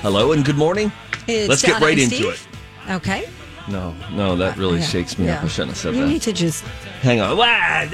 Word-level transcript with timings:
Hello 0.00 0.32
and 0.32 0.44
good 0.44 0.56
morning. 0.56 0.92
It's 1.26 1.48
Let's 1.48 1.62
get 1.62 1.72
Donna 1.72 1.86
right 1.86 1.92
and 1.94 2.02
into 2.12 2.32
Steve. 2.34 2.48
it. 2.86 2.90
Okay. 2.92 3.28
No, 3.68 3.94
no, 4.12 4.36
that 4.36 4.56
really 4.56 4.80
shakes 4.80 5.18
me 5.18 5.28
up. 5.28 5.44
I 5.44 5.48
shouldn't 5.48 5.70
have 5.72 5.78
said 5.78 5.94
You 5.94 6.02
that. 6.02 6.08
need 6.08 6.22
to 6.22 6.32
just. 6.32 6.64
Hang 7.02 7.20
on. 7.20 7.30
All 7.30 7.36
right. 7.36 7.88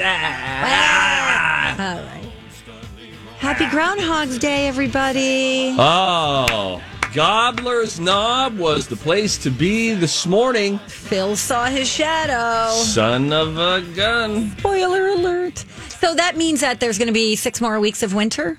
Happy 3.38 3.66
Groundhog's 3.68 4.38
Day, 4.38 4.68
everybody. 4.68 5.74
Oh, 5.78 6.80
Gobbler's 7.12 7.98
Knob 8.00 8.56
was 8.58 8.86
the 8.86 8.96
place 8.96 9.36
to 9.38 9.50
be 9.50 9.94
this 9.94 10.26
morning. 10.26 10.78
Phil 10.86 11.36
saw 11.36 11.66
his 11.66 11.88
shadow. 11.88 12.72
Son 12.74 13.32
of 13.32 13.58
a 13.58 13.82
gun. 13.94 14.50
Spoiler 14.58 15.08
alert. 15.08 15.58
So 15.98 16.14
that 16.14 16.36
means 16.36 16.60
that 16.60 16.80
there's 16.80 16.98
going 16.98 17.08
to 17.08 17.12
be 17.14 17.34
six 17.36 17.60
more 17.60 17.80
weeks 17.80 18.02
of 18.02 18.14
winter. 18.14 18.58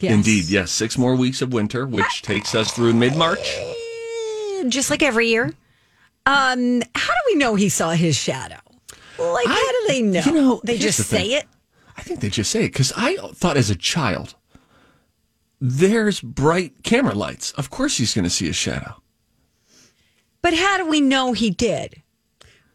Indeed, 0.00 0.46
yes. 0.46 0.70
Six 0.70 0.96
more 0.98 1.16
weeks 1.16 1.42
of 1.42 1.52
winter, 1.52 1.86
which 1.86 2.22
takes 2.22 2.54
us 2.54 2.72
through 2.72 2.94
mid 2.94 3.16
March. 3.16 3.58
Just 4.68 4.90
like 4.90 5.02
every 5.02 5.28
year. 5.28 5.52
Um, 6.24 6.82
how 6.94 7.12
do 7.12 7.20
we 7.26 7.34
know 7.34 7.54
he 7.54 7.68
saw 7.68 7.90
his 7.90 8.16
shadow? 8.16 8.58
Like, 9.18 9.46
how 9.46 9.72
do 9.72 9.84
they 9.88 10.02
know? 10.02 10.22
you 10.24 10.32
know, 10.32 10.60
they 10.64 10.78
just 10.78 10.98
the 10.98 11.04
say 11.04 11.26
it. 11.34 11.46
I 11.96 12.02
think 12.02 12.20
they 12.20 12.30
just 12.30 12.50
say 12.50 12.64
it 12.64 12.72
because 12.72 12.92
I 12.96 13.16
thought 13.34 13.56
as 13.56 13.70
a 13.70 13.76
child, 13.76 14.34
there's 15.60 16.20
bright 16.20 16.82
camera 16.82 17.14
lights. 17.14 17.52
Of 17.52 17.70
course 17.70 17.98
he's 17.98 18.14
going 18.14 18.24
to 18.24 18.30
see 18.30 18.48
a 18.48 18.52
shadow. 18.52 19.02
But 20.40 20.54
how 20.54 20.76
do 20.78 20.88
we 20.88 21.00
know 21.00 21.32
he 21.32 21.50
did? 21.50 22.02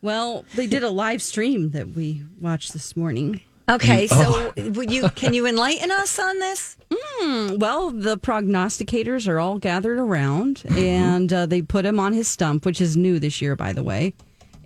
Well, 0.01 0.45
they 0.55 0.67
did 0.67 0.83
a 0.83 0.89
live 0.89 1.21
stream 1.21 1.71
that 1.71 1.89
we 1.89 2.23
watched 2.39 2.71
this 2.71 2.95
morning. 2.95 3.41
Okay, 3.69 4.07
Oh. 4.11 4.51
so 4.55 4.63
would 4.71 4.91
you 4.91 5.09
can 5.09 5.33
you 5.33 5.45
enlighten 5.45 5.91
us 5.91 6.17
on 6.19 6.39
this? 6.39 6.77
Well, 7.19 7.89
the 7.91 8.17
prognosticators 8.17 9.27
are 9.27 9.39
all 9.39 9.57
gathered 9.57 9.99
around, 9.99 10.63
and 10.69 11.31
uh, 11.33 11.45
they 11.45 11.61
put 11.61 11.85
him 11.85 11.99
on 11.99 12.13
his 12.13 12.27
stump, 12.27 12.65
which 12.65 12.79
is 12.79 12.95
new 12.95 13.19
this 13.19 13.41
year, 13.41 13.55
by 13.55 13.73
the 13.73 13.83
way. 13.83 14.13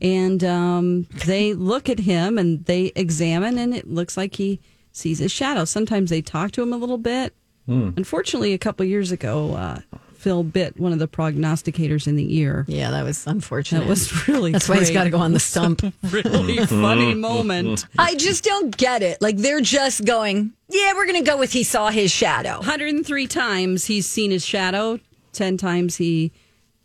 And 0.02 0.44
um, 0.44 1.04
they 1.26 1.54
look 1.54 1.90
at 1.90 2.00
him 2.00 2.38
and 2.38 2.64
they 2.66 2.92
examine, 2.96 3.58
and 3.58 3.74
it 3.74 3.88
looks 3.88 4.18
like 4.18 4.36
he 4.36 4.60
sees 4.92 5.20
his 5.20 5.32
shadow. 5.32 5.66
Sometimes 5.66 6.10
they 6.10 6.22
talk 6.22 6.52
to 6.52 6.62
him 6.62 6.74
a 6.74 6.78
little 6.78 6.98
bit. 6.98 7.34
Unfortunately, 7.68 8.52
a 8.54 8.58
couple 8.58 8.86
years 8.86 9.12
ago, 9.14 9.54
uh, 9.56 9.80
Phil 10.22 10.44
bit 10.44 10.80
one 10.80 10.94
of 10.94 11.00
the 11.00 11.08
prognosticators 11.08 12.08
in 12.08 12.16
the 12.16 12.38
ear. 12.38 12.64
Yeah, 12.68 12.92
that 12.92 13.04
was 13.04 13.26
unfortunate. 13.26 13.80
That 13.80 13.90
was 13.90 14.28
really 14.28 14.52
That's 14.52 14.70
why 14.70 14.78
he's 14.78 14.92
got 14.92 15.06
to 15.06 15.10
go 15.10 15.18
on 15.18 15.34
the 15.34 15.40
stump. 15.40 15.82
really 16.04 16.58
mm-hmm. 16.58 16.82
funny 16.82 17.16
moment. 17.16 17.88
I 17.98 18.14
just 18.14 18.44
don't 18.44 18.76
get 18.78 19.02
it. 19.02 19.20
Like 19.20 19.38
they're 19.38 19.62
just 19.62 20.06
going, 20.06 20.54
yeah, 20.70 20.94
we're 20.94 21.08
going 21.08 21.24
to 21.24 21.30
go 21.30 21.38
with 21.38 21.52
he 21.52 21.64
saw 21.64 21.90
his 21.90 22.12
shadow. 22.12 22.58
103 22.58 23.26
times 23.26 23.86
he's 23.86 24.08
seen 24.08 24.30
his 24.30 24.46
shadow, 24.46 25.00
10 25.34 25.58
times 25.58 25.96
he 25.96 26.32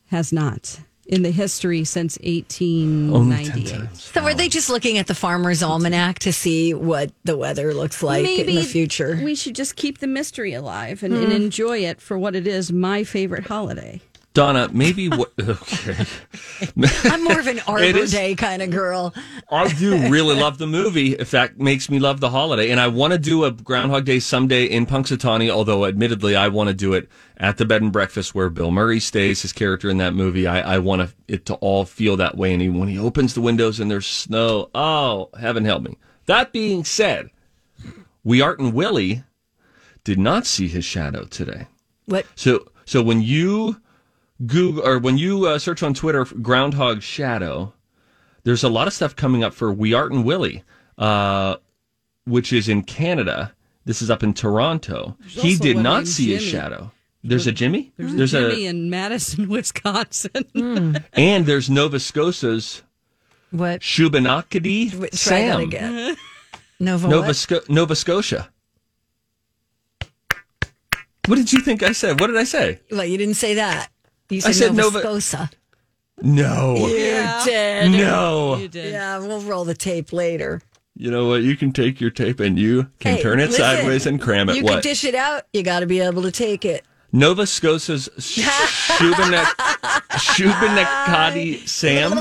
has 0.07 0.33
not 0.33 0.81
in 1.09 1.23
the 1.23 1.31
history 1.31 1.85
since 1.85 2.19
Only 2.19 2.43
1898. 2.43 3.97
So 3.97 4.23
are 4.23 4.35
they 4.35 4.49
just 4.49 4.69
looking 4.69 4.99
at 4.99 5.07
the 5.07 5.15
farmer's 5.15 5.63
almanac 5.63 6.19
to 6.21 6.33
see 6.33 6.75
what 6.75 7.13
the 7.25 7.37
weather 7.37 7.73
looks 7.73 8.03
like 8.03 8.27
in 8.27 8.55
the 8.55 8.63
future? 8.63 9.21
we 9.23 9.35
should 9.35 9.55
just 9.55 9.77
keep 9.77 9.99
the 9.99 10.07
mystery 10.07 10.53
alive 10.53 11.03
and, 11.03 11.15
and 11.15 11.27
hmm. 11.27 11.33
enjoy 11.33 11.79
it 11.79 12.01
for 12.01 12.19
what 12.19 12.35
it 12.35 12.47
is 12.47 12.73
my 12.73 13.05
favorite 13.05 13.47
holiday. 13.47 14.01
Donna, 14.37 14.69
maybe 14.71 15.09
what. 15.09 15.33
Okay. 15.47 16.05
I'm 17.05 17.25
more 17.25 17.39
of 17.39 17.47
an 17.47 17.61
Arbor 17.61 17.83
is- 17.85 18.13
Day 18.13 18.35
kind 18.35 18.61
of 18.61 18.71
girl. 18.71 19.15
I 19.51 19.73
do 19.73 20.09
really 20.11 20.35
love 20.35 20.59
the 20.59 20.67
movie. 20.67 21.15
If 21.15 21.31
that 21.31 21.59
makes 21.59 21.89
me 21.89 21.99
love 21.99 22.21
the 22.21 22.29
holiday, 22.31 22.71
and 22.71 22.79
I 22.79 22.89
want 22.89 23.13
to 23.13 23.19
do 23.19 23.45
a 23.45 23.51
Groundhog 23.51 24.05
Day 24.05 24.19
someday 24.19 24.65
in 24.65 24.85
Punxsutawney. 24.85 25.49
Although, 25.49 25.87
admittedly, 25.87 26.37
I 26.37 26.49
want 26.49 26.69
to 26.69 26.75
do 26.75 26.93
it 26.93 27.09
at 27.39 27.57
the 27.57 27.65
bed 27.65 27.81
and 27.83 27.93
breakfast 27.93 28.35
where 28.35 28.51
Bill 28.51 28.71
Murray 28.71 29.01
stays. 29.01 29.41
His 29.43 29.53
character 29.53 29.89
in 29.89 29.97
that 29.99 30.15
movie. 30.15 30.47
I, 30.47 30.75
I 30.75 30.79
want 30.81 31.15
it 31.29 31.47
to 31.47 31.55
all 31.55 31.85
feel 31.87 32.17
that 32.19 32.37
way. 32.37 32.53
And 32.53 32.61
he, 32.61 32.69
when 32.69 32.89
he 32.89 32.99
opens 32.99 33.33
the 33.35 33.41
windows 33.41 33.81
and 33.81 33.91
there's 33.91 34.07
snow, 34.07 34.69
oh 34.75 35.31
heaven 35.39 35.65
help 35.65 35.83
me. 35.83 35.97
That 36.27 36.53
being 36.53 36.85
said, 36.85 37.31
Wiarton 38.27 38.73
Willie 38.73 39.23
did 40.05 40.19
not 40.19 40.45
see 40.45 40.69
his 40.69 40.85
shadow 40.85 41.25
today. 41.25 41.69
What? 42.07 42.27
So, 42.35 42.69
so 42.85 43.03
when 43.03 43.23
you 43.23 43.81
Google 44.45 44.87
or 44.87 44.99
when 44.99 45.17
you 45.19 45.47
uh, 45.47 45.59
search 45.59 45.83
on 45.83 45.95
Twitter 45.95 46.25
groundhog 46.25 47.03
shadow, 47.03 47.73
there's 48.45 48.63
a 48.65 48.69
lot 48.69 48.87
of 48.87 48.93
stuff 48.93 49.17
coming 49.17 49.43
up 49.43 49.55
for 49.55 49.75
Wiarton 49.75 50.25
Willie, 50.25 50.63
uh, 50.99 51.57
which 52.25 52.53
is 52.53 52.69
in 52.69 52.83
Canada. 52.83 53.53
This 53.87 54.03
is 54.03 54.11
up 54.11 54.23
in 54.23 54.35
Toronto. 54.35 55.17
he 55.27 55.57
did 55.57 55.77
not 55.77 56.07
see 56.07 56.33
his 56.33 56.41
Jimmy. 56.43 56.53
shadow. 56.53 56.93
There's 57.23 57.47
a 57.47 57.53
Jimmy. 57.53 57.93
There's, 57.97 58.35
a 58.35 58.51
Jimmy 58.51 58.67
in 58.67 58.91
Madison, 58.91 59.49
Wisconsin. 59.49 60.99
and 61.13 61.47
there's 61.47 61.69
Nova 61.71 61.99
Scotia's 61.99 62.83
What? 63.51 63.81
Shubenacadie 63.81 64.91
Try 64.91 65.01
that 65.09 65.15
Sam. 65.17 65.61
again. 65.61 66.17
Nova, 66.81 67.09
Nova, 67.09 67.27
what? 67.29 67.37
Sco- 67.37 67.63
Nova 67.69 67.97
Scotia. 67.97 68.49
What 71.27 71.37
did 71.37 71.53
you 71.53 71.61
think 71.61 71.83
I 71.83 71.93
said? 71.93 72.21
What 72.21 72.29
did 72.29 72.37
I 72.37 72.45
say? 72.45 72.81
Well, 72.93 73.05
you 73.05 73.19
didn't 73.19 73.35
say 73.35 73.55
that. 73.55 73.89
You 74.31 74.41
said, 74.41 74.55
said 74.55 74.75
Nova, 74.75 75.03
Nova- 75.03 75.21
Scotia. 75.21 75.51
No. 76.23 76.77
You 76.77 77.45
did. 77.45 77.91
No. 77.93 78.57
You 78.57 78.69
did. 78.69 78.93
Yeah, 78.93 79.19
we'll 79.19 79.41
roll 79.43 79.65
the 79.65 79.75
tape 79.75 80.13
later. 80.13 80.61
You 80.97 81.11
know 81.11 81.29
what? 81.29 81.43
You 81.43 81.57
can 81.57 81.73
take 81.73 82.01
your 82.01 82.11
tape 82.11 82.41
and 82.41 82.59
you 82.59 82.85
can 83.01 83.17
Hey, 83.17 83.23
turn 83.23 83.39
it 83.39 83.47
listen, 83.51 83.61
sideways 83.65 84.07
and 84.07 84.21
cram 84.21 84.49
it. 84.49 84.57
You 84.57 84.63
what? 84.65 84.73
can 84.75 84.83
dish 84.83 85.05
it 85.05 85.15
out. 85.15 85.43
You 85.53 85.63
got 85.63 85.81
to 85.81 85.87
be 85.87 86.01
able 86.01 86.23
to 86.23 86.31
take 86.33 86.65
it. 86.65 86.85
Nova 87.13 87.47
Scotia's 87.47 88.09
Shubenek 88.19 89.45
Shubenacadie 90.11 91.67
Sam. 91.69 92.13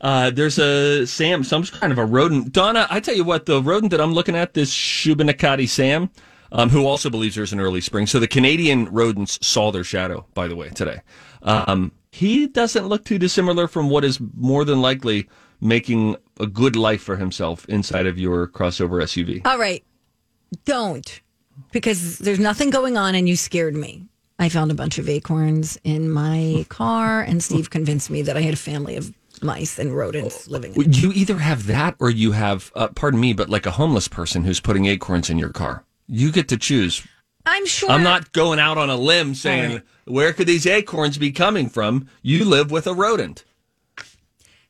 Uh, 0.00 0.30
there's 0.30 0.58
a 0.58 1.06
Sam, 1.06 1.44
some 1.44 1.62
kind 1.64 1.92
of 1.92 1.98
a 1.98 2.04
rodent. 2.04 2.52
Donna, 2.52 2.86
I 2.90 3.00
tell 3.00 3.14
you 3.14 3.24
what, 3.24 3.46
the 3.46 3.62
rodent 3.62 3.90
that 3.92 4.00
I'm 4.00 4.12
looking 4.14 4.34
at, 4.34 4.54
this 4.54 4.72
Shubenacadie 4.74 5.68
Sam, 5.68 6.10
um, 6.52 6.68
who 6.68 6.86
also 6.86 7.10
believes 7.10 7.34
there's 7.34 7.52
an 7.52 7.60
early 7.60 7.80
spring. 7.80 8.06
So 8.06 8.20
the 8.20 8.28
Canadian 8.28 8.84
rodents 8.86 9.38
saw 9.44 9.72
their 9.72 9.84
shadow, 9.84 10.26
by 10.34 10.46
the 10.46 10.54
way, 10.54 10.68
today. 10.68 11.00
Um, 11.42 11.92
he 12.12 12.46
doesn't 12.46 12.86
look 12.86 13.04
too 13.04 13.18
dissimilar 13.18 13.66
from 13.66 13.88
what 13.88 14.04
is 14.04 14.20
more 14.36 14.64
than 14.64 14.80
likely 14.80 15.28
making 15.60 16.16
a 16.38 16.46
good 16.46 16.76
life 16.76 17.02
for 17.02 17.16
himself 17.16 17.64
inside 17.68 18.06
of 18.06 18.18
your 18.18 18.46
crossover 18.48 19.02
SUV. 19.02 19.44
All 19.46 19.58
right. 19.58 19.82
Don't. 20.64 21.20
Because 21.72 22.18
there's 22.18 22.38
nothing 22.38 22.70
going 22.70 22.96
on 22.96 23.14
and 23.14 23.28
you 23.28 23.36
scared 23.36 23.74
me. 23.74 24.06
I 24.38 24.48
found 24.48 24.70
a 24.70 24.74
bunch 24.74 24.98
of 24.98 25.08
acorns 25.08 25.78
in 25.84 26.10
my 26.10 26.66
car, 26.68 27.22
and 27.22 27.42
Steve 27.42 27.70
convinced 27.70 28.10
me 28.10 28.22
that 28.22 28.36
I 28.36 28.40
had 28.40 28.54
a 28.54 28.58
family 28.58 28.96
of 28.96 29.14
mice 29.40 29.78
and 29.78 29.96
rodents 29.96 30.48
living 30.48 30.74
in. 30.74 30.92
You 30.92 31.12
either 31.12 31.38
have 31.38 31.66
that 31.66 31.94
or 31.98 32.10
you 32.10 32.32
have, 32.32 32.72
uh, 32.74 32.88
pardon 32.88 33.20
me, 33.20 33.32
but 33.32 33.48
like 33.48 33.66
a 33.66 33.70
homeless 33.70 34.08
person 34.08 34.44
who's 34.44 34.60
putting 34.60 34.86
acorns 34.86 35.30
in 35.30 35.38
your 35.38 35.50
car. 35.50 35.84
You 36.06 36.32
get 36.32 36.48
to 36.48 36.56
choose. 36.56 37.06
I'm 37.44 37.66
sure. 37.66 37.90
I'm 37.90 38.02
not 38.02 38.32
going 38.32 38.58
out 38.58 38.78
on 38.78 38.90
a 38.90 38.96
limb 38.96 39.34
saying, 39.34 39.72
right. 39.72 39.82
where 40.04 40.32
could 40.32 40.46
these 40.46 40.66
acorns 40.66 41.18
be 41.18 41.32
coming 41.32 41.68
from? 41.68 42.08
You 42.22 42.44
live 42.44 42.70
with 42.70 42.86
a 42.86 42.94
rodent. 42.94 43.44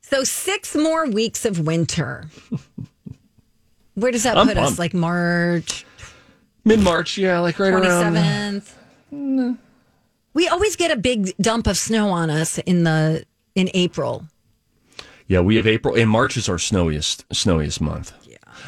So, 0.01 0.25
six 0.25 0.75
more 0.75 1.07
weeks 1.07 1.45
of 1.45 1.61
winter. 1.61 2.29
Where 3.95 4.11
does 4.11 4.23
that 4.23 4.39
I'm 4.39 4.47
put 4.47 4.57
us? 4.57 4.79
Like 4.79 4.95
March 4.95 5.85
Mid 6.65 6.81
March, 6.81 7.19
yeah, 7.19 7.41
like 7.41 7.59
right 7.59 7.73
around. 7.73 8.15
27th? 8.15 8.75
Mm. 9.13 9.59
We 10.35 10.49
always 10.49 10.77
get 10.77 10.91
a 10.91 10.97
big 10.97 11.37
dump 11.39 11.67
of 11.67 11.77
snow 11.77 12.11
on 12.11 12.31
us 12.31 12.59
in 12.59 12.85
the 12.85 13.25
in 13.55 13.69
April. 13.75 14.25
Yeah, 15.27 15.41
we 15.41 15.57
have 15.57 15.67
April 15.67 15.95
and 15.95 16.09
March 16.09 16.37
is 16.37 16.49
our 16.49 16.59
snowiest 16.59 17.25
snowiest 17.33 17.81
month. 17.81 18.13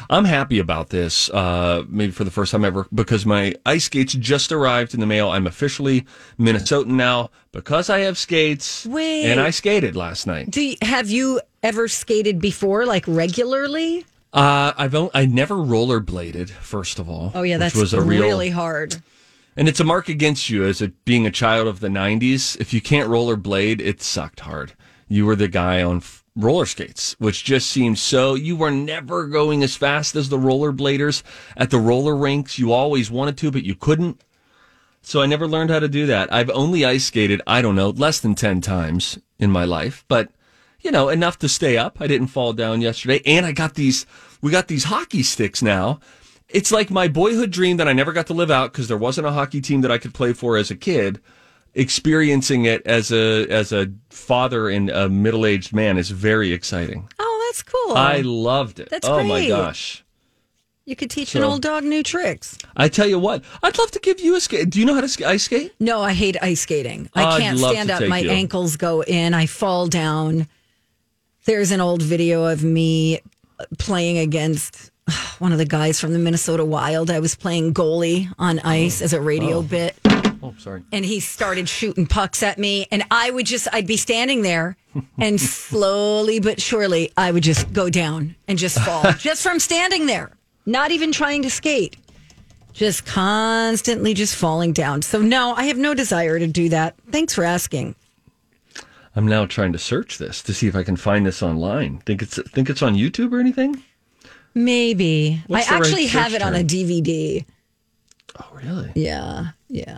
I'm 0.09 0.25
happy 0.25 0.59
about 0.59 0.89
this, 0.89 1.29
uh, 1.29 1.83
maybe 1.87 2.11
for 2.11 2.23
the 2.23 2.31
first 2.31 2.51
time 2.51 2.65
ever, 2.65 2.87
because 2.93 3.25
my 3.25 3.55
ice 3.65 3.85
skates 3.85 4.13
just 4.13 4.51
arrived 4.51 4.93
in 4.93 4.99
the 4.99 5.05
mail. 5.05 5.29
I'm 5.29 5.47
officially 5.47 6.05
Minnesotan 6.39 6.87
now 6.87 7.31
because 7.51 7.89
I 7.89 7.99
have 7.99 8.17
skates. 8.17 8.85
Wait. 8.85 9.25
And 9.25 9.39
I 9.39 9.49
skated 9.49 9.95
last 9.95 10.27
night. 10.27 10.51
Do 10.51 10.61
you, 10.61 10.75
have 10.81 11.09
you 11.09 11.41
ever 11.63 11.87
skated 11.87 12.39
before, 12.39 12.85
like 12.85 13.05
regularly? 13.07 14.05
Uh, 14.33 14.73
I've 14.77 14.93
only, 14.93 15.11
I 15.13 15.25
never 15.25 15.55
rollerbladed, 15.55 16.49
first 16.49 16.99
of 16.99 17.09
all. 17.09 17.31
Oh 17.33 17.43
yeah, 17.43 17.57
that's 17.57 17.75
was 17.75 17.93
a 17.93 18.01
real, 18.01 18.23
really 18.23 18.49
hard. 18.49 18.97
And 19.55 19.69
it's 19.69 19.79
a 19.79 19.85
mark 19.85 20.09
against 20.09 20.49
you 20.49 20.65
as 20.65 20.81
a, 20.81 20.89
being 20.89 21.25
a 21.25 21.31
child 21.31 21.67
of 21.67 21.79
the 21.79 21.87
90s. 21.87 22.59
If 22.59 22.73
you 22.73 22.81
can't 22.81 23.09
rollerblade, 23.09 23.79
it 23.79 24.01
sucked 24.01 24.41
hard. 24.41 24.73
You 25.07 25.25
were 25.25 25.37
the 25.37 25.47
guy 25.47 25.81
on 25.81 26.01
roller 26.35 26.65
skates, 26.65 27.15
which 27.19 27.43
just 27.43 27.69
seemed 27.69 27.97
so. 27.97 28.35
You 28.35 28.55
were 28.55 28.71
never 28.71 29.27
going 29.27 29.63
as 29.63 29.75
fast 29.75 30.15
as 30.15 30.29
the 30.29 30.37
rollerbladers 30.37 31.23
at 31.55 31.69
the 31.69 31.79
roller 31.79 32.15
rinks. 32.15 32.59
You 32.59 32.71
always 32.71 33.09
wanted 33.09 33.37
to, 33.39 33.51
but 33.51 33.63
you 33.63 33.75
couldn't. 33.75 34.23
So 35.01 35.21
I 35.21 35.27
never 35.27 35.47
learned 35.47 35.69
how 35.69 35.79
to 35.79 35.87
do 35.87 36.07
that. 36.07 36.33
I've 36.33 36.49
only 36.49 36.83
ice 36.83 37.05
skated, 37.05 37.41
I 37.45 37.61
don't 37.61 37.75
know, 37.75 37.89
less 37.89 38.19
than 38.19 38.35
10 38.35 38.61
times 38.61 39.19
in 39.37 39.51
my 39.51 39.63
life, 39.65 40.03
but 40.07 40.29
you 40.85 40.91
know, 40.91 41.09
enough 41.09 41.39
to 41.39 41.49
stay 41.49 41.77
up. 41.77 41.99
I 41.99 42.05
didn't 42.05 42.27
fall 42.27 42.53
down 42.53 42.79
yesterday. 42.79 43.19
And 43.25 43.43
I 43.43 43.53
got 43.53 43.73
these, 43.73 44.05
we 44.41 44.51
got 44.51 44.67
these 44.67 44.85
hockey 44.85 45.23
sticks 45.23 45.63
now. 45.63 45.99
It's 46.47 46.71
like 46.71 46.91
my 46.91 47.07
boyhood 47.07 47.49
dream 47.49 47.77
that 47.77 47.87
I 47.87 47.93
never 47.93 48.13
got 48.13 48.27
to 48.27 48.35
live 48.35 48.51
out 48.51 48.71
because 48.71 48.87
there 48.87 48.97
wasn't 48.97 49.25
a 49.25 49.31
hockey 49.31 49.61
team 49.61 49.81
that 49.81 49.91
I 49.91 49.97
could 49.97 50.13
play 50.13 50.31
for 50.31 50.57
as 50.57 50.69
a 50.69 50.75
kid. 50.75 51.19
Experiencing 51.75 52.65
it 52.65 52.85
as 52.87 53.11
a 53.11 53.45
as 53.47 53.71
a 53.71 53.91
father 54.09 54.69
and 54.69 54.89
a 54.89 55.09
middle 55.09 55.45
aged 55.45 55.73
man 55.73 55.97
is 55.97 56.09
very 56.09 56.53
exciting. 56.53 57.09
Oh, 57.19 57.47
that's 57.47 57.63
cool. 57.63 57.97
I 57.97 58.21
loved 58.21 58.79
it. 58.79 58.89
That's 58.89 59.07
oh 59.07 59.23
my 59.23 59.41
great. 59.41 59.49
gosh! 59.49 60.05
you 60.85 60.95
could 60.95 61.09
teach 61.09 61.35
an 61.35 61.43
old 61.43 61.61
dog 61.61 61.83
new 61.83 62.03
tricks. 62.03 62.57
I 62.77 62.89
tell 62.89 63.07
you 63.07 63.17
what, 63.17 63.43
I'd 63.63 63.77
love 63.77 63.91
to 63.91 63.99
give 63.99 64.19
you 64.19 64.35
a 64.35 64.39
skate. 64.39 64.69
Do 64.69 64.79
you 64.79 64.85
know 64.85 64.93
how 64.93 65.01
to 65.01 65.09
sk- 65.09 65.23
ice 65.23 65.43
skate? 65.43 65.73
No, 65.79 66.01
I 66.01 66.13
hate 66.13 66.37
ice 66.41 66.61
skating. 66.61 67.09
I 67.15 67.39
can't 67.39 67.57
stand 67.57 67.89
up. 67.89 68.03
My 68.07 68.19
you. 68.19 68.29
ankles 68.29 68.77
go 68.77 69.01
in. 69.01 69.33
I 69.33 69.47
fall 69.47 69.87
down. 69.87 70.47
There's 71.45 71.71
an 71.71 71.81
old 71.81 72.01
video 72.01 72.45
of 72.45 72.63
me 72.63 73.19
playing 73.79 74.19
against 74.19 74.91
one 75.39 75.51
of 75.51 75.57
the 75.57 75.65
guys 75.65 75.99
from 75.99 76.13
the 76.13 76.19
Minnesota 76.19 76.63
Wild. 76.63 77.09
I 77.09 77.19
was 77.19 77.35
playing 77.35 77.73
goalie 77.73 78.31
on 78.37 78.59
ice 78.59 79.01
oh, 79.01 79.05
as 79.05 79.13
a 79.13 79.21
radio 79.21 79.57
oh. 79.57 79.61
bit. 79.63 79.97
Oh, 80.55 80.59
sorry. 80.59 80.83
and 80.91 81.03
he 81.05 81.19
started 81.19 81.67
shooting 81.67 82.07
pucks 82.07 82.41
at 82.41 82.57
me 82.57 82.87
and 82.91 83.03
i 83.11 83.29
would 83.29 83.45
just 83.45 83.67
i'd 83.73 83.87
be 83.87 83.97
standing 83.97 84.41
there 84.41 84.77
and 85.19 85.39
slowly 85.69 86.39
but 86.39 86.61
surely 86.61 87.11
i 87.17 87.31
would 87.31 87.43
just 87.43 87.71
go 87.73 87.89
down 87.89 88.35
and 88.47 88.57
just 88.57 88.79
fall 88.79 89.11
just 89.17 89.43
from 89.43 89.59
standing 89.59 90.05
there 90.05 90.31
not 90.65 90.91
even 90.91 91.11
trying 91.11 91.41
to 91.41 91.49
skate 91.49 91.97
just 92.73 93.05
constantly 93.05 94.13
just 94.13 94.35
falling 94.35 94.73
down 94.73 95.01
so 95.01 95.21
no 95.21 95.53
i 95.55 95.65
have 95.65 95.77
no 95.77 95.93
desire 95.93 96.39
to 96.39 96.47
do 96.47 96.69
that 96.69 96.95
thanks 97.11 97.33
for 97.33 97.43
asking 97.43 97.95
I'm 99.17 99.27
now 99.27 99.45
trying 99.45 99.71
to 99.71 99.79
search 99.79 100.17
this 100.17 100.41
to 100.43 100.53
see 100.53 100.67
if 100.67 100.75
I 100.75 100.83
can 100.83 100.97
find 100.97 101.25
this 101.25 101.41
online. 101.41 101.99
Think 101.99 102.21
it's 102.21 102.37
think 102.51 102.69
it's 102.69 102.81
on 102.81 102.95
YouTube 102.95 103.31
or 103.31 103.39
anything? 103.39 103.81
maybe 104.53 105.41
What's 105.47 105.67
i 105.67 105.75
the 105.75 105.79
right 105.79 105.87
actually 105.87 106.07
have 106.07 106.33
it 106.33 106.41
on 106.41 106.53
a 106.53 106.63
dvd 106.65 107.45
Oh, 108.37 108.49
really? 108.53 108.91
Yeah, 108.95 109.51
yeah. 109.69 109.97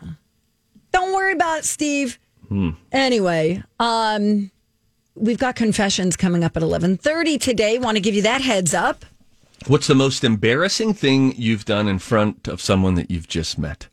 Don't 0.98 1.14
worry 1.14 1.34
about 1.34 1.60
it, 1.60 1.66
Steve. 1.66 2.18
Anyway, 2.92 3.62
um, 3.80 4.50
we've 5.14 5.38
got 5.38 5.56
confessions 5.56 6.18
coming 6.18 6.44
up 6.44 6.58
at 6.58 6.64
eleven 6.64 6.98
thirty 6.98 7.38
today. 7.38 7.78
Want 7.78 7.98
to 7.98 8.02
give 8.02 8.16
you 8.16 8.24
that 8.24 8.42
heads 8.42 8.74
up. 8.74 9.06
What's 9.68 9.86
the 9.86 9.94
most 9.94 10.24
embarrassing 10.24 10.96
thing 10.96 11.36
you've 11.38 11.66
done 11.66 11.88
in 11.88 12.00
front 12.00 12.48
of 12.48 12.62
someone 12.62 12.96
that 12.96 13.12
you've 13.12 13.28
just 13.28 13.60
met? 13.60 13.86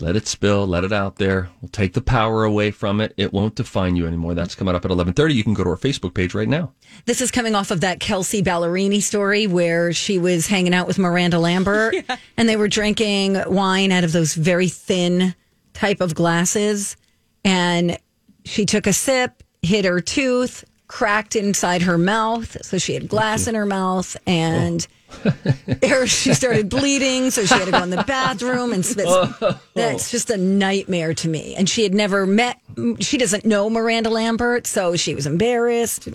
Let 0.00 0.16
it 0.16 0.26
spill, 0.26 0.66
let 0.66 0.84
it 0.84 0.92
out 0.92 1.16
there. 1.16 1.50
We'll 1.60 1.68
take 1.68 1.92
the 1.92 2.00
power 2.00 2.44
away 2.44 2.70
from 2.70 3.00
it. 3.00 3.12
It 3.16 3.32
won't 3.32 3.54
define 3.54 3.94
you 3.94 4.06
anymore. 4.06 4.34
That's 4.34 4.54
coming 4.54 4.74
up 4.74 4.84
at 4.84 4.90
11:30. 4.90 5.34
You 5.34 5.44
can 5.44 5.54
go 5.54 5.64
to 5.64 5.70
our 5.70 5.76
Facebook 5.76 6.14
page 6.14 6.34
right 6.34 6.48
now. 6.48 6.72
This 7.04 7.20
is 7.20 7.30
coming 7.30 7.54
off 7.54 7.70
of 7.70 7.80
that 7.82 8.00
Kelsea 8.00 8.42
Ballerini 8.42 9.02
story 9.02 9.46
where 9.46 9.92
she 9.92 10.18
was 10.18 10.46
hanging 10.46 10.74
out 10.74 10.86
with 10.86 10.98
Miranda 10.98 11.38
Lambert 11.38 11.94
and 12.36 12.48
they 12.48 12.56
were 12.56 12.68
drinking 12.68 13.42
wine 13.46 13.92
out 13.92 14.04
of 14.04 14.12
those 14.12 14.34
very 14.34 14.68
thin 14.68 15.34
type 15.74 16.00
of 16.00 16.14
glasses. 16.14 16.96
And 17.44 17.98
she 18.44 18.66
took 18.66 18.86
a 18.86 18.92
sip, 18.92 19.42
hit 19.62 19.84
her 19.84 20.00
tooth, 20.00 20.64
cracked 20.92 21.34
inside 21.34 21.80
her 21.82 21.96
mouth. 21.96 22.54
So 22.62 22.76
she 22.76 22.92
had 22.92 23.08
glass 23.08 23.46
in 23.46 23.54
her 23.54 23.64
mouth 23.64 24.14
and 24.26 24.86
she 26.04 26.34
started 26.34 26.68
bleeding. 26.76 27.30
So 27.30 27.46
she 27.46 27.54
had 27.54 27.64
to 27.64 27.70
go 27.70 27.82
in 27.82 27.88
the 27.88 28.04
bathroom 28.06 28.74
and 28.74 28.84
spit. 28.84 29.08
That's 29.74 30.10
just 30.10 30.28
a 30.28 30.36
nightmare 30.36 31.14
to 31.14 31.28
me. 31.28 31.54
And 31.54 31.66
she 31.66 31.82
had 31.82 31.94
never 31.94 32.26
met, 32.26 32.58
she 33.00 33.16
doesn't 33.16 33.46
know 33.46 33.70
Miranda 33.70 34.10
Lambert. 34.10 34.66
So 34.66 34.94
she 34.94 35.14
was 35.14 35.26
embarrassed. 35.26 36.08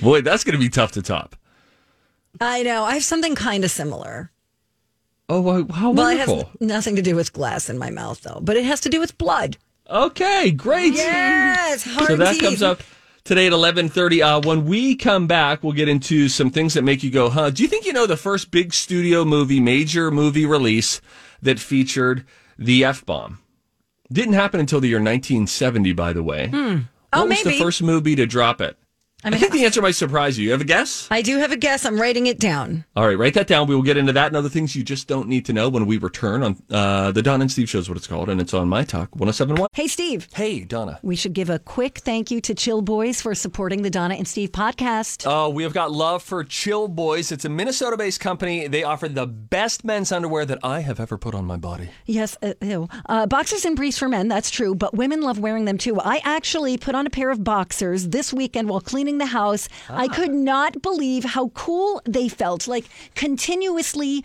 Boy, 0.00 0.20
that's 0.20 0.44
going 0.44 0.52
to 0.52 0.58
be 0.58 0.68
tough 0.68 0.92
to 0.92 1.02
top. 1.02 1.34
I 2.40 2.62
know. 2.62 2.84
I 2.84 2.94
have 2.94 3.04
something 3.04 3.34
kind 3.34 3.64
of 3.64 3.70
similar. 3.72 4.30
Oh, 5.28 5.64
how 5.72 5.90
Well, 5.90 6.06
it 6.06 6.18
wonderful. 6.18 6.36
has 6.36 6.46
nothing 6.60 6.94
to 6.96 7.02
do 7.02 7.16
with 7.16 7.32
glass 7.32 7.68
in 7.68 7.78
my 7.78 7.90
mouth, 7.90 8.20
though, 8.22 8.38
but 8.40 8.56
it 8.56 8.64
has 8.64 8.80
to 8.82 8.88
do 8.88 9.00
with 9.00 9.18
blood. 9.18 9.56
Okay, 9.88 10.50
great. 10.50 10.94
Yes, 10.94 11.84
So 11.84 12.16
that 12.16 12.38
comes 12.40 12.62
up 12.62 12.82
today 13.24 13.46
at 13.46 13.52
11:30. 13.52 14.22
Uh, 14.22 14.40
when 14.40 14.64
we 14.66 14.96
come 14.96 15.26
back, 15.26 15.62
we'll 15.62 15.72
get 15.72 15.88
into 15.88 16.28
some 16.28 16.50
things 16.50 16.74
that 16.74 16.82
make 16.82 17.02
you 17.02 17.10
go, 17.10 17.30
"Huh?" 17.30 17.50
Do 17.50 17.62
you 17.62 17.68
think 17.68 17.86
you 17.86 17.92
know 17.92 18.06
the 18.06 18.16
first 18.16 18.50
big 18.50 18.74
studio 18.74 19.24
movie, 19.24 19.60
major 19.60 20.10
movie 20.10 20.46
release 20.46 21.00
that 21.40 21.60
featured 21.60 22.24
the 22.58 22.84
F 22.84 23.04
bomb? 23.06 23.38
Didn't 24.12 24.34
happen 24.34 24.60
until 24.60 24.80
the 24.80 24.88
year 24.88 24.98
1970, 25.00 25.92
by 25.92 26.12
the 26.12 26.22
way. 26.22 26.50
Oh, 26.52 26.80
What 27.12 27.28
was 27.28 27.44
maybe. 27.44 27.56
the 27.56 27.62
first 27.64 27.82
movie 27.82 28.14
to 28.16 28.26
drop 28.26 28.60
it? 28.60 28.76
I, 29.24 29.30
mean, 29.30 29.40
think 29.40 29.52
the 29.52 29.64
answer 29.64 29.80
might 29.80 29.94
surprise 29.94 30.38
you. 30.38 30.44
You 30.44 30.50
have 30.50 30.60
a 30.60 30.64
guess? 30.64 31.08
I 31.10 31.22
do 31.22 31.38
have 31.38 31.50
a 31.50 31.56
guess. 31.56 31.86
I'm 31.86 31.98
writing 31.98 32.26
it 32.26 32.38
down. 32.38 32.84
All 32.94 33.06
right, 33.06 33.16
write 33.16 33.32
that 33.34 33.46
down. 33.46 33.66
We 33.66 33.74
will 33.74 33.82
get 33.82 33.96
into 33.96 34.12
that 34.12 34.26
and 34.26 34.36
other 34.36 34.50
things 34.50 34.76
you 34.76 34.84
just 34.84 35.08
don't 35.08 35.26
need 35.26 35.46
to 35.46 35.54
know 35.54 35.70
when 35.70 35.86
we 35.86 35.96
return 35.96 36.42
on 36.42 36.62
uh, 36.70 37.12
the 37.12 37.22
Don 37.22 37.40
and 37.40 37.50
Steve 37.50 37.68
show 37.68 37.78
is 37.78 37.88
what 37.88 37.96
it's 37.96 38.06
called, 38.06 38.28
and 38.28 38.42
it's 38.42 38.52
on 38.52 38.68
My 38.68 38.84
Talk 38.84 39.08
1071. 39.16 39.68
Hey, 39.72 39.88
Steve. 39.88 40.28
Hey, 40.34 40.60
Donna. 40.60 41.00
We 41.02 41.16
should 41.16 41.32
give 41.32 41.48
a 41.48 41.58
quick 41.58 41.98
thank 42.00 42.30
you 42.30 42.42
to 42.42 42.54
Chill 42.54 42.82
Boys 42.82 43.22
for 43.22 43.34
supporting 43.34 43.80
the 43.80 43.90
Donna 43.90 44.16
and 44.16 44.28
Steve 44.28 44.52
podcast. 44.52 45.24
Oh, 45.26 45.48
we 45.48 45.62
have 45.62 45.72
got 45.72 45.90
love 45.90 46.22
for 46.22 46.44
Chill 46.44 46.86
Boys. 46.86 47.32
It's 47.32 47.46
a 47.46 47.48
Minnesota 47.48 47.96
based 47.96 48.20
company. 48.20 48.68
They 48.68 48.84
offer 48.84 49.08
the 49.08 49.26
best 49.26 49.82
men's 49.82 50.12
underwear 50.12 50.44
that 50.44 50.58
I 50.62 50.80
have 50.80 51.00
ever 51.00 51.16
put 51.16 51.34
on 51.34 51.46
my 51.46 51.56
body. 51.56 51.88
Yes, 52.04 52.36
uh, 52.42 52.52
ew. 52.60 52.86
Uh, 53.06 53.26
boxers 53.26 53.64
and 53.64 53.76
briefs 53.76 53.96
for 53.96 54.08
men, 54.10 54.28
that's 54.28 54.50
true, 54.50 54.74
but 54.74 54.94
women 54.94 55.22
love 55.22 55.38
wearing 55.38 55.64
them 55.64 55.78
too. 55.78 55.98
I 55.98 56.20
actually 56.22 56.76
put 56.76 56.94
on 56.94 57.06
a 57.06 57.10
pair 57.10 57.30
of 57.30 57.42
boxers 57.42 58.10
this 58.10 58.30
weekend 58.30 58.68
while 58.68 58.82
cleaning 58.82 59.05
the 59.18 59.26
house. 59.26 59.68
I 59.88 60.06
ah. 60.06 60.14
could 60.14 60.32
not 60.32 60.82
believe 60.82 61.24
how 61.24 61.48
cool 61.48 62.02
they 62.04 62.28
felt, 62.28 62.68
like 62.68 62.86
continuously 63.14 64.24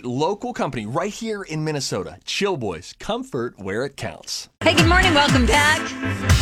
local 0.05 0.53
company 0.53 0.85
right 0.85 1.11
here 1.13 1.43
in 1.43 1.63
Minnesota. 1.63 2.17
Chill 2.25 2.57
Boys, 2.57 2.93
comfort 2.99 3.59
where 3.59 3.85
it 3.85 3.97
counts. 3.97 4.49
Hey, 4.61 4.75
good 4.75 4.87
morning. 4.87 5.13
Welcome 5.13 5.45
back. 5.45 5.79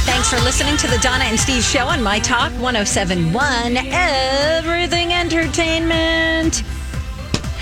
Thanks 0.06 0.30
for 0.30 0.40
listening 0.42 0.78
to 0.78 0.88
the 0.88 0.98
Donna 1.00 1.26
and 1.26 1.40
Steve 1.40 1.64
show 1.64 1.88
on 1.88 2.02
My 2.02 2.20
Talk 2.20 2.52
1071. 2.54 3.78
Everything 3.78 5.14
entertainment. 5.14 6.64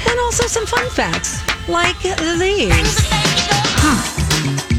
And 0.10 0.20
also 0.22 0.48
some 0.48 0.66
fun 0.66 0.90
facts 0.90 1.42
like 1.68 2.00
these. 2.02 2.98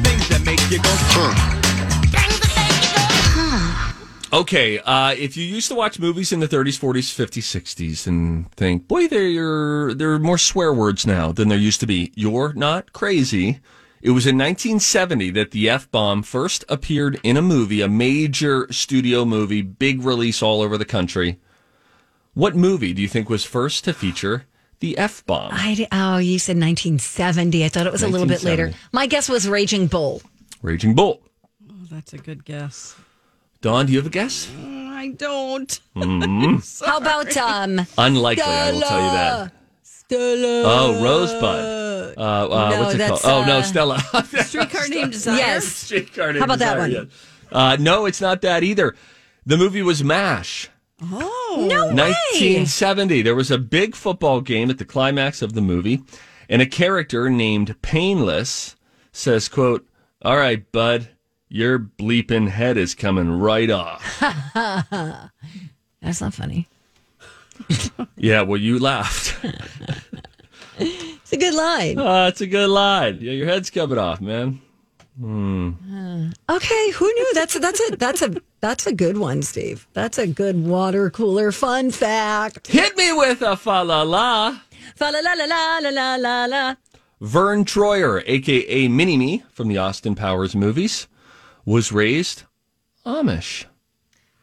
Things 0.03 0.29
that 0.29 0.43
make 0.45 0.61
you 0.71 0.79
go, 0.79 0.91
huh. 0.91 1.58
Okay, 4.31 4.79
uh, 4.81 5.15
if 5.17 5.39
you 5.39 5.45
used 5.45 5.69
to 5.69 5.75
watch 5.75 5.99
movies 5.99 6.33
in 6.33 6.41
the 6.41 6.49
30s, 6.49 6.79
40s, 6.79 7.09
50s, 7.15 7.63
60s 7.63 8.07
and 8.07 8.53
think, 8.53 8.87
boy, 8.87 9.09
there 9.09 9.95
there 9.95 10.13
are 10.13 10.19
more 10.19 10.37
swear 10.37 10.73
words 10.73 11.07
now 11.07 11.33
than 11.33 11.49
there 11.49 11.57
used 11.57 11.81
to 11.81 11.87
be. 11.87 12.13
You're 12.15 12.53
not 12.53 12.93
crazy. 12.93 13.61
It 14.03 14.11
was 14.11 14.27
in 14.27 14.37
1970 14.37 15.31
that 15.31 15.53
the 15.53 15.71
F 15.71 15.91
bomb 15.91 16.23
first 16.23 16.63
appeared 16.69 17.19
in 17.23 17.39
a 17.39 17.43
movie, 17.43 17.81
a 17.81 17.89
major 17.89 18.71
studio 18.71 19.25
movie, 19.25 19.63
big 19.63 20.03
release 20.05 20.43
all 20.43 20.61
over 20.61 20.77
the 20.77 20.85
country. 20.85 21.41
What 22.35 22.55
movie 22.55 22.93
do 22.93 23.01
you 23.01 23.09
think 23.09 23.31
was 23.31 23.45
first 23.45 23.83
to 23.85 23.95
feature 23.95 24.45
the 24.81 24.99
F 24.99 25.25
bomb? 25.25 25.53
Oh, 25.91 26.19
you 26.19 26.39
said 26.39 26.57
1970. 26.57 27.65
I 27.65 27.69
thought 27.71 27.87
it 27.87 27.93
was 27.93 28.03
a 28.03 28.09
little 28.09 28.27
bit 28.27 28.43
later. 28.45 28.73
My 28.93 29.07
guess 29.07 29.29
was 29.31 29.49
Raging 29.49 29.87
Bull. 29.87 30.21
Raging 30.61 30.95
Bull. 30.95 31.23
Oh, 31.69 31.75
that's 31.91 32.13
a 32.13 32.19
good 32.19 32.45
guess. 32.45 32.95
Dawn, 33.61 33.87
do 33.87 33.93
you 33.93 33.99
have 33.99 34.07
a 34.07 34.11
guess? 34.11 34.51
I 34.65 35.09
don't. 35.17 35.81
How 35.95 36.97
about 36.99 37.37
um 37.37 37.87
Unlikely, 37.97 38.43
I 38.45 38.73
will 38.73 38.81
tell 38.81 39.05
you 39.05 39.13
that. 39.13 39.53
Stella? 39.83 40.63
Oh, 40.65 41.03
Rosebud. 41.05 42.19
Uh, 42.19 42.21
uh, 42.21 42.71
No, 42.71 42.81
what's 42.81 42.95
it 42.95 42.99
that's, 42.99 43.23
called? 43.23 43.45
Oh, 43.45 43.47
no, 43.47 43.59
uh, 43.59 43.63
Stella. 43.63 43.99
Streetcar 44.25 44.89
named 44.89 45.13
Desire. 45.13 45.37
Yes. 45.37 45.67
Streetcar 45.67 46.29
Named 46.29 46.39
How 46.39 46.45
about 46.47 46.59
that 46.61 46.75
Desire, 46.75 46.81
one? 46.81 46.91
yes. 46.91 47.07
Uh, 47.53 47.77
no, 47.79 48.07
it's 48.07 48.21
not 48.21 48.41
that 48.43 48.63
either. 48.63 48.95
The 49.45 49.57
movie 49.57 49.83
was 49.83 50.03
MASH. 50.03 50.69
Oh. 51.03 51.67
No 51.69 51.87
way. 51.89 51.95
1970. 51.95 53.23
There 53.23 53.35
was 53.35 53.51
a 53.51 53.59
big 53.59 53.95
football 53.95 54.41
game 54.41 54.71
at 54.71 54.79
the 54.79 54.85
climax 54.85 55.43
of 55.43 55.53
the 55.53 55.61
movie, 55.61 56.03
and 56.49 56.63
a 56.63 56.67
character 56.67 57.29
named 57.31 57.81
Painless 57.83 58.77
says, 59.13 59.49
quote, 59.49 59.87
All 60.23 60.37
right, 60.37 60.71
bud, 60.73 61.09
your 61.49 61.79
bleeping 61.79 62.49
head 62.49 62.77
is 62.77 62.95
coming 62.95 63.39
right 63.39 63.71
off. 63.71 64.21
That's 66.01 66.21
not 66.21 66.35
funny. 66.35 66.69
yeah, 68.17 68.43
well, 68.43 68.61
you 68.61 68.79
laughed. 68.79 69.37
It's 70.81 71.35
a 71.35 71.37
good 71.37 71.55
line. 71.55 71.99
Oh, 71.99 72.27
it's 72.29 72.41
a 72.41 72.47
good 72.47 72.71
line. 72.71 73.19
Yeah, 73.21 73.33
your 73.33 73.47
head's 73.47 73.69
coming 73.69 73.99
off, 73.99 74.19
man. 74.19 74.63
Hmm. 75.21 75.73
Uh, 75.93 76.55
okay, 76.55 76.91
who 76.93 77.05
knew? 77.05 77.35
That's 77.35 77.55
a, 77.55 77.59
that's 77.59 77.81
a 77.81 77.97
that's 77.97 78.23
a 78.23 78.35
that's 78.61 78.87
a 78.87 78.95
good 78.95 79.19
one, 79.19 79.43
Steve. 79.43 79.87
That's 79.93 80.17
a 80.17 80.27
good 80.27 80.65
water 80.65 81.11
cooler 81.11 81.53
fun 81.53 81.91
fact. 81.91 82.69
Hit 82.69 82.97
me 82.97 83.13
with 83.13 83.43
a 83.43 83.59
fa 83.59 83.83
la 83.85 84.03
la. 84.05 84.59
Fa 84.97 85.11
la 85.13 85.21
la 85.21 85.35
la 85.35 85.45
la 85.45 85.79
la 85.81 85.91
la 85.91 86.17
la 86.17 86.45
la. 86.47 86.75
Vern 87.21 87.67
Troyer, 87.67 88.23
aka 88.27 88.89
Mini 88.89 89.19
Me 89.19 89.43
from 89.51 89.69
the 89.69 89.77
Austin 89.77 90.15
Powers 90.15 90.57
movies, 90.57 91.09
was 91.69 91.93
raised 91.93 92.45
Amish. 93.05 93.67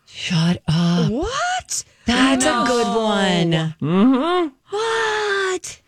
Shut 0.06 0.62
up. 0.68 1.12
What? 1.12 1.84
That's 2.06 2.46
a 2.46 2.64
good 2.68 2.88
one. 2.96 3.76
Mm-hmm. 3.82 4.50
What? 4.70 5.82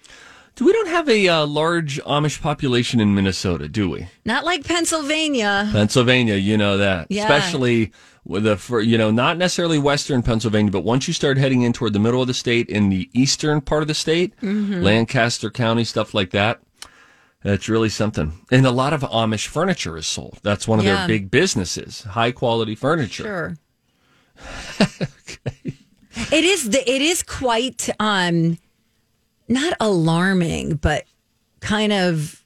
Do 0.56 0.66
we 0.66 0.74
don't 0.74 0.88
have 0.88 1.08
a 1.08 1.28
uh, 1.28 1.46
large 1.46 2.02
Amish 2.02 2.42
population 2.42 3.00
in 3.00 3.14
Minnesota, 3.14 3.68
do 3.68 3.88
we? 3.88 4.08
Not 4.26 4.46
like 4.46 4.66
Pennsylvania. 4.66 5.70
Pennsylvania, 5.72 6.36
you 6.36 6.58
know 6.58 6.80
that. 6.80 7.06
Yeah. 7.12 7.22
Especially 7.22 7.92
with 8.26 8.44
the, 8.44 8.58
for, 8.58 8.82
you 8.82 8.98
know, 8.98 9.12
not 9.12 9.38
necessarily 9.38 9.78
western 9.78 10.24
Pennsylvania, 10.24 10.72
but 10.72 10.84
once 10.84 11.08
you 11.08 11.14
start 11.14 11.38
heading 11.38 11.62
in 11.62 11.72
toward 11.72 11.94
the 11.94 12.00
middle 12.00 12.20
of 12.22 12.28
the 12.28 12.34
state, 12.34 12.68
in 12.68 12.90
the 12.90 13.12
eastern 13.14 13.62
part 13.62 13.84
of 13.84 13.88
the 13.88 13.94
state, 13.94 14.36
Mm-hmm. 14.42 14.82
Lancaster 14.82 15.52
County, 15.52 15.84
stuff 15.84 16.16
like 16.16 16.32
that, 16.32 16.62
that's 17.44 17.70
really 17.70 17.90
something. 17.90 18.34
And 18.52 18.66
a 18.66 18.72
lot 18.72 18.94
of 18.94 19.02
Amish 19.02 19.48
furniture 19.48 19.98
is 19.98 20.08
sold. 20.08 20.40
That's 20.44 20.68
one 20.68 20.80
of 20.80 20.86
Yeah. 20.86 20.96
their 20.98 21.08
big 21.08 21.32
businesses, 21.32 22.04
high 22.04 22.32
quality 22.32 22.76
furniture. 22.76 23.58
Sure. 24.38 25.08
It 26.32 26.44
is 26.44 26.72
the 26.72 26.92
it 26.92 27.02
is 27.02 27.22
quite 27.22 27.90
um 28.00 28.58
not 29.48 29.74
alarming, 29.80 30.76
but 30.78 31.06
kind 31.60 31.94
of 31.94 32.44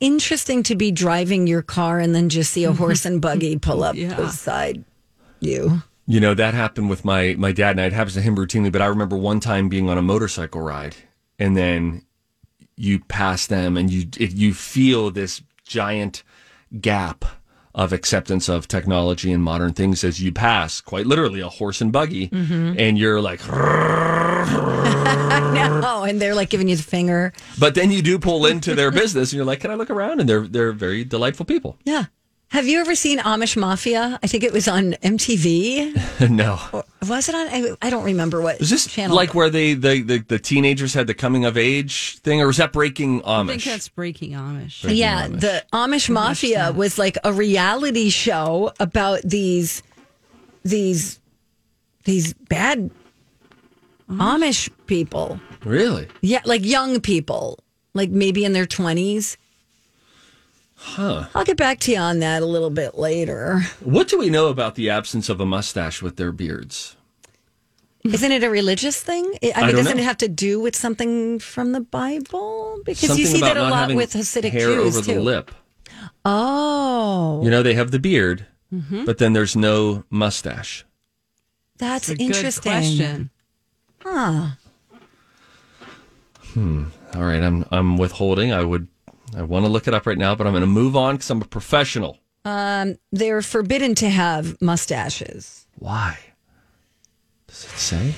interesting 0.00 0.62
to 0.64 0.74
be 0.74 0.90
driving 0.90 1.46
your 1.46 1.60
car 1.62 1.98
and 2.00 2.14
then 2.14 2.28
just 2.30 2.52
see 2.52 2.64
a 2.64 2.72
horse 2.72 3.04
and 3.04 3.20
buggy 3.20 3.58
pull 3.68 3.84
up 3.84 3.94
Yeah. 3.94 4.14
beside 4.16 4.84
you. 5.40 5.82
You 6.06 6.18
know, 6.18 6.32
that 6.34 6.54
happened 6.54 6.88
with 6.90 7.04
my, 7.04 7.34
my 7.38 7.52
dad 7.52 7.72
and 7.72 7.80
I. 7.82 7.84
It 7.84 7.92
happens 7.92 8.14
to 8.14 8.22
him 8.22 8.34
routinely, 8.36 8.72
but 8.72 8.82
I 8.82 8.86
remember 8.86 9.16
one 9.16 9.38
time 9.38 9.68
being 9.68 9.88
on 9.90 9.96
a 9.98 10.02
motorcycle 10.02 10.60
ride 10.62 10.96
and 11.38 11.56
then 11.56 12.04
you 12.80 13.00
pass 13.00 13.46
them 13.46 13.76
and 13.76 13.90
you, 13.90 14.08
it, 14.18 14.32
you 14.32 14.54
feel 14.54 15.10
this 15.10 15.42
giant 15.64 16.22
gap 16.80 17.24
of 17.74 17.92
acceptance 17.92 18.48
of 18.48 18.66
technology 18.66 19.30
and 19.32 19.42
modern 19.44 19.72
things 19.72 20.02
as 20.02 20.20
you 20.20 20.32
pass, 20.32 20.80
quite 20.80 21.06
literally, 21.06 21.40
a 21.40 21.48
horse 21.48 21.80
and 21.80 21.92
buggy. 21.92 22.28
Mm-hmm. 22.28 22.74
And 22.78 22.98
you're 22.98 23.20
like, 23.20 23.40
No, 25.50 26.04
and 26.04 26.20
they're 26.20 26.34
like 26.34 26.50
giving 26.50 26.68
you 26.68 26.76
the 26.76 26.82
finger. 26.82 27.32
but 27.58 27.74
then 27.74 27.90
you 27.90 28.02
do 28.02 28.18
pull 28.18 28.46
into 28.46 28.74
their 28.74 28.90
business 28.90 29.30
and 29.32 29.36
you're 29.36 29.44
like, 29.44 29.60
can 29.60 29.70
I 29.70 29.74
look 29.74 29.90
around? 29.90 30.20
And 30.20 30.28
they're, 30.28 30.46
they're 30.46 30.72
very 30.72 31.04
delightful 31.04 31.46
people. 31.46 31.78
Yeah. 31.84 32.06
Have 32.48 32.66
you 32.66 32.80
ever 32.80 32.94
seen 32.96 33.18
Amish 33.20 33.56
Mafia? 33.56 34.18
I 34.22 34.26
think 34.26 34.42
it 34.42 34.52
was 34.52 34.66
on 34.66 34.92
MTV. 34.94 36.30
no. 36.30 36.58
Was 37.08 37.28
it 37.28 37.34
on? 37.34 37.48
I, 37.48 37.76
I 37.80 37.88
don't 37.90 38.04
remember 38.04 38.40
what 38.42 38.60
Is 38.60 38.68
this 38.68 38.86
channel. 38.86 39.16
like 39.16 39.34
where 39.34 39.48
they, 39.48 39.72
the, 39.74 40.02
the, 40.02 40.18
the 40.18 40.38
teenagers 40.38 40.92
had 40.92 41.06
the 41.06 41.14
coming 41.14 41.44
of 41.46 41.56
age 41.56 42.18
thing 42.18 42.40
or 42.42 42.46
was 42.46 42.58
that 42.58 42.72
breaking 42.72 43.22
Amish? 43.22 43.44
I 43.44 43.46
think 43.46 43.64
that's 43.64 43.88
Breaking 43.88 44.32
Amish. 44.32 44.84
yeah, 44.94 45.26
the 45.28 45.64
Amish 45.72 46.10
Mafia 46.10 46.72
was 46.72 46.98
like 46.98 47.16
a 47.24 47.32
reality 47.32 48.10
show 48.10 48.72
about 48.78 49.22
these 49.22 49.82
these 50.62 51.18
these 52.04 52.34
bad 52.34 52.90
Amish 54.10 54.68
people. 54.86 55.40
Really? 55.64 56.08
Yeah, 56.20 56.40
like 56.44 56.64
young 56.64 57.00
people, 57.00 57.58
like 57.94 58.10
maybe 58.10 58.44
in 58.44 58.52
their 58.52 58.66
twenties. 58.66 59.36
Huh. 60.82 61.26
I'll 61.34 61.44
get 61.44 61.58
back 61.58 61.78
to 61.80 61.92
you 61.92 61.98
on 61.98 62.20
that 62.20 62.42
a 62.42 62.46
little 62.46 62.70
bit 62.70 62.96
later. 62.96 63.60
What 63.80 64.08
do 64.08 64.18
we 64.18 64.30
know 64.30 64.48
about 64.48 64.74
the 64.76 64.88
absence 64.88 65.28
of 65.28 65.38
a 65.40 65.44
mustache 65.46 66.00
with 66.00 66.16
their 66.16 66.32
beards? 66.32 66.96
Isn't 68.02 68.32
it 68.32 68.42
a 68.42 68.48
religious 68.48 69.00
thing? 69.02 69.24
I 69.42 69.46
mean, 69.46 69.52
don't 69.66 69.70
doesn't 69.76 69.96
know. 69.98 70.02
it 70.02 70.06
have 70.06 70.16
to 70.18 70.28
do 70.28 70.58
with 70.58 70.74
something 70.74 71.38
from 71.38 71.72
the 71.72 71.82
Bible? 71.82 72.80
Because 72.86 73.08
Something 73.08 73.26
you 73.26 73.30
see 73.30 73.40
that 73.42 73.58
a 73.58 73.62
lot 73.64 73.94
with 73.94 74.14
Hasidic 74.14 74.52
hair 74.52 74.68
Jews 74.74 74.96
over 74.96 75.04
too. 75.06 75.14
the 75.16 75.20
lip. 75.20 75.50
Oh, 76.24 77.42
You 77.44 77.50
know, 77.50 77.62
they 77.62 77.74
have 77.74 77.90
the 77.90 77.98
beard, 77.98 78.46
Mm-hmm. 78.72 79.04
but 79.04 79.18
then 79.18 79.32
there's 79.34 79.54
no 79.56 80.04
mustache. 80.10 80.86
that's 81.76 82.08
It's 82.08 82.20
a 82.20 82.24
interesting. 82.24 82.72
Good 82.72 83.30
question. 84.06 84.54
All 87.14 87.22
right, 87.24 87.42
I'm 87.42 87.64
I'm 87.70 87.96
withholding. 87.96 88.52
I 88.52 88.62
would 88.64 88.86
I 89.36 89.42
want 89.42 89.64
to 89.64 89.70
look 89.70 89.86
it 89.88 89.94
up 89.94 90.06
right 90.06 90.18
now, 90.18 90.34
but 90.34 90.46
I'm 90.46 90.52
going 90.52 90.62
to 90.62 90.66
move 90.66 90.96
on 90.96 91.16
because 91.16 91.30
I'm 91.30 91.42
a 91.42 91.46
professional. 91.46 92.18
They're 92.44 93.42
forbidden 93.42 93.94
to 93.96 94.08
have 94.08 94.60
mustaches. 94.60 95.66
Why? 95.78 96.18
Does 97.46 97.64
it 97.64 97.70
say? 97.70 98.14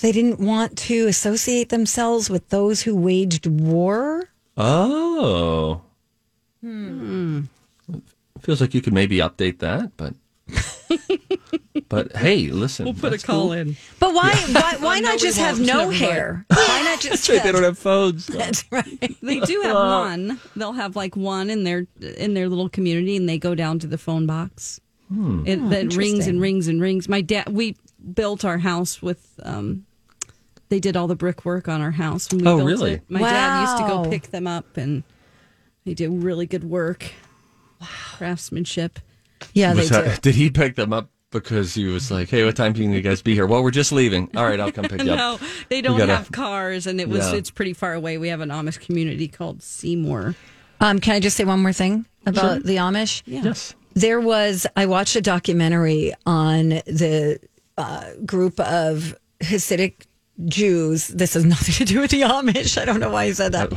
They 0.00 0.12
didn't 0.12 0.38
want 0.38 0.78
to 0.78 1.06
associate 1.08 1.70
themselves 1.70 2.30
with 2.30 2.48
those 2.50 2.82
who 2.82 2.96
waged 2.96 3.46
war. 3.46 4.28
Oh. 4.56 5.82
Hmm. 6.60 7.42
Feels 8.40 8.60
like 8.60 8.74
you 8.74 8.80
could 8.80 8.92
maybe 8.92 9.18
update 9.18 9.58
that, 9.58 9.92
but 9.96 10.14
but 11.88 12.14
hey, 12.16 12.48
listen, 12.48 12.84
We'll 12.84 12.94
put 12.94 13.12
a 13.14 13.18
call 13.18 13.44
cool. 13.44 13.52
in. 13.52 13.76
But 13.98 14.12
why? 14.14 14.32
Why, 14.52 14.76
why 14.80 15.00
not 15.00 15.18
just 15.18 15.38
have 15.38 15.58
no 15.60 15.90
hair? 15.90 16.44
Why 16.48 16.82
not 16.84 17.00
just? 17.00 17.26
That's 17.26 17.28
right. 17.30 17.42
They 17.44 17.52
don't 17.52 17.62
have 17.62 17.78
phones. 17.78 18.26
That's 18.26 18.64
right. 18.70 19.16
They 19.22 19.40
do 19.40 19.60
have 19.62 19.74
one. 19.74 20.40
They'll 20.56 20.72
have 20.72 20.96
like 20.96 21.16
one 21.16 21.50
in 21.50 21.64
their 21.64 21.86
in 22.16 22.34
their 22.34 22.48
little 22.48 22.68
community, 22.68 23.16
and 23.16 23.28
they 23.28 23.38
go 23.38 23.54
down 23.54 23.78
to 23.80 23.86
the 23.86 23.98
phone 23.98 24.26
box. 24.26 24.80
It 25.10 25.56
that 25.70 25.94
rings 25.96 26.26
and 26.26 26.40
rings 26.40 26.68
and 26.68 26.80
rings. 26.82 27.08
My 27.08 27.22
dad, 27.22 27.48
we 27.48 27.76
built 28.14 28.44
our 28.44 28.58
house 28.58 29.00
with. 29.00 29.40
um 29.42 29.86
They 30.68 30.80
did 30.80 30.96
all 30.98 31.06
the 31.06 31.16
brickwork 31.16 31.66
on 31.68 31.80
our 31.80 31.92
house 31.92 32.30
when 32.30 32.40
we 32.44 32.46
Oh, 32.46 32.56
built 32.58 32.66
really? 32.68 32.92
it. 32.94 33.02
My 33.08 33.20
dad 33.20 33.62
used 33.62 33.78
to 33.78 33.88
go 33.88 34.10
pick 34.10 34.30
them 34.30 34.46
up, 34.46 34.76
and 34.76 35.02
they 35.86 35.94
did 35.94 36.10
really 36.22 36.44
good 36.46 36.64
work. 36.64 37.12
Wow. 37.80 37.86
Craftsmanship. 38.18 38.98
Yeah, 39.54 39.72
they 39.72 39.80
Was 39.80 39.88
do. 39.88 39.94
that- 40.02 40.20
did 40.20 40.34
he 40.34 40.50
pick 40.50 40.74
them 40.76 40.92
up 40.92 41.08
because 41.30 41.74
he 41.74 41.86
was 41.86 42.10
like, 42.10 42.28
"Hey, 42.30 42.44
what 42.44 42.56
time 42.56 42.74
can 42.74 42.92
you 42.92 43.00
guys 43.00 43.22
be 43.22 43.34
here?" 43.34 43.46
Well, 43.46 43.62
we're 43.62 43.70
just 43.70 43.92
leaving. 43.92 44.30
All 44.36 44.44
right, 44.44 44.58
I'll 44.58 44.72
come 44.72 44.84
pick 44.86 45.00
you 45.02 45.06
No, 45.14 45.34
up. 45.34 45.40
No, 45.42 45.48
they 45.68 45.80
don't 45.80 45.98
gotta- 45.98 46.16
have 46.16 46.32
cars, 46.32 46.86
and 46.86 47.00
it 47.00 47.08
was 47.08 47.30
Yeah. 47.32 47.38
it's 47.38 47.50
pretty 47.50 47.72
far 47.72 47.94
away. 47.94 48.18
We 48.18 48.28
have 48.28 48.40
an 48.40 48.48
Amish 48.50 48.80
community 48.80 49.28
called 49.28 49.62
Seymour. 49.62 50.34
Um, 50.80 50.98
can 51.00 51.14
I 51.14 51.20
just 51.20 51.36
say 51.36 51.44
one 51.44 51.60
more 51.60 51.72
thing 51.72 52.06
about 52.26 52.62
the 52.62 52.76
Amish? 52.76 53.22
Yes. 53.26 53.74
There 53.94 54.20
was, 54.20 54.64
I 54.76 54.86
watched 54.86 55.16
a 55.16 55.20
documentary 55.20 56.14
on 56.24 56.68
the 56.68 57.40
uh, 57.76 58.12
group 58.24 58.60
of 58.60 59.16
Hasidic 59.40 60.06
Jews. 60.44 61.08
This 61.08 61.34
has 61.34 61.44
nothing 61.54 61.74
to 61.74 61.84
do 61.84 62.00
with 62.00 62.12
the 62.12 62.20
Amish. 62.22 62.80
I 62.80 62.84
don't 62.84 63.00
know 63.00 63.10
why 63.10 63.24
I 63.24 63.32
said 63.32 63.52
that. 63.52 63.70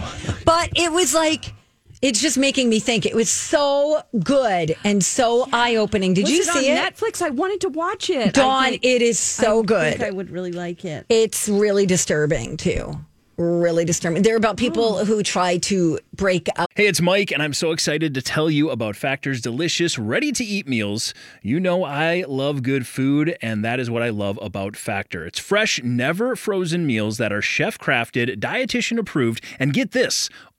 But 0.46 0.70
it 0.76 0.92
was 0.92 1.16
like, 1.16 1.54
it's 2.02 2.20
just 2.22 2.38
making 2.38 2.70
me 2.70 2.80
think. 2.80 3.06
It 3.06 3.16
was 3.16 3.30
so 3.30 4.02
good 4.24 4.76
and 4.84 5.04
so 5.04 5.48
eye 5.54 5.76
opening. 5.76 6.14
Did 6.14 6.24
Was 6.24 6.32
you 6.32 6.40
it 6.40 6.46
see 6.46 6.72
on 6.72 6.78
it? 6.78 6.80
On 6.80 6.92
Netflix? 6.92 7.22
I 7.22 7.30
wanted 7.30 7.62
to 7.62 7.70
watch 7.70 8.10
it. 8.10 8.28
I 8.28 8.32
Dawn, 8.32 8.64
think- 8.72 8.86
it 8.86 9.02
is 9.02 9.20
so 9.20 9.60
I 9.62 9.66
good. 9.66 9.92
think 9.98 10.04
I 10.04 10.12
would 10.12 10.30
really 10.30 10.52
like 10.52 10.84
it. 10.86 11.06
it's 11.10 11.48
really 11.48 11.86
disturbing 11.86 12.58
too. 12.58 12.94
really 13.38 13.86
disturbing. 13.86 14.22
They're 14.22 14.36
about 14.38 14.58
people 14.58 14.98
oh. 15.00 15.06
who 15.06 15.24
try 15.24 15.58
to 15.60 15.98
break 16.14 16.48
up. 16.58 16.70
Hey, 16.76 16.86
it's 16.86 17.02
Mike, 17.02 17.32
and 17.32 17.42
I'm 17.42 17.54
so 17.54 17.72
excited 17.72 18.14
to 18.14 18.22
tell 18.22 18.52
you 18.52 18.70
about 18.70 18.96
Factor's 18.96 19.42
delicious, 19.42 19.98
ready 19.98 20.32
to 20.34 20.44
eat 20.44 20.68
meals. 20.68 21.14
You 21.42 21.60
know, 21.60 21.84
I 21.84 22.24
love 22.28 22.62
good 22.62 22.86
food, 22.86 23.36
and 23.42 23.66
that 23.66 23.80
is 23.80 23.90
what 23.90 24.04
I 24.04 24.10
love 24.10 24.38
about 24.42 24.76
Factor. 24.76 25.26
It's 25.26 25.40
fresh, 25.40 25.82
never 25.84 26.36
frozen 26.36 26.86
meals 26.86 27.18
that 27.18 27.34
are 27.34 27.42
chef 27.42 27.80
crafted, 27.80 28.38
dietitian 28.40 29.00
approved, 29.00 29.44
and 29.58 29.74
get 29.74 29.92
this 29.92 30.30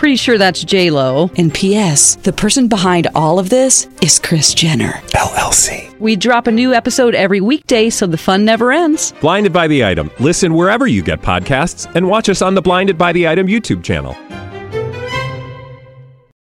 Pretty 0.00 0.16
sure 0.16 0.38
that's 0.38 0.64
J 0.64 0.88
Lo. 0.90 1.30
And 1.36 1.52
P.S. 1.52 2.16
The 2.16 2.32
person 2.32 2.68
behind 2.68 3.08
all 3.14 3.38
of 3.38 3.50
this 3.50 3.86
is 4.00 4.18
Kris 4.18 4.54
Jenner. 4.54 4.92
LLC. 5.08 5.94
We 6.00 6.16
drop 6.16 6.46
a 6.46 6.50
new 6.50 6.72
episode 6.72 7.14
every 7.14 7.42
weekday, 7.42 7.90
so 7.90 8.06
the 8.06 8.16
fun 8.16 8.46
never 8.46 8.72
ends. 8.72 9.12
Blinded 9.20 9.52
by 9.52 9.68
the 9.68 9.84
item. 9.84 10.10
Listen 10.18 10.54
wherever 10.54 10.86
you 10.86 11.02
get 11.02 11.20
podcasts, 11.20 11.84
and 11.94 12.08
watch 12.08 12.30
us 12.30 12.40
on 12.40 12.54
the 12.54 12.62
Blinded 12.62 12.96
by 12.96 13.12
the 13.12 13.28
Item 13.28 13.46
YouTube 13.46 13.84
channel. 13.84 14.16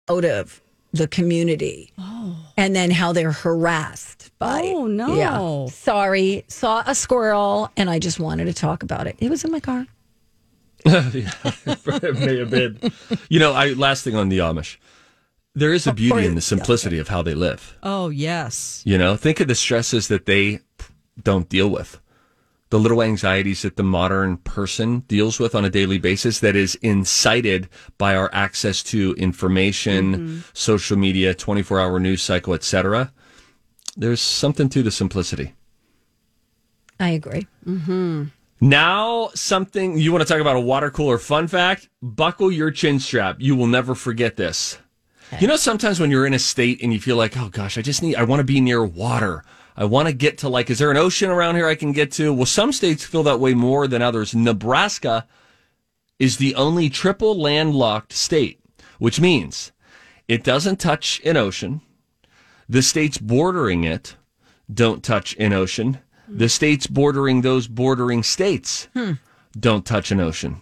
out 0.07 0.23
of 0.25 0.61
the 0.93 1.07
community 1.07 1.91
oh. 1.97 2.35
and 2.57 2.75
then 2.75 2.91
how 2.91 3.11
they're 3.13 3.31
harassed 3.31 4.29
by 4.39 4.61
Oh, 4.65 4.85
no. 4.85 5.15
yeah 5.15 5.71
sorry 5.71 6.43
saw 6.49 6.83
a 6.85 6.93
squirrel 6.93 7.71
and 7.77 7.89
i 7.89 7.97
just 7.97 8.19
wanted 8.19 8.43
to 8.45 8.53
talk 8.53 8.83
about 8.83 9.07
it 9.07 9.15
it 9.19 9.29
was 9.29 9.45
in 9.45 9.51
my 9.53 9.61
car 9.61 9.87
it 10.85 12.19
may 12.19 12.37
have 12.37 12.49
been. 12.49 12.91
You 13.29 13.39
know, 13.39 13.53
I 13.53 13.73
last 13.73 14.03
thing 14.03 14.15
on 14.15 14.29
the 14.29 14.39
Amish. 14.39 14.77
There 15.53 15.73
is 15.73 15.85
a 15.85 15.93
beauty 15.93 16.25
in 16.25 16.35
the 16.35 16.41
simplicity 16.41 16.97
of 16.97 17.09
how 17.09 17.21
they 17.21 17.35
live. 17.35 17.77
Oh, 17.83 18.09
yes. 18.09 18.81
You 18.85 18.97
know, 18.97 19.17
think 19.17 19.41
of 19.41 19.49
the 19.49 19.55
stresses 19.55 20.07
that 20.07 20.25
they 20.25 20.61
don't 21.21 21.49
deal 21.49 21.69
with. 21.69 21.99
The 22.69 22.79
little 22.79 23.03
anxieties 23.03 23.63
that 23.63 23.75
the 23.75 23.83
modern 23.83 24.37
person 24.37 24.99
deals 25.01 25.39
with 25.39 25.53
on 25.53 25.65
a 25.65 25.69
daily 25.69 25.97
basis 25.97 26.39
that 26.39 26.55
is 26.55 26.75
incited 26.75 27.67
by 27.97 28.15
our 28.15 28.29
access 28.31 28.81
to 28.83 29.13
information, 29.15 30.13
mm-hmm. 30.13 30.39
social 30.53 30.97
media, 30.97 31.33
24 31.33 31.81
hour 31.81 31.99
news 31.99 32.21
cycle, 32.21 32.53
etc. 32.53 33.11
There's 33.97 34.21
something 34.21 34.69
to 34.69 34.81
the 34.83 34.91
simplicity. 34.91 35.53
i 36.97 37.09
agree 37.09 37.45
mm-hmm. 37.65 38.25
Now, 38.63 39.29
something 39.33 39.97
you 39.97 40.11
want 40.11 40.21
to 40.21 40.31
talk 40.31 40.39
about 40.39 40.55
a 40.55 40.61
water 40.61 40.91
cooler 40.91 41.17
fun 41.17 41.47
fact? 41.47 41.89
Buckle 41.99 42.51
your 42.51 42.69
chin 42.69 42.99
strap. 42.99 43.37
You 43.39 43.55
will 43.55 43.65
never 43.65 43.95
forget 43.95 44.37
this. 44.37 44.77
You 45.39 45.47
know, 45.47 45.55
sometimes 45.55 45.99
when 45.99 46.11
you're 46.11 46.27
in 46.27 46.35
a 46.35 46.39
state 46.39 46.83
and 46.83 46.93
you 46.93 46.99
feel 46.99 47.15
like, 47.15 47.35
oh 47.37 47.49
gosh, 47.49 47.79
I 47.79 47.81
just 47.81 48.03
need, 48.03 48.17
I 48.17 48.23
want 48.23 48.39
to 48.39 48.43
be 48.43 48.61
near 48.61 48.85
water. 48.85 49.43
I 49.75 49.85
want 49.85 50.09
to 50.09 50.13
get 50.13 50.37
to 50.39 50.49
like, 50.49 50.69
is 50.69 50.77
there 50.77 50.91
an 50.91 50.97
ocean 50.97 51.31
around 51.31 51.55
here 51.55 51.65
I 51.65 51.73
can 51.73 51.91
get 51.91 52.11
to? 52.13 52.31
Well, 52.31 52.45
some 52.45 52.71
states 52.71 53.03
feel 53.03 53.23
that 53.23 53.39
way 53.39 53.55
more 53.55 53.87
than 53.87 54.03
others. 54.03 54.35
Nebraska 54.35 55.25
is 56.19 56.37
the 56.37 56.53
only 56.53 56.87
triple 56.87 57.39
landlocked 57.39 58.13
state, 58.13 58.59
which 58.99 59.19
means 59.19 59.71
it 60.27 60.43
doesn't 60.43 60.79
touch 60.79 61.19
an 61.25 61.35
ocean. 61.35 61.81
The 62.69 62.83
states 62.83 63.17
bordering 63.17 63.85
it 63.85 64.17
don't 64.71 65.03
touch 65.03 65.35
an 65.39 65.51
ocean. 65.51 65.97
The 66.33 66.49
states 66.49 66.87
bordering 66.87 67.41
those 67.41 67.67
bordering 67.67 68.23
states 68.23 68.87
don't 69.59 69.85
touch 69.85 70.11
an 70.11 70.19
ocean. 70.19 70.61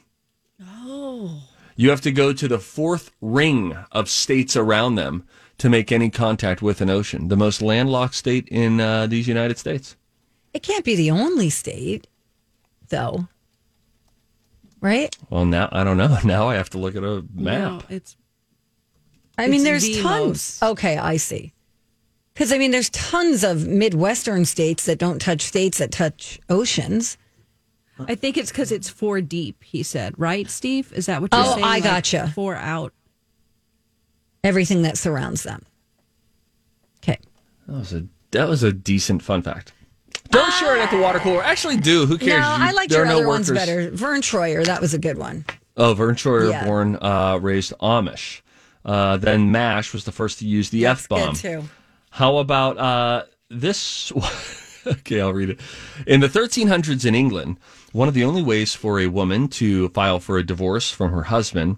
Oh. 0.62 1.44
You 1.76 1.90
have 1.92 2.02
to 2.02 2.12
go 2.12 2.34
to 2.34 2.48
the 2.48 2.60
fourth 2.60 3.12
ring 3.22 3.78
of 3.92 4.10
states 4.10 4.56
around 4.56 4.96
them 4.96 5.26
to 5.60 5.70
make 5.70 5.92
any 5.92 6.10
contact 6.10 6.62
with 6.62 6.82
an 6.82 6.90
ocean. 6.90 7.28
The 7.28 7.38
most 7.38 7.62
landlocked 7.62 8.16
state 8.16 8.48
in 8.50 8.80
uh, 8.82 9.08
these 9.08 9.28
United 9.28 9.58
States. 9.58 9.96
it 10.54 10.64
can't 10.64 10.84
be 10.86 10.96
the 10.96 11.12
only 11.12 11.50
state 11.50 12.08
though 12.90 13.28
right 14.82 15.16
Well, 15.30 15.46
now 15.46 15.70
I 15.72 15.84
don't 15.84 15.98
know. 15.98 16.18
Now 16.24 16.48
I 16.50 16.56
have 16.56 16.70
to 16.72 16.78
look 16.80 16.96
at 16.96 17.04
a 17.04 17.24
map. 17.34 17.72
No, 17.90 17.96
it's 17.96 18.16
i 19.38 19.46
mean 19.48 19.56
It's 19.56 19.64
there's 19.64 19.84
the 19.84 20.02
tons 20.02 20.60
most. 20.62 20.64
okay 20.64 20.98
i 20.98 21.16
see 21.18 21.54
because 22.40 22.54
i 22.54 22.58
mean 22.58 22.72
there's 22.72 22.90
tons 22.92 23.44
of 23.44 23.68
midwestern 23.68 24.46
states 24.46 24.86
that 24.86 24.98
don't 24.98 25.20
touch 25.20 25.42
states 25.42 25.78
that 25.80 25.92
touch 25.92 26.40
oceans 26.50 27.18
I 28.08 28.16
think 28.16 28.38
it's 28.38 28.50
because 28.50 28.72
it's 28.72 28.88
four 28.88 29.20
deep, 29.20 29.62
he 29.62 29.84
said, 29.84 30.14
right, 30.18 30.50
Steve? 30.50 30.94
Is 30.94 31.08
that 31.08 31.22
what 31.22 31.34
you're 31.34 31.44
Oh, 31.46 31.52
saying? 31.56 31.66
I 31.66 31.70
Like, 31.80 31.84
gotcha. 31.84 32.32
Four 32.34 32.56
out. 32.56 32.94
everything 34.42 34.84
that 34.84 34.98
surrounds 34.98 35.44
them 35.44 35.66
okay 37.04 37.18
That 37.68 37.76
was 37.80 37.92
a 37.94 38.06
that 38.32 38.48
was 38.48 38.64
a 38.64 38.72
decent 38.72 39.22
fun 39.22 39.42
fact. 39.42 39.74
Don't 40.30 40.50
share 40.54 40.78
it 40.78 40.80
at 40.80 40.92
the 40.92 40.98
water 40.98 41.20
cooler. 41.20 41.44
Actually, 41.44 41.76
do. 41.76 42.06
Who 42.06 42.14
no 42.14 42.18
cares? 42.20 42.46
You- 42.46 42.66
i 42.68 42.72
liked 42.72 42.92
your 42.94 43.02
are 43.02 43.06
no 43.06 43.18
other 43.18 43.28
ones 43.28 43.50
workers. 43.52 43.66
better 43.66 43.92
vern 43.92 44.22
troyer 44.22 44.64
that 44.66 44.80
was 44.80 44.94
a 44.94 45.00
good 45.00 45.18
one 45.18 45.44
Oh, 45.76 45.94
Vern 45.94 46.16
Troyer, 46.16 46.52
Yeah. 46.52 46.66
born 46.66 46.98
uh, 47.02 47.38
raised 47.42 47.74
Amish. 47.82 48.42
Uh, 48.86 49.18
then 49.18 49.52
Mash 49.52 49.92
was 49.94 50.04
the 50.06 50.12
first 50.14 50.40
to 50.40 50.46
use 50.48 50.70
the 50.70 50.86
F 50.86 51.08
bomb. 51.10 51.36
too 51.36 51.64
How 52.12 52.38
about 52.38 52.78
uh, 52.78 53.24
this? 53.50 54.12
okay, 54.88 55.22
I'll 55.22 55.34
read 55.34 55.50
it. 55.52 55.60
In 56.08 56.20
the 56.20 56.28
1300s 56.28 57.06
in 57.06 57.16
England, 57.16 57.58
one 57.92 58.08
of 58.08 58.14
the 58.14 58.24
only 58.24 58.44
ways 58.44 58.76
for 58.76 59.00
a 59.00 59.08
woman 59.08 59.48
to 59.50 59.90
file 59.90 60.20
for 60.20 60.38
a 60.38 60.46
divorce 60.46 60.92
from 60.92 61.12
her 61.12 61.24
husband 61.24 61.78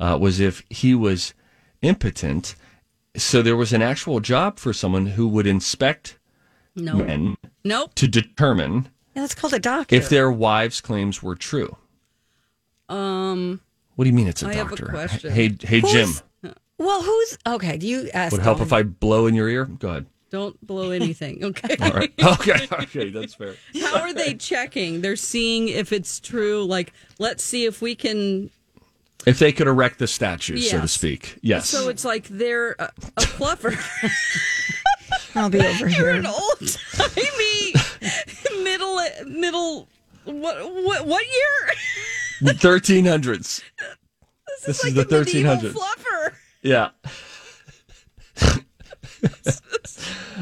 uh, 0.00 0.18
was 0.20 0.40
if 0.40 0.62
he 0.70 0.94
was 0.94 1.34
impotent. 1.82 2.54
So 3.16 3.42
there 3.42 3.56
was 3.56 3.72
an 3.72 3.82
actual 3.82 4.20
job 4.20 4.58
for 4.58 4.72
someone 4.72 5.06
who 5.06 5.28
would 5.28 5.46
inspect 5.46 6.18
No. 6.74 6.96
men 6.96 7.36
Nope. 7.64 7.94
to 7.94 8.08
determine 8.08 8.88
yeah, 9.14 9.22
that's 9.22 9.34
called 9.36 9.54
a 9.54 9.60
doctor 9.60 9.94
if 9.94 10.08
their 10.08 10.30
wives' 10.30 10.80
claims 10.80 11.22
were 11.22 11.36
true. 11.36 11.76
Um, 12.88 13.60
What 13.94 14.04
do 14.04 14.10
you 14.10 14.16
mean 14.16 14.26
it's 14.26 14.42
a 14.42 14.48
I 14.48 14.54
have 14.54 14.66
a 14.66 14.70
doctor? 14.70 14.86
question. 14.86 15.32
Hey, 15.32 15.56
hey, 15.62 15.80
Jim. 15.80 16.10
Who's- 16.78 16.86
Well, 16.86 17.02
who's 17.02 17.38
okay? 17.46 17.76
Do 17.76 17.86
you 17.86 18.08
ask? 18.14 18.32
Would 18.32 18.42
help 18.42 18.60
if 18.60 18.72
I 18.72 18.82
blow 18.82 19.26
in 19.26 19.34
your 19.34 19.48
ear? 19.48 19.64
Go 19.66 19.88
ahead. 19.88 20.06
don't 20.30 20.58
blow 20.66 20.90
anything. 20.90 21.44
Okay. 21.44 21.76
All 21.80 21.90
right. 21.92 22.12
Okay. 22.22 22.66
Okay. 22.72 23.10
That's 23.10 23.34
fair. 23.34 23.54
How 23.80 24.00
are 24.00 24.12
they 24.12 24.34
checking? 24.34 25.00
They're 25.00 25.16
seeing 25.16 25.68
if 25.68 25.92
it's 25.92 26.18
true. 26.20 26.64
Like, 26.64 26.92
let's 27.18 27.42
see 27.44 27.64
if 27.66 27.80
we 27.82 27.94
can. 27.94 28.50
If 29.26 29.38
they 29.38 29.52
could 29.52 29.68
erect 29.68 29.98
the 30.00 30.06
statue, 30.06 30.58
so 30.58 30.80
to 30.82 30.88
speak. 30.88 31.38
Yes. 31.40 31.68
So 31.70 31.88
it's 31.88 32.04
like 32.04 32.28
they're 32.28 32.72
a, 32.78 32.90
a 33.16 33.20
fluffer. 33.22 33.74
I'll 35.36 35.48
be 35.50 35.60
over 35.60 35.86
here. 35.88 35.98
You're 35.98 36.10
an 36.10 36.26
old 36.26 36.58
timey 36.92 37.72
middle 38.62 39.00
middle. 39.26 39.88
What 40.24 40.56
what 40.84 41.06
what 41.06 41.24
year? 41.24 41.74
1300s. 42.54 43.62
This 44.66 44.78
is 44.78 44.84
like 44.84 44.94
the 44.94 45.02
a 45.02 45.24
1300s. 45.24 45.72
fluffer. 45.72 46.32
Yeah. 46.64 46.90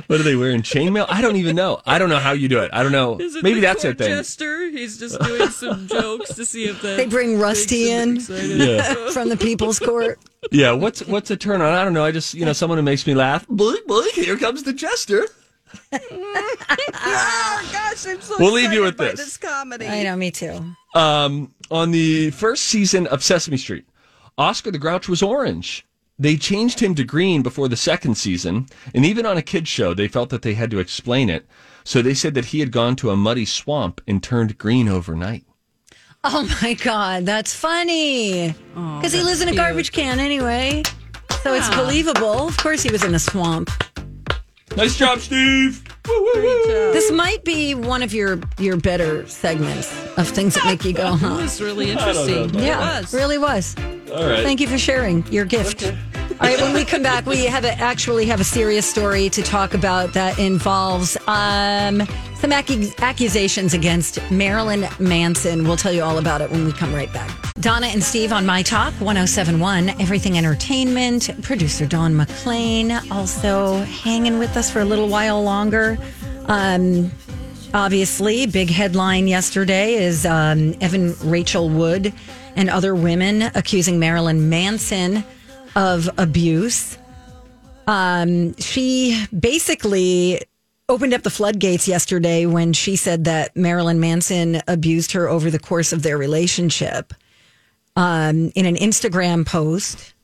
what 0.07 0.21
are 0.21 0.23
they 0.23 0.37
wearing? 0.37 0.63
Chainmail? 0.63 1.07
I 1.09 1.21
don't 1.21 1.37
even 1.37 1.55
know. 1.57 1.81
I 1.85 1.99
don't 1.99 2.09
know 2.09 2.19
how 2.19 2.33
you 2.33 2.49
do 2.49 2.61
it. 2.61 2.71
I 2.73 2.83
don't 2.83 2.93
know. 2.93 3.19
Is 3.19 3.35
it 3.37 3.43
Maybe 3.43 3.57
the 3.57 3.67
that's 3.67 3.83
their 3.83 3.93
court 3.93 3.99
thing. 4.07 4.17
Jester? 4.17 4.71
He's 4.71 4.99
just 4.99 5.21
doing 5.21 5.49
some 5.51 5.87
jokes 5.89 6.35
to 6.35 6.45
see 6.45 6.65
if 6.67 6.81
the 6.81 6.95
They 6.95 7.07
bring 7.07 7.39
Rusty 7.39 7.91
in 7.91 8.17
Yeah. 8.31 9.11
from 9.13 9.29
the 9.29 9.37
People's 9.37 9.79
Court. 9.79 10.19
Yeah. 10.51 10.73
What's 10.73 11.05
what's 11.07 11.31
a 11.31 11.37
turn 11.37 11.61
on? 11.61 11.73
I 11.75 11.85
don't 11.85 11.93
know. 11.93 12.05
I 12.05 12.13
just 12.13 12.35
you 12.35 12.45
know 12.45 12.53
someone 12.53 12.79
who 12.79 12.83
makes 12.85 13.07
me 13.07 13.15
laugh. 13.15 13.47
Boink 13.49 13.85
boink. 13.87 14.13
Here 14.13 14.37
comes 14.39 14.63
the 14.63 14.73
jester. 14.73 15.27
Oh 15.93 17.69
gosh, 17.73 18.07
I'm 18.07 18.21
so. 18.21 18.37
We'll 18.39 18.53
leave 18.53 18.73
you 18.73 18.85
excited 18.85 18.85
with 18.85 18.97
by 18.97 19.05
this. 19.13 19.21
this 19.21 19.37
comedy. 19.39 19.87
I 19.87 20.03
know, 20.03 20.17
me 20.17 20.31
too. 20.31 20.63
Um, 20.95 21.55
on 21.71 21.91
the 21.91 22.31
first 22.31 22.65
season 22.65 23.07
of 23.07 23.23
Sesame 23.23 23.57
Street, 23.57 23.87
Oscar 24.37 24.71
the 24.71 24.79
Grouch 24.79 25.09
was 25.09 25.23
orange. 25.23 25.87
They 26.19 26.37
changed 26.37 26.81
him 26.81 26.95
to 26.95 27.05
green 27.05 27.43
before 27.43 27.69
the 27.69 27.77
second 27.77 28.17
season, 28.17 28.67
and 28.95 29.05
even 29.05 29.27
on 29.27 29.37
a 29.37 29.43
kids 29.43 29.69
show, 29.69 29.95
they 29.95 30.09
felt 30.09 30.31
that 30.31 30.43
they 30.43 30.55
had 30.55 30.71
to 30.71 30.79
explain 30.79 31.29
it. 31.29 31.47
So 31.85 32.01
they 32.01 32.15
said 32.15 32.35
that 32.35 32.47
he 32.47 32.61
had 32.61 32.71
gone 32.71 32.97
to 32.97 33.11
a 33.11 33.17
muddy 33.17 33.45
swamp 33.45 34.01
and 34.07 34.23
turned 34.23 34.59
green 34.59 34.89
overnight. 34.89 35.45
Oh 36.25 36.49
my 36.63 36.75
God, 36.75 37.27
that's 37.27 37.53
funny. 37.55 38.55
Oh, 38.77 38.99
because 38.99 39.13
he 39.13 39.23
lives 39.23 39.41
in 39.41 39.49
a 39.49 39.55
garbage 39.55 39.91
can 39.91 40.21
anyway. 40.21 40.85
So 41.43 41.55
it's 41.55 41.69
believable. 41.75 42.47
Of 42.47 42.57
course, 42.59 42.83
he 42.85 42.93
was 42.93 43.03
in 43.03 43.15
a 43.15 43.19
swamp. 43.19 43.69
Nice 44.77 44.97
job, 44.97 45.19
Steve. 45.19 45.83
This 46.05 47.11
might 47.13 47.45
be 47.45 47.75
one 47.75 48.03
of 48.03 48.13
your 48.13 48.41
your 48.59 48.77
better 48.77 49.27
segments 49.27 49.91
of 50.17 50.29
things 50.29 50.55
that 50.55 50.65
make 50.65 50.85
you 50.85 50.93
go, 50.93 51.15
It 51.15 51.19
huh? 51.21 51.37
was 51.43 51.61
really 51.61 51.91
interesting. 51.91 52.53
Yeah, 52.55 52.99
It 52.99 53.03
was. 53.03 53.15
really 53.15 53.39
was. 53.39 53.75
All 54.13 54.27
right. 54.27 54.43
Thank 54.43 54.61
you 54.61 54.67
for 54.69 54.79
sharing 54.79 55.27
your 55.29 55.45
gift. 55.45 55.85
All 55.85 55.93
right, 56.49 56.61
when 56.61 56.75
we 56.75 56.85
come 56.85 57.03
back, 57.03 57.25
we 57.25 57.45
have 57.45 57.65
a, 57.65 57.73
actually 57.75 58.27
have 58.27 58.41
a 58.41 58.45
serious 58.45 58.85
story 58.85 59.29
to 59.31 59.43
talk 59.43 59.75
about 59.75 60.13
that 60.15 60.39
involves 60.39 61.17
um, 61.29 62.01
some 62.35 62.51
accu- 62.51 62.99
accusations 62.99 63.75
against 63.75 64.19
Marilyn 64.31 64.89
Manson. 64.99 65.65
We'll 65.65 65.77
tell 65.77 65.93
you 65.93 66.03
all 66.03 66.19
about 66.19 66.41
it 66.41 66.51
when 66.51 66.65
we 66.65 66.73
come 66.73 66.93
right 66.93 67.13
back. 67.13 67.31
Donna 67.61 67.87
and 67.87 68.03
Steve 68.03 68.33
on 68.33 68.45
My 68.45 68.63
Talk 68.63 68.93
1071, 68.95 69.91
Everything 70.01 70.37
Entertainment. 70.37 71.31
Producer 71.43 71.87
Don 71.87 72.13
McClain 72.13 73.09
also 73.13 73.79
hanging 73.85 74.41
with 74.41 74.57
us 74.57 74.69
for 74.69 74.81
a 74.81 74.85
little 74.85 75.09
while 75.09 75.41
longer. 75.45 75.97
Um, 76.47 77.13
obviously, 77.73 78.47
big 78.47 78.69
headline 78.69 79.29
yesterday 79.29 79.95
is 79.95 80.27
um, 80.27 80.75
Evan 80.81 81.15
Rachel 81.23 81.69
Wood 81.69 82.13
and 82.57 82.69
other 82.69 82.97
women 82.97 83.43
accusing 83.55 84.01
Marilyn 84.01 84.49
Manson 84.49 85.25
of 85.77 86.09
abuse. 86.19 86.99
Um, 87.87 88.55
she 88.57 89.25
basically 89.39 90.43
opened 90.89 91.15
up 91.15 91.23
the 91.23 91.31
floodgates 91.31 91.89
yesterday 91.89 92.47
when 92.47 92.73
she 92.73 92.97
said 92.97 93.25
that 93.25 93.57
Marilyn 93.57 94.01
Manson 94.01 94.63
abused 94.69 95.13
her 95.13 95.29
over 95.29 95.51
the 95.51 95.59
course 95.59 95.93
of 95.93 96.03
their 96.03 96.19
relationship. 96.19 97.15
Um, 97.97 98.53
in 98.55 98.67
an 98.67 98.77
Instagram 98.77 99.47
post, 99.47 100.15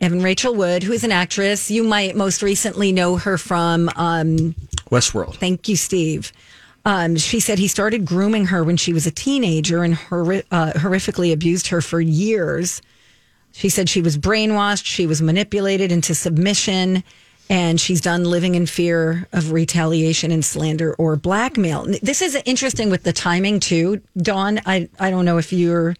Evan 0.00 0.22
Rachel 0.22 0.54
Wood, 0.54 0.82
who 0.82 0.92
is 0.92 1.04
an 1.04 1.12
actress, 1.12 1.70
you 1.70 1.84
might 1.84 2.16
most 2.16 2.42
recently 2.42 2.92
know 2.92 3.16
her 3.16 3.36
from 3.36 3.90
um, 3.96 4.54
Westworld. 4.90 5.36
Thank 5.36 5.68
you, 5.68 5.76
Steve. 5.76 6.32
Um, 6.84 7.16
she 7.16 7.40
said 7.40 7.58
he 7.58 7.68
started 7.68 8.06
grooming 8.06 8.46
her 8.46 8.64
when 8.64 8.78
she 8.78 8.92
was 8.92 9.06
a 9.06 9.10
teenager 9.10 9.84
and 9.84 9.94
horri- 9.94 10.44
uh, 10.50 10.72
horrifically 10.72 11.32
abused 11.32 11.66
her 11.68 11.82
for 11.82 12.00
years. 12.00 12.80
She 13.52 13.68
said 13.68 13.88
she 13.88 14.02
was 14.02 14.16
brainwashed, 14.16 14.84
she 14.84 15.06
was 15.06 15.20
manipulated 15.20 15.92
into 15.92 16.14
submission, 16.14 17.02
and 17.48 17.80
she's 17.80 18.00
done 18.00 18.24
living 18.24 18.54
in 18.54 18.66
fear 18.66 19.26
of 19.32 19.50
retaliation 19.50 20.30
and 20.30 20.44
slander 20.44 20.94
or 20.94 21.16
blackmail. 21.16 21.86
This 22.00 22.22
is 22.22 22.36
interesting 22.44 22.90
with 22.90 23.02
the 23.02 23.12
timing 23.12 23.58
too, 23.60 24.00
Dawn. 24.16 24.60
I 24.66 24.88
I 24.98 25.10
don't 25.10 25.24
know 25.24 25.38
if 25.38 25.52
you're 25.52 25.96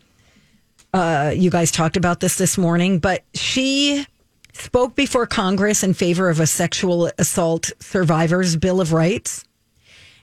uh, 0.95 1.33
you 1.35 1.51
guys 1.51 1.71
talked 1.71 1.97
about 1.97 2.21
this 2.21 2.37
this 2.37 2.57
morning, 2.57 2.99
but 2.99 3.25
she 3.35 4.07
spoke 4.53 4.95
before 4.95 5.27
Congress 5.27 5.83
in 5.83 5.95
favor 5.95 6.29
of 6.29 6.41
a 6.41 6.47
sexual 6.47 7.11
assault 7.19 7.71
survivors 7.81 8.57
bill 8.57 8.81
of 8.81 8.93
rights 8.93 9.45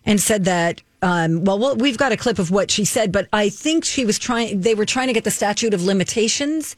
and 0.06 0.20
said 0.20 0.46
that 0.46 0.82
um, 1.02 1.44
well, 1.44 1.60
well 1.60 1.76
we've 1.76 1.98
got 1.98 2.12
a 2.12 2.18
clip 2.18 2.40
of 2.40 2.50
what 2.50 2.72
she 2.72 2.86
said 2.86 3.12
but 3.12 3.28
i 3.32 3.50
think 3.50 3.86
she 3.86 4.04
was 4.04 4.18
trying 4.18 4.62
they 4.62 4.74
were 4.74 4.86
trying 4.86 5.08
to 5.08 5.14
get 5.14 5.24
the 5.24 5.32
statute 5.32 5.74
of 5.74 5.84
limitations 5.84 6.76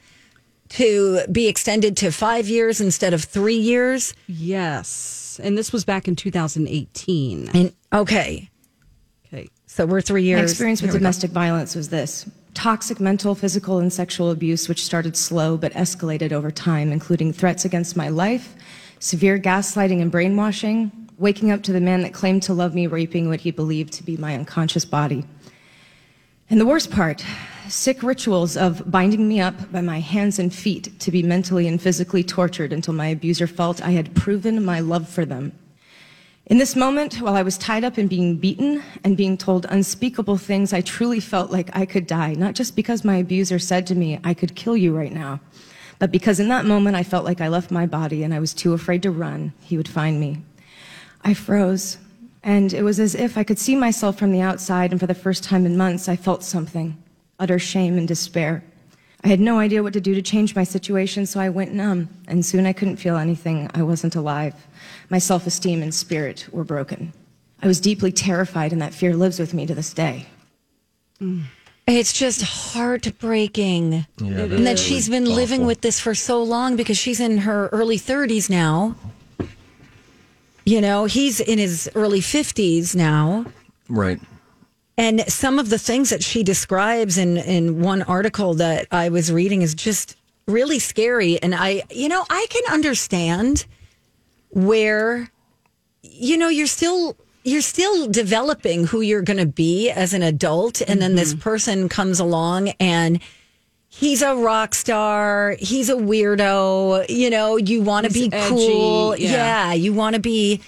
to 0.70 1.22
be 1.32 1.48
extended 1.48 1.98
to 1.98 2.12
five 2.12 2.48
years 2.48 2.80
instead 2.82 3.14
of 3.14 3.24
three 3.24 3.58
years 3.58 4.14
Yes. 4.28 5.40
And 5.44 5.58
this 5.58 5.72
was 5.72 5.86
back 5.86 6.08
in 6.08 6.16
2018. 6.16 7.50
and 7.54 7.74
okay 7.94 8.50
Okay. 9.32 9.48
so 9.68 9.86
we're 9.86 10.02
three 10.02 10.24
years 10.24 10.40
My 10.40 10.44
experience 10.44 10.82
with 10.82 10.90
Here 10.92 11.00
go. 11.00 11.04
domestic 11.04 11.32
violence 11.32 11.76
was 11.76 11.90
this 11.90 12.30
toxic 12.56 13.00
mental, 13.00 13.36
physical, 13.36 13.78
and 13.80 13.94
sexual 13.94 14.32
abuse, 14.32 14.68
which 14.68 14.84
started 14.84 15.16
slow 15.16 15.56
but 15.56 15.72
escalated 15.74 16.32
over 16.34 16.52
time, 16.52 16.92
including 16.92 17.32
threats 17.32 17.64
against 17.64 17.96
my 17.96 18.10
life, 18.10 18.56
severe 19.00 19.40
gaslighting 19.40 20.02
and 20.02 20.12
brainwashing, 20.12 20.92
waking 21.18 21.52
up 21.52 21.62
to 21.64 21.72
the 21.72 21.80
man 21.80 22.02
that 22.02 22.14
claimed 22.14 22.42
to 22.44 22.54
love 22.54 22.74
me 22.76 22.86
raping 22.88 23.30
what 23.30 23.42
he 23.42 23.52
believed 23.52 23.94
to 23.94 24.04
be 24.04 24.18
my 24.18 24.34
unconscious 24.36 24.84
body. 24.84 25.24
And 26.50 26.60
the 26.60 26.66
worst 26.66 26.90
part, 26.92 27.24
sick 27.70 28.02
rituals 28.02 28.58
of 28.58 28.90
binding 28.90 29.28
me 29.28 29.40
up 29.40 29.72
by 29.72 29.82
my 29.82 30.00
hands 30.00 30.40
and 30.40 30.54
feet 30.54 31.00
to 31.00 31.12
be 31.12 31.24
mentally 31.24 31.68
and 31.68 31.82
physically 31.82 32.24
tortured 32.24 32.74
until 32.74 32.94
my 32.94 33.08
abuser 33.08 33.48
felt 33.48 33.82
I 33.82 33.92
had 33.92 34.16
proven 34.16 34.66
my 34.66 34.80
love 34.80 35.08
for 35.08 35.26
them. 35.26 35.52
In 36.48 36.58
this 36.58 36.76
moment, 36.76 37.22
while 37.22 37.36
I 37.36 37.44
was 37.44 37.60
tied 37.60 37.84
up 37.84 38.00
and 38.00 38.10
being 38.10 38.36
beaten 38.36 38.82
and 39.04 39.16
being 39.16 39.38
told 39.38 39.68
unspeakable 39.70 40.38
things, 40.38 40.74
I 40.74 40.82
truly 40.82 41.20
felt 41.20 41.52
like 41.52 41.70
I 41.76 41.86
could 41.86 42.08
die, 42.08 42.34
not 42.34 42.56
just 42.56 42.76
because 42.76 43.06
my 43.06 43.18
abuser 43.18 43.60
said 43.60 43.86
to 43.88 43.96
me, 43.96 44.20
I 44.24 44.34
could 44.34 44.56
kill 44.56 44.76
you 44.76 44.96
right 44.96 45.14
now, 45.14 45.40
but 46.00 46.12
because 46.12 46.40
in 46.40 46.50
that 46.50 46.66
moment 46.66 46.96
I 46.96 47.04
felt 47.04 47.24
like 47.24 47.40
I 47.40 47.50
left 47.50 47.70
my 47.70 47.86
body 47.86 48.24
and 48.24 48.34
I 48.34 48.40
was 48.40 48.56
too 48.56 48.74
afraid 48.74 49.04
to 49.04 49.12
run, 49.12 49.54
he 49.62 49.78
would 49.78 49.88
find 49.88 50.20
me. 50.20 50.38
I 51.24 51.36
froze, 51.36 52.00
and 52.42 52.74
it 52.74 52.82
was 52.82 53.00
as 53.00 53.14
if 53.14 53.38
I 53.38 53.44
could 53.44 53.60
see 53.60 53.76
myself 53.76 54.18
from 54.18 54.32
the 54.32 54.42
outside, 54.42 54.90
and 54.90 55.00
for 55.00 55.08
the 55.08 55.14
first 55.14 55.44
time 55.44 55.68
in 55.68 55.78
months, 55.78 56.10
I 56.10 56.16
felt 56.16 56.44
something 56.44 56.98
utter 57.40 57.60
shame 57.60 57.98
and 57.98 58.08
despair. 58.08 58.64
I 59.24 59.28
had 59.28 59.40
no 59.40 59.60
idea 59.60 59.84
what 59.84 59.94
to 59.94 60.02
do 60.02 60.14
to 60.16 60.22
change 60.22 60.56
my 60.56 60.64
situation, 60.64 61.26
so 61.26 61.40
I 61.40 61.50
went 61.50 61.74
numb, 61.74 62.08
and 62.28 62.46
soon 62.46 62.66
I 62.66 62.74
couldn't 62.74 62.98
feel 62.98 63.18
anything. 63.18 63.70
I 63.74 63.84
wasn't 63.84 64.16
alive. 64.16 64.56
My 65.10 65.18
self 65.18 65.46
esteem 65.46 65.82
and 65.82 65.94
spirit 65.94 66.48
were 66.52 66.64
broken. 66.64 67.12
I 67.62 67.68
was 67.68 67.82
deeply 67.82 68.12
terrified, 68.14 68.72
and 68.72 68.82
that 68.82 68.94
fear 68.94 69.16
lives 69.16 69.40
with 69.40 69.54
me 69.54 69.66
to 69.66 69.76
this 69.76 69.94
day. 69.94 70.28
Mm. 71.22 71.44
it's 71.86 72.14
just 72.14 72.42
heartbreaking 72.44 74.06
and 74.20 74.66
that 74.66 74.80
she's 74.80 75.10
been 75.10 75.26
living 75.26 75.66
with 75.66 75.82
this 75.82 76.00
for 76.00 76.16
so 76.16 76.42
long 76.42 76.78
because 76.78 76.98
she's 76.98 77.20
in 77.20 77.40
her 77.40 77.68
early 77.74 77.98
30s 77.98 78.50
now 78.50 78.96
you 80.64 80.80
know 80.80 81.04
he's 81.06 81.42
in 81.42 81.58
his 81.58 81.90
early 81.94 82.22
50s 82.22 82.96
now 82.96 83.46
Right. 83.90 84.20
And 85.00 85.22
some 85.32 85.60
of 85.60 85.70
the 85.70 85.80
things 85.80 86.10
that 86.10 86.22
she 86.22 86.44
describes 86.44 87.18
in, 87.18 87.38
in 87.38 87.82
one 87.82 88.02
article 88.02 88.56
that 88.56 88.86
I 88.92 89.08
was 89.08 89.32
reading 89.32 89.62
is 89.62 89.74
just 89.74 90.18
really 90.46 90.78
scary. 90.78 91.42
And 91.42 91.56
I, 91.56 91.84
you 91.90 92.10
know, 92.10 92.26
I 92.30 92.48
can 92.50 92.64
understand 92.70 93.66
where, 94.50 95.32
you 96.02 96.38
know, 96.38 96.50
you're 96.50 96.68
still 96.68 97.16
you're 97.46 97.62
still 97.62 98.08
developing 98.08 98.88
who 98.88 99.00
you're 99.00 99.22
going 99.22 99.40
to 99.40 99.46
be 99.46 99.90
as 99.90 100.14
an 100.14 100.22
adult, 100.22 100.82
and 100.82 101.02
then 101.02 101.16
this 101.16 101.32
mm-hmm. 101.32 101.42
person 101.42 101.88
comes 101.88 102.20
along 102.20 102.70
and 102.82 103.22
he's 103.88 104.22
a 104.22 104.36
rock 104.36 104.76
star, 104.76 105.56
he's 105.58 105.90
a 105.90 105.96
weirdo. 105.96 107.08
You 107.10 107.30
know, 107.30 107.56
you 107.56 107.82
want 107.82 108.06
to 108.06 108.12
be 108.12 108.30
edgy, 108.32 108.50
cool, 108.50 109.16
yeah. 109.16 109.30
yeah, 109.70 109.74
you 109.74 109.94
want 109.94 110.16
to 110.16 110.22
be 110.22 110.60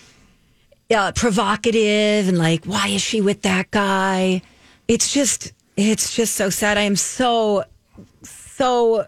uh, 0.94 1.12
provocative 1.14 2.28
and 2.28 2.38
like, 2.38 2.66
why 2.66 2.88
is 2.88 3.02
she 3.02 3.22
with 3.22 3.42
that 3.44 3.72
guy? 3.72 4.42
It's 4.88 5.14
just, 5.14 5.54
it's 5.78 6.16
just 6.16 6.36
so 6.36 6.50
sad. 6.50 6.78
I 6.78 6.82
am 6.82 6.96
so, 6.96 7.64
so 8.24 9.08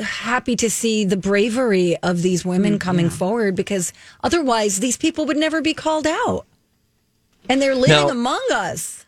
happy 0.00 0.56
to 0.56 0.70
see 0.70 1.04
the 1.04 1.16
bravery 1.16 1.96
of 1.98 2.22
these 2.22 2.44
women 2.44 2.78
coming 2.78 3.10
forward 3.10 3.54
because 3.54 3.92
otherwise 4.22 4.80
these 4.80 4.96
people 4.96 5.26
would 5.26 5.36
never 5.36 5.60
be 5.60 5.74
called 5.74 6.06
out. 6.06 6.46
And 7.48 7.60
they're 7.60 7.74
living 7.74 8.06
Now- 8.06 8.08
among 8.08 8.42
us. 8.52 9.06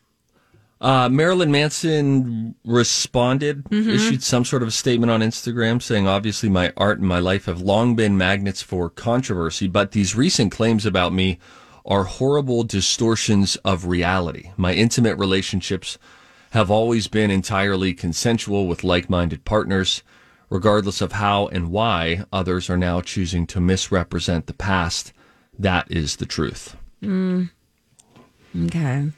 Uh, 0.80 1.08
Marilyn 1.08 1.50
Manson 1.50 2.54
responded, 2.66 3.64
issued 3.72 4.22
some 4.22 4.44
sort 4.44 4.62
of 4.62 4.74
statement 4.74 5.10
on 5.10 5.20
Instagram 5.22 5.80
saying, 5.80 6.06
obviously, 6.06 6.50
my 6.50 6.74
art 6.76 6.98
and 6.98 7.08
my 7.08 7.20
life 7.20 7.46
have 7.46 7.62
long 7.62 7.96
been 7.96 8.18
magnets 8.18 8.60
for 8.60 8.90
controversy, 8.90 9.66
but 9.66 9.92
these 9.92 10.14
recent 10.14 10.52
claims 10.52 10.84
about 10.84 11.14
me 11.14 11.38
are 11.84 12.04
horrible 12.04 12.62
distortions 12.64 13.56
of 13.56 13.86
reality. 13.86 14.50
My 14.56 14.72
intimate 14.74 15.16
relationships 15.16 15.98
have 16.50 16.70
always 16.70 17.08
been 17.08 17.30
entirely 17.30 17.92
consensual 17.92 18.66
with 18.66 18.84
like 18.84 19.10
minded 19.10 19.44
partners, 19.44 20.02
regardless 20.48 21.00
of 21.00 21.12
how 21.12 21.48
and 21.48 21.70
why 21.70 22.24
others 22.32 22.70
are 22.70 22.78
now 22.78 23.00
choosing 23.00 23.46
to 23.48 23.60
misrepresent 23.60 24.46
the 24.46 24.54
past. 24.54 25.12
That 25.58 25.90
is 25.90 26.16
the 26.16 26.26
truth. 26.26 26.76
Okay. 28.56 29.10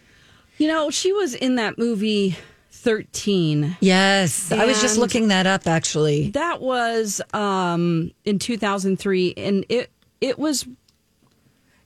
You 0.59 0.69
know, 0.69 0.91
she 0.91 1.13
was 1.13 1.35
in 1.35 1.57
that 1.57 1.79
movie 1.79 2.37
13. 2.71 3.77
Yes. 3.81 4.51
I 4.51 4.65
was 4.65 4.81
just 4.81 4.97
looking 4.99 5.29
that 5.29 5.47
up 5.47 5.67
actually. 5.67 6.31
That 6.31 6.61
was 6.61 7.21
um, 7.35 8.13
in 8.25 8.39
2003 8.39 9.35
and 9.37 9.67
it 9.69 9.91
it 10.21 10.39
was 10.39 10.67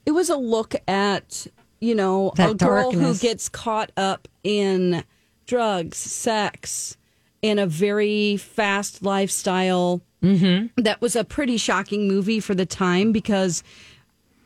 it 0.07 0.13
was 0.13 0.31
a 0.31 0.37
look 0.37 0.75
at, 0.89 1.47
you 1.81 1.95
know, 1.95 2.33
That 2.37 2.51
a 2.51 2.55
girl 2.55 2.93
who 2.93 3.15
gets 3.17 3.49
caught 3.49 3.93
up 3.97 4.29
in 4.43 5.05
drugs, 5.47 5.97
sex, 5.99 6.97
in 7.43 7.59
a 7.59 7.67
very 7.67 8.37
fast 8.37 9.03
lifestyle 9.03 10.03
Mm-hmm. 10.23 10.83
That 10.83 11.01
was 11.01 11.17
a 11.17 11.25
pretty 11.25 11.57
shocking 11.57 12.07
movie 12.07 12.41
for 12.41 12.55
the 12.55 12.67
time 12.67 13.13
because, 13.13 13.63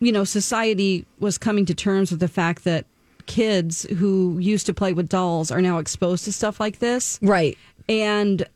you 0.00 0.12
know, 0.12 0.24
society 0.24 1.06
was 1.18 1.38
coming 1.38 1.66
to 1.66 1.74
terms 1.74 2.10
with 2.10 2.20
the 2.20 2.28
fact 2.28 2.64
that 2.64 2.86
kids 3.26 3.84
who 3.98 4.38
used 4.38 4.66
to 4.66 4.74
play 4.74 4.92
with 4.92 5.08
dolls 5.08 5.50
are 5.50 5.62
now 5.62 5.78
exposed 5.78 6.24
to 6.24 6.32
stuff 6.32 6.60
like 6.60 6.78
this. 6.78 7.18
Right. 7.22 7.58
And 7.88 8.46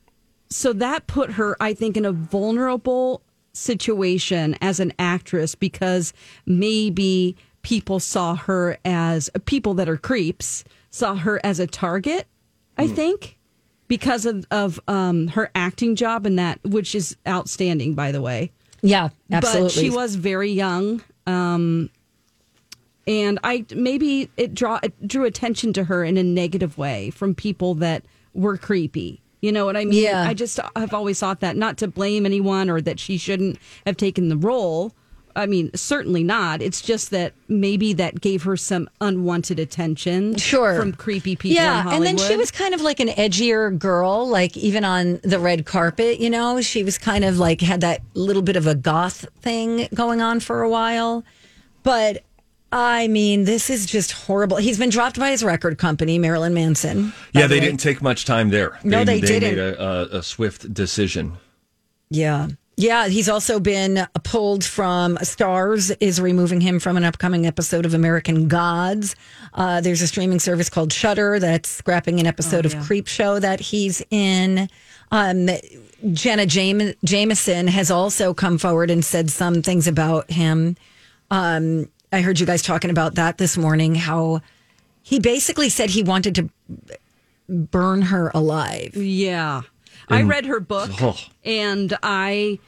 so 0.51 0.73
that 0.75 1.07
put 1.07 1.33
her, 1.33 1.57
I 1.61 1.75
think, 1.75 1.97
in 1.97 2.05
a 2.05 2.13
vulnerable 2.13 3.23
situation 3.59 4.57
as 4.61 4.81
an 4.81 4.93
actress 4.99 5.55
because 5.55 6.13
maybe 6.47 7.37
people 7.63 8.01
saw 8.01 8.35
her 8.35 8.79
as 8.85 9.29
people 9.45 9.75
that 9.75 9.89
are 9.89 9.97
creeps 9.97 10.65
saw 10.91 11.15
her 11.15 11.41
as 11.45 11.61
a 11.61 11.67
target. 11.67 12.27
I 12.77 12.87
think 12.87 13.37
because 13.89 14.25
of 14.25 14.47
of 14.51 14.79
um, 14.87 15.29
her 15.29 15.51
acting 15.55 15.97
job 15.97 16.27
and 16.27 16.39
that, 16.39 16.61
which 16.63 16.95
is 16.95 17.17
outstanding, 17.27 17.95
by 17.95 18.13
the 18.13 18.23
way. 18.23 18.53
Yeah, 18.83 19.09
absolutely. 19.33 19.65
But 19.65 19.73
she 19.73 19.91
was 19.91 20.15
very 20.15 20.53
young. 20.53 21.03
Um, 21.27 21.91
and 23.07 23.39
I 23.43 23.65
maybe 23.75 24.31
it 24.37 24.55
draw 24.55 24.79
it 24.83 25.09
drew 25.09 25.25
attention 25.25 25.73
to 25.73 25.85
her 25.85 26.05
in 26.05 26.17
a 26.17 26.23
negative 26.23 26.79
way 26.79 27.11
from 27.11 27.35
people 27.35 27.75
that 27.77 28.05
were 28.35 28.57
creepy. 28.57 29.21
You 29.41 29.53
know 29.53 29.65
what 29.67 29.77
I 29.77 29.85
mean? 29.85 30.03
Yeah. 30.03 30.23
I 30.27 30.35
just 30.35 30.59
have 30.75 30.93
always 30.93 31.21
thought 31.21 31.41
that 31.41 31.57
not 31.57 31.79
to 31.79 31.89
blame 31.89 32.27
anyone 32.27 32.69
or 32.69 32.81
that 32.81 32.99
she 32.99 33.17
shouldn't 33.19 33.59
have 33.87 33.97
taken 33.97 34.29
the 34.29 34.37
role. 34.37 34.93
I 35.37 35.47
mean, 35.47 35.71
certainly 35.77 36.25
not. 36.25 36.61
It's 36.61 36.81
just 36.81 37.11
that 37.13 37.35
maybe 37.47 37.93
that 37.93 38.21
gave 38.21 38.43
her 38.43 38.57
some 38.57 38.91
unwanted 39.01 39.61
attention 39.61 40.37
Sure. 40.37 40.75
from 40.81 40.93
creepy 40.93 41.37
people 41.37 41.51
in 41.59 41.63
Yeah, 41.63 41.89
and 41.95 42.05
then 42.05 42.17
she 42.17 42.37
was 42.37 42.51
kind 42.51 42.75
of 42.75 42.81
like 42.81 42.99
an 42.99 43.07
edgier 43.09 43.79
girl, 43.79 44.27
like 44.29 44.57
even 44.57 44.85
on 44.85 45.21
the 45.23 45.39
red 45.39 45.65
carpet, 45.65 46.19
you 46.19 46.29
know, 46.31 46.61
she 46.61 46.83
was 46.83 46.99
kind 46.99 47.25
of 47.25 47.39
like 47.39 47.61
had 47.61 47.83
that 47.83 48.01
little 48.15 48.43
bit 48.43 48.57
of 48.57 48.67
a 48.67 48.75
goth 48.75 49.27
thing 49.41 49.87
going 49.95 50.21
on 50.21 50.41
for 50.41 50.63
a 50.63 50.69
while. 50.69 51.23
But 51.85 52.25
I 52.71 53.09
mean, 53.09 53.45
this 53.45 53.71
is 53.71 53.87
just 53.87 54.13
horrible. 54.13 54.59
He's 54.59 54.79
been 54.79 54.91
dropped 54.91 55.19
by 55.19 55.31
his 55.31 55.43
record 55.43 55.79
company, 55.79 56.19
Marilyn 56.19 56.53
Manson. 56.55 57.13
Yeah, 57.33 57.43
the 57.43 57.49
they 57.49 57.61
way. 57.61 57.67
didn't 57.67 57.81
take 57.81 58.03
much 58.03 58.25
time 58.27 58.51
there. 58.51 58.79
No, 58.85 59.05
they 59.05 59.21
made 59.21 59.27
didn't. 59.27 59.59
a, 59.59 59.83
a, 59.83 60.19
a 60.19 60.23
swift 60.23 60.73
decision. 60.75 61.39
Yeah. 62.11 62.49
Yeah, 62.77 63.09
he's 63.09 63.29
also 63.29 63.59
been 63.59 64.07
pulled 64.23 64.63
from 64.65 65.17
Starz 65.17 65.97
is 65.99 66.21
removing 66.21 66.61
him 66.61 66.79
from 66.79 66.97
an 66.97 67.03
upcoming 67.03 67.45
episode 67.45 67.85
of 67.85 67.93
American 67.93 68.47
Gods. 68.47 69.17
Uh, 69.55 69.81
there's 69.81 70.01
a 70.01 70.07
streaming 70.07 70.39
service 70.39 70.69
called 70.71 70.93
Shudder 70.93 71.41
that's 71.41 71.69
scrapping 71.69 72.21
an 72.21 72.27
episode 72.29 72.67
of 72.67 72.75
Creepshow 72.75 73.41
that 73.41 73.59
he's 73.59 74.01
in. 74.13 74.69
Um, 75.11 75.49
Jenna 76.13 76.45
Jame- 76.47 76.95
Jameson 77.03 77.67
has 77.67 77.91
also 77.91 78.33
come 78.33 78.59
forward 78.59 78.91
and 78.91 79.05
said 79.05 79.29
some 79.31 79.61
things 79.63 79.89
about 79.89 80.31
him. 80.31 80.77
Um, 81.33 81.89
I 82.13 82.21
heard 82.23 82.41
you 82.41 82.47
guys 82.47 82.63
talking 82.63 82.91
about 82.91 83.15
that 83.17 83.39
this 83.39 83.57
morning. 83.57 83.95
How 83.95 84.41
he 85.03 85.19
basically 85.21 85.69
said 85.69 85.91
he 85.91 86.03
wanted 86.03 86.35
to 86.37 86.49
burn 87.49 88.03
her 88.03 88.31
alive. 88.35 88.95
Yeah. 88.97 89.63
I 90.09 90.23
read 90.23 90.47
her 90.47 90.59
book 90.61 90.91
Oh. 91.03 91.19
and 91.45 91.97
I 92.03 92.59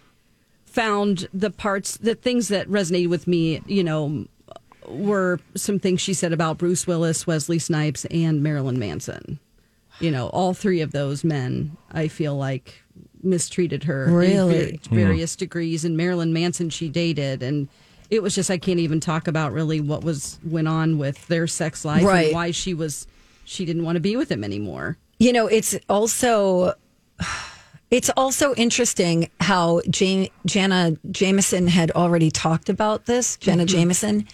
found 0.66 1.29
the 1.33 1.50
parts, 1.50 1.96
the 1.96 2.14
things 2.14 2.48
that 2.48 2.68
resonated 2.68 3.09
with 3.09 3.26
me, 3.26 3.62
you 3.66 3.83
know, 3.83 4.26
were 4.87 5.40
some 5.55 5.79
things 5.79 6.00
she 6.00 6.12
said 6.14 6.33
about 6.33 6.59
Bruce 6.59 6.87
Willis, 6.87 7.26
Wesley 7.26 7.59
Snipes, 7.59 8.05
and 8.07 8.42
Marilyn 8.42 8.79
Manson. 8.79 9.38
You 10.00 10.11
know, 10.11 10.29
all 10.29 10.53
three 10.55 10.81
of 10.81 10.92
those 10.92 11.24
men, 11.24 11.76
I 11.92 12.09
feel 12.09 12.37
like 12.37 12.83
mistreated 13.22 13.85
her 13.85 14.07
Really? 14.11 14.79
va- 14.90 14.94
various 14.94 15.37
degrees. 15.37 15.85
And 15.85 15.96
Marilyn 15.96 16.33
Manson, 16.33 16.70
she 16.70 16.88
dated, 16.88 17.42
and 17.42 17.68
it 18.11 18.23
was 18.23 18.35
just 18.35 18.51
I 18.51 18.59
can't 18.59 18.81
even 18.81 19.01
talk 19.01 19.29
about 19.29 19.53
really 19.53 19.81
what 19.81 20.03
was 20.03 20.38
went 20.44 20.68
on 20.68 20.99
with 20.99 21.27
their 21.29 21.46
sex 21.46 21.85
life 21.85 22.05
Right. 22.05 22.27
and 22.27 22.35
why 22.35 22.51
she 22.51 22.75
was 22.75 23.07
she 23.44 23.64
didn't 23.64 23.85
want 23.85 23.96
to 23.96 24.01
be 24.01 24.16
with 24.16 24.31
him 24.31 24.44
anymore. 24.44 24.99
You 25.18 25.33
know, 25.33 25.46
it's 25.46 25.77
also 25.88 26.75
it's 27.90 28.11
also 28.16 28.55
interesting 28.55 29.31
how 29.40 29.81
Jane, 29.88 30.29
Jana 30.46 30.96
Jameson 31.11 31.68
had 31.68 31.90
already 31.92 32.31
talked 32.31 32.68
about 32.68 33.07
this, 33.07 33.37
Jenna 33.37 33.64
mm-hmm. 33.64 33.77
Jameson, 33.77 34.29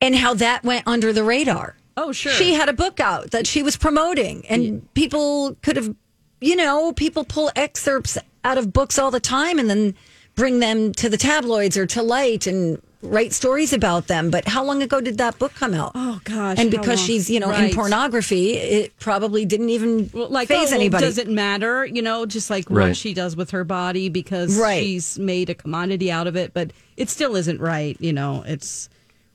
and 0.00 0.14
how 0.14 0.34
that 0.34 0.64
went 0.64 0.86
under 0.86 1.12
the 1.12 1.24
radar. 1.24 1.76
Oh, 1.96 2.12
sure. 2.12 2.32
She 2.32 2.54
had 2.54 2.68
a 2.68 2.72
book 2.72 3.00
out 3.00 3.32
that 3.32 3.46
she 3.46 3.62
was 3.62 3.76
promoting, 3.76 4.46
and 4.48 4.92
people 4.94 5.56
could 5.62 5.76
have, 5.76 5.94
you 6.40 6.56
know, 6.56 6.92
people 6.92 7.24
pull 7.24 7.50
excerpts 7.54 8.16
out 8.44 8.58
of 8.58 8.72
books 8.72 8.98
all 8.98 9.10
the 9.10 9.20
time 9.20 9.58
and 9.58 9.68
then 9.68 9.94
bring 10.34 10.60
them 10.60 10.92
to 10.94 11.08
the 11.08 11.16
tabloids 11.16 11.76
or 11.76 11.86
to 11.86 12.02
light 12.02 12.46
and 12.46 12.80
write 13.02 13.32
stories 13.32 13.72
about 13.72 14.06
them. 14.06 14.30
But 14.30 14.46
how 14.46 14.62
long 14.64 14.80
ago 14.82 15.00
did 15.00 15.18
that 15.18 15.38
book 15.38 15.52
come 15.54 15.74
out? 15.74 15.92
Oh 15.94 16.20
gosh! 16.24 16.56
and 16.58 16.70
because 16.70 17.00
she's, 17.00 17.28
you 17.28 17.40
know, 17.40 17.48
Right. 17.50 17.70
in 17.70 17.74
pornography, 17.74 18.52
it 18.52 18.96
probably 19.00 19.44
didn't 19.44 19.70
even 19.70 20.08
Well, 20.14 20.28
like 20.28 20.48
phase 20.48 20.58
oh, 20.58 20.62
well, 20.72 20.74
anybody. 20.80 21.04
Does 21.04 21.18
it 21.18 21.28
matter? 21.28 21.84
You 21.84 22.00
know, 22.02 22.26
just 22.26 22.48
like 22.48 22.70
what 22.70 22.96
she 22.96 23.12
does 23.12 23.34
with 23.36 23.50
her 23.50 23.64
body 23.64 24.08
because 24.08 24.56
Right. 24.56 24.82
she's 24.82 25.18
made 25.18 25.50
a 25.50 25.54
commodity 25.54 26.10
out 26.12 26.26
of 26.28 26.36
it, 26.36 26.54
but 26.54 26.72
it 26.96 27.10
still 27.10 27.34
isn't 27.36 27.60
right. 27.60 27.96
You 28.00 28.12
know, 28.12 28.44
it's 28.46 28.88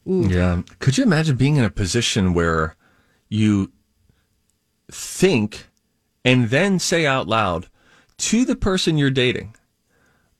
Yeah. 0.05 0.61
Could 0.79 0.97
you 0.97 1.03
imagine 1.03 1.35
being 1.35 1.57
in 1.57 1.65
a 1.65 1.69
position 1.69 2.33
where 2.33 2.75
you 3.27 3.71
think 4.89 5.67
and 6.23 6.49
then 6.49 6.79
say 6.79 7.05
out 7.05 7.27
loud 7.27 7.67
to 8.17 8.45
the 8.45 8.55
person 8.55 8.97
you're 8.97 9.09
dating, 9.11 9.53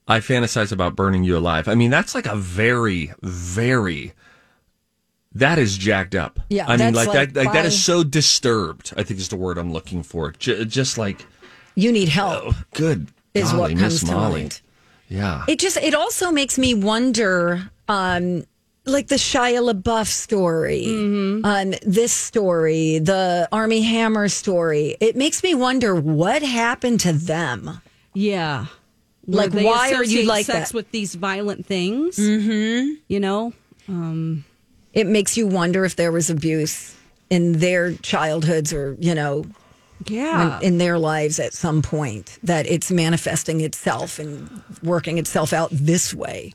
I 0.07 0.19
fantasize 0.19 0.71
about 0.71 0.95
burning 0.95 1.23
you 1.23 1.37
alive? 1.37 1.67
I 1.67 1.75
mean, 1.75 1.91
that's 1.91 2.15
like 2.15 2.25
a 2.27 2.35
very, 2.35 3.13
very. 3.21 4.13
That 5.33 5.59
is 5.59 5.77
jacked 5.77 6.15
up. 6.15 6.39
Yeah, 6.49 6.65
I 6.67 6.77
mean, 6.77 6.93
like, 6.93 7.07
like 7.09 7.33
that. 7.33 7.45
Like 7.45 7.53
that 7.53 7.61
by- 7.63 7.67
is 7.67 7.83
so 7.83 8.03
disturbed. 8.03 8.93
I 8.97 9.03
think 9.03 9.19
is 9.19 9.29
the 9.29 9.35
word 9.35 9.57
I'm 9.57 9.71
looking 9.71 10.01
for. 10.03 10.31
J- 10.31 10.65
just 10.65 10.97
like, 10.97 11.25
you 11.75 11.91
need 11.91 12.09
help 12.09 12.43
oh, 12.47 12.63
good. 12.73 13.07
is 13.33 13.51
golly, 13.51 13.59
what 13.59 13.69
comes 13.71 13.81
Miss 13.81 13.99
to 14.05 14.11
Molly. 14.15 14.41
mind. 14.41 14.61
Yeah. 15.09 15.43
It 15.47 15.59
just 15.59 15.77
it 15.77 15.93
also 15.93 16.31
makes 16.31 16.57
me 16.57 16.73
wonder, 16.73 17.69
um, 17.87 18.45
like 18.85 19.07
the 19.07 19.15
Shia 19.15 19.61
LaBeouf 19.73 20.07
story, 20.07 20.85
Mm-hmm. 20.87 21.45
um, 21.45 21.73
this 21.85 22.13
story, 22.13 22.99
the 22.99 23.47
Armie 23.51 23.81
Hammer 23.83 24.29
story. 24.29 24.95
It 25.01 25.15
makes 25.17 25.43
me 25.43 25.53
wonder 25.53 25.93
what 25.93 26.41
happened 26.41 27.01
to 27.01 27.11
them. 27.13 27.81
yeah. 28.13 28.67
Like, 29.27 29.53
why 29.53 29.93
are 29.93 30.03
you 30.03 30.25
like 30.25 30.45
sex 30.45 30.71
that? 30.71 30.75
with 30.75 30.91
these 30.91 31.15
violent 31.15 31.65
things? 31.65 32.17
Mm-hmm. 32.17 32.93
You 33.07 33.19
know, 33.19 33.53
It 34.93 35.07
makes 35.07 35.37
you 35.37 35.47
wonder 35.47 35.85
if 35.85 35.95
there 35.95 36.11
was 36.11 36.29
abuse 36.29 36.95
in 37.29 37.53
their 37.53 37.93
childhoods 37.93 38.71
or 38.71 38.95
you 38.99 39.13
know 39.13 39.45
yeah. 40.05 40.59
in 40.61 40.77
their 40.77 40.97
lives 40.97 41.39
at 41.39 41.53
some 41.53 41.81
point 41.81 42.37
that 42.43 42.65
it's 42.67 42.91
manifesting 42.91 43.61
itself 43.61 44.19
and 44.19 44.61
working 44.83 45.17
itself 45.17 45.53
out 45.53 45.69
this 45.71 46.13
way. 46.13 46.53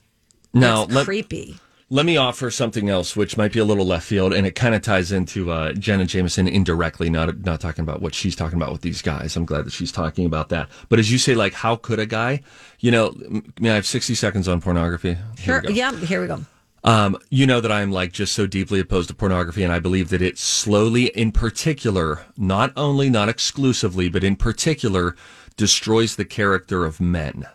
now, 0.55 0.85
That's 0.85 0.95
let, 0.95 1.05
creepy. 1.05 1.59
Let 1.93 2.07
me 2.07 2.17
offer 2.17 2.51
something 2.51 2.89
else, 2.89 3.15
which 3.15 3.37
might 3.37 3.53
be 3.53 3.59
a 3.59 3.67
little 3.67 3.85
left 3.85 4.07
field, 4.07 4.33
and 4.33 4.47
it 4.47 4.55
kind 4.55 4.75
of 4.75 4.81
ties 4.81 5.13
into 5.13 5.51
uh, 5.51 5.75
Jenna 5.75 6.07
Jameson 6.07 6.49
indirectly. 6.49 7.11
Not 7.11 7.45
not 7.45 7.61
talking 7.61 7.83
about 7.83 8.01
what 8.01 8.15
she's 8.15 8.35
talking 8.35 8.57
about 8.57 8.73
with 8.73 8.81
these 8.81 9.03
guys. 9.03 9.37
I'm 9.37 9.45
glad 9.45 9.67
that 9.67 9.75
she's 9.75 9.93
talking 9.93 10.25
about 10.25 10.49
that. 10.49 10.71
But 10.89 11.01
as 11.01 11.13
you 11.13 11.19
say, 11.19 11.35
like, 11.35 11.53
how 11.53 11.77
could 11.77 11.99
a 11.99 12.07
guy? 12.07 12.41
You 12.81 12.93
know, 12.93 13.15
may 13.61 13.73
I 13.73 13.75
have 13.75 13.85
60 13.85 14.15
seconds 14.15 14.49
on 14.49 14.63
pornography? 14.63 15.19
Here 15.39 15.61
Sure. 15.61 15.71
Yeah. 15.71 15.95
Here 15.95 16.23
we 16.23 16.29
go. 16.29 16.41
Um, 16.83 17.19
you 17.29 17.47
know 17.47 17.61
that 17.61 17.71
I'm 17.71 17.93
like 17.93 18.13
just 18.13 18.33
so 18.33 18.47
deeply 18.47 18.81
opposed 18.81 19.09
to 19.11 19.15
pornography, 19.15 19.63
and 19.63 19.71
I 19.71 19.79
believe 19.79 20.09
that 20.09 20.23
it 20.23 20.39
slowly, 20.39 21.09
in 21.09 21.31
particular, 21.31 22.25
not 22.39 22.73
only, 22.75 23.11
not 23.11 23.29
exclusively, 23.29 24.09
but 24.09 24.25
in 24.25 24.37
particular, 24.37 25.15
destroys 25.59 26.17
the 26.17 26.25
character 26.25 26.87
of 26.87 27.03
men. 27.03 27.47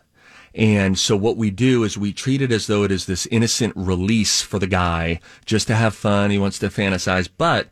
And 0.58 0.98
so 0.98 1.16
what 1.16 1.38
we 1.38 1.52
do 1.52 1.84
is 1.84 1.98
we 1.98 2.12
treat 2.12 2.42
it 2.42 2.52
as 2.52 2.66
though 2.66 2.84
it 2.84 2.92
is 2.92 3.06
this 3.06 3.28
innocent 3.28 3.74
release 3.76 4.42
for 4.42 4.58
the 4.58 4.66
guy 4.66 5.20
just 5.46 5.68
to 5.68 5.76
have 5.76 5.94
fun. 5.94 6.32
He 6.32 6.40
wants 6.40 6.58
to 6.60 6.70
fantasize. 6.70 7.30
But 7.38 7.70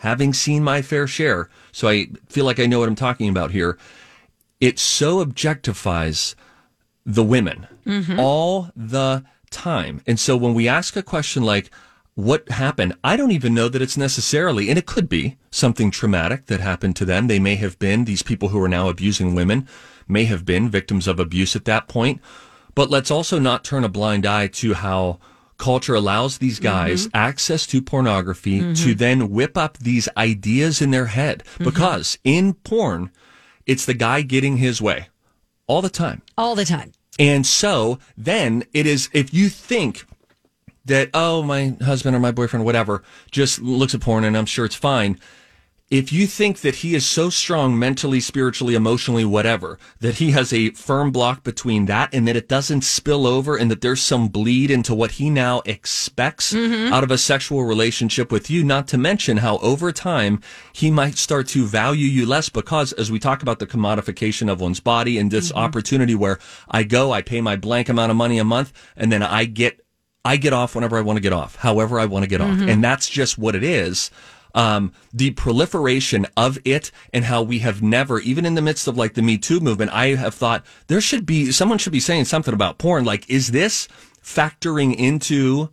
having 0.00 0.34
seen 0.34 0.64
my 0.64 0.82
fair 0.82 1.06
share, 1.06 1.48
so 1.70 1.88
I 1.88 2.08
feel 2.28 2.44
like 2.44 2.58
I 2.58 2.66
know 2.66 2.80
what 2.80 2.88
I'm 2.88 2.96
talking 2.96 3.28
about 3.28 3.52
here, 3.52 3.78
it 4.60 4.80
so 4.80 5.24
objectifies 5.24 6.34
the 7.06 7.22
women 7.22 7.68
mm-hmm. 7.86 8.18
all 8.18 8.70
the 8.74 9.24
time. 9.50 10.02
And 10.04 10.18
so 10.18 10.36
when 10.36 10.54
we 10.54 10.66
ask 10.66 10.96
a 10.96 11.02
question 11.04 11.44
like, 11.44 11.70
what 12.18 12.48
happened? 12.48 12.96
I 13.04 13.16
don't 13.16 13.30
even 13.30 13.54
know 13.54 13.68
that 13.68 13.80
it's 13.80 13.96
necessarily, 13.96 14.68
and 14.68 14.76
it 14.76 14.86
could 14.86 15.08
be 15.08 15.36
something 15.52 15.92
traumatic 15.92 16.46
that 16.46 16.58
happened 16.58 16.96
to 16.96 17.04
them. 17.04 17.28
They 17.28 17.38
may 17.38 17.54
have 17.54 17.78
been, 17.78 18.06
these 18.06 18.24
people 18.24 18.48
who 18.48 18.60
are 18.60 18.68
now 18.68 18.88
abusing 18.88 19.36
women 19.36 19.68
may 20.08 20.24
have 20.24 20.44
been 20.44 20.68
victims 20.68 21.06
of 21.06 21.20
abuse 21.20 21.54
at 21.54 21.64
that 21.66 21.86
point. 21.86 22.20
But 22.74 22.90
let's 22.90 23.12
also 23.12 23.38
not 23.38 23.62
turn 23.62 23.84
a 23.84 23.88
blind 23.88 24.26
eye 24.26 24.48
to 24.48 24.74
how 24.74 25.20
culture 25.58 25.94
allows 25.94 26.38
these 26.38 26.56
mm-hmm. 26.56 26.64
guys 26.64 27.08
access 27.14 27.68
to 27.68 27.80
pornography 27.80 28.62
mm-hmm. 28.62 28.72
to 28.72 28.96
then 28.96 29.30
whip 29.30 29.56
up 29.56 29.78
these 29.78 30.08
ideas 30.16 30.82
in 30.82 30.90
their 30.90 31.06
head. 31.06 31.44
Mm-hmm. 31.44 31.64
Because 31.64 32.18
in 32.24 32.54
porn, 32.54 33.12
it's 33.64 33.86
the 33.86 33.94
guy 33.94 34.22
getting 34.22 34.56
his 34.56 34.82
way 34.82 35.06
all 35.68 35.82
the 35.82 35.88
time. 35.88 36.22
all 36.36 36.56
the 36.56 36.64
time. 36.64 36.90
And 37.16 37.46
so 37.46 38.00
then 38.16 38.64
it 38.72 38.88
is 38.88 39.08
if 39.12 39.32
you 39.32 39.48
think 39.48 40.04
that 40.88 41.10
oh 41.14 41.42
my 41.42 41.76
husband 41.82 42.16
or 42.16 42.20
my 42.20 42.32
boyfriend 42.32 42.64
whatever 42.64 43.02
just 43.30 43.60
looks 43.60 43.94
at 43.94 44.00
porn 44.00 44.24
and 44.24 44.36
I'm 44.36 44.46
sure 44.46 44.64
it's 44.64 44.74
fine. 44.74 45.18
If 45.90 46.12
you 46.12 46.26
think 46.26 46.60
that 46.60 46.76
he 46.76 46.94
is 46.94 47.06
so 47.06 47.30
strong 47.30 47.78
mentally, 47.78 48.20
spiritually, 48.20 48.74
emotionally, 48.74 49.24
whatever, 49.24 49.78
that 50.00 50.16
he 50.16 50.32
has 50.32 50.52
a 50.52 50.68
firm 50.72 51.10
block 51.10 51.42
between 51.44 51.86
that 51.86 52.12
and 52.12 52.28
that 52.28 52.36
it 52.36 52.46
doesn't 52.46 52.82
spill 52.82 53.26
over 53.26 53.56
and 53.56 53.70
that 53.70 53.80
there's 53.80 54.02
some 54.02 54.28
bleed 54.28 54.70
into 54.70 54.94
what 54.94 55.12
he 55.12 55.30
now 55.30 55.62
expects 55.64 56.52
mm-hmm. 56.52 56.92
out 56.92 57.04
of 57.04 57.10
a 57.10 57.16
sexual 57.16 57.64
relationship 57.64 58.30
with 58.30 58.50
you, 58.50 58.62
not 58.64 58.86
to 58.88 58.98
mention 58.98 59.38
how 59.38 59.56
over 59.58 59.90
time 59.90 60.42
he 60.74 60.90
might 60.90 61.16
start 61.16 61.48
to 61.48 61.64
value 61.64 62.06
you 62.06 62.26
less 62.26 62.50
because 62.50 62.92
as 62.92 63.10
we 63.10 63.18
talk 63.18 63.40
about 63.40 63.58
the 63.58 63.66
commodification 63.66 64.52
of 64.52 64.60
one's 64.60 64.80
body 64.80 65.16
and 65.16 65.30
this 65.30 65.48
mm-hmm. 65.48 65.56
opportunity 65.56 66.14
where 66.14 66.38
I 66.70 66.82
go, 66.82 67.12
I 67.12 67.22
pay 67.22 67.40
my 67.40 67.56
blank 67.56 67.88
amount 67.88 68.10
of 68.10 68.16
money 68.18 68.38
a 68.38 68.44
month 68.44 68.74
and 68.94 69.10
then 69.10 69.22
I 69.22 69.46
get 69.46 69.80
I 70.24 70.36
get 70.36 70.52
off 70.52 70.74
whenever 70.74 70.98
I 70.98 71.00
want 71.00 71.16
to 71.16 71.20
get 71.22 71.32
off, 71.32 71.56
however 71.56 71.98
I 71.98 72.04
want 72.06 72.24
to 72.24 72.28
get 72.28 72.40
off. 72.40 72.60
And 72.60 72.82
that's 72.84 73.08
just 73.08 73.38
what 73.38 73.54
it 73.54 73.62
is. 73.64 74.10
Um, 74.54 74.92
the 75.12 75.30
proliferation 75.32 76.26
of 76.36 76.58
it 76.64 76.90
and 77.12 77.24
how 77.26 77.42
we 77.42 77.60
have 77.60 77.82
never, 77.82 78.18
even 78.20 78.44
in 78.44 78.54
the 78.54 78.62
midst 78.62 78.88
of 78.88 78.96
like 78.96 79.14
the 79.14 79.22
Me 79.22 79.38
Too 79.38 79.60
movement, 79.60 79.92
I 79.92 80.08
have 80.16 80.34
thought 80.34 80.64
there 80.88 81.00
should 81.00 81.24
be, 81.26 81.52
someone 81.52 81.78
should 81.78 81.92
be 81.92 82.00
saying 82.00 82.24
something 82.24 82.52
about 82.54 82.78
porn. 82.78 83.04
Like, 83.04 83.28
is 83.30 83.48
this 83.52 83.88
factoring 84.22 84.94
into 84.96 85.70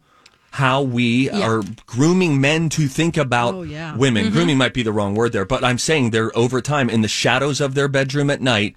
how 0.52 0.82
we 0.82 1.30
are 1.30 1.64
grooming 1.86 2.40
men 2.40 2.70
to 2.70 2.88
think 2.88 3.18
about 3.18 3.54
Oh, 3.56 3.62
yeah. 3.64 3.96
women? 3.96 4.30
Grooming 4.32 4.58
might 4.58 4.74
be 4.74 4.84
the 4.84 4.94
wrong 4.94 5.16
word 5.16 5.32
there, 5.32 5.46
but 5.46 5.64
I'm 5.64 5.78
saying 5.80 6.12
they're 6.12 6.38
over 6.38 6.62
time 6.62 6.90
in 6.90 7.02
the 7.02 7.08
shadows 7.08 7.60
of 7.62 7.76
their 7.76 7.88
bedroom 7.88 8.30
at 8.30 8.42
night 8.42 8.76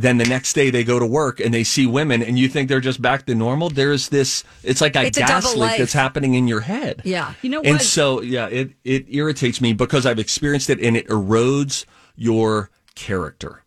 then 0.00 0.18
the 0.18 0.24
next 0.24 0.52
day 0.52 0.70
they 0.70 0.84
go 0.84 0.98
to 0.98 1.06
work 1.06 1.40
and 1.40 1.52
they 1.52 1.64
see 1.64 1.86
women 1.86 2.22
and 2.22 2.38
you 2.38 2.48
think 2.48 2.68
they're 2.68 2.80
just 2.80 3.02
back 3.02 3.26
to 3.26 3.34
normal 3.34 3.68
there's 3.68 4.08
this 4.08 4.44
it's 4.62 4.80
like 4.80 4.96
a 4.96 5.06
It's 5.06 5.18
gas 5.18 5.28
double 5.44 5.60
leak 5.60 5.70
life. 5.70 5.78
that's 5.78 5.92
happening 5.92 6.34
in 6.34 6.46
your 6.48 6.60
head 6.60 7.02
Yeah. 7.04 7.34
You 7.42 7.50
know 7.50 7.58
what? 7.60 7.66
and 7.68 7.82
so 7.82 8.20
yeah 8.22 8.46
it 8.46 8.70
it 8.84 9.06
irritates 9.08 9.60
me 9.60 9.72
because 9.72 10.06
i've 10.06 10.18
experienced 10.18 10.70
it 10.70 10.80
and 10.80 10.96
it 10.96 11.06
erodes 11.08 11.84
your 12.16 12.70
character 12.94 13.62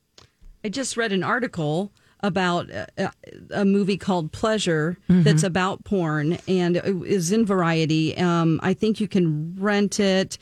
I 0.63 0.70
just 0.70 0.96
read 0.98 1.12
an 1.12 1.24
article 1.24 1.91
about 2.24 2.70
a, 2.70 3.12
a 3.52 3.65
movie 3.65 3.98
called 3.98 4.32
Pleasure 4.32 4.98
mm-hmm. 5.10 5.24
that's 5.24 5.41
about 5.41 5.84
porn 5.86 6.38
and 6.48 6.78
it 6.78 6.86
is 7.08 7.32
in 7.32 7.48
Variety. 7.48 8.15
Um, 8.15 8.60
I 8.62 8.76
think 8.76 9.00
you 9.00 9.08
can 9.08 9.56
rent 9.58 10.00
it. 10.00 10.38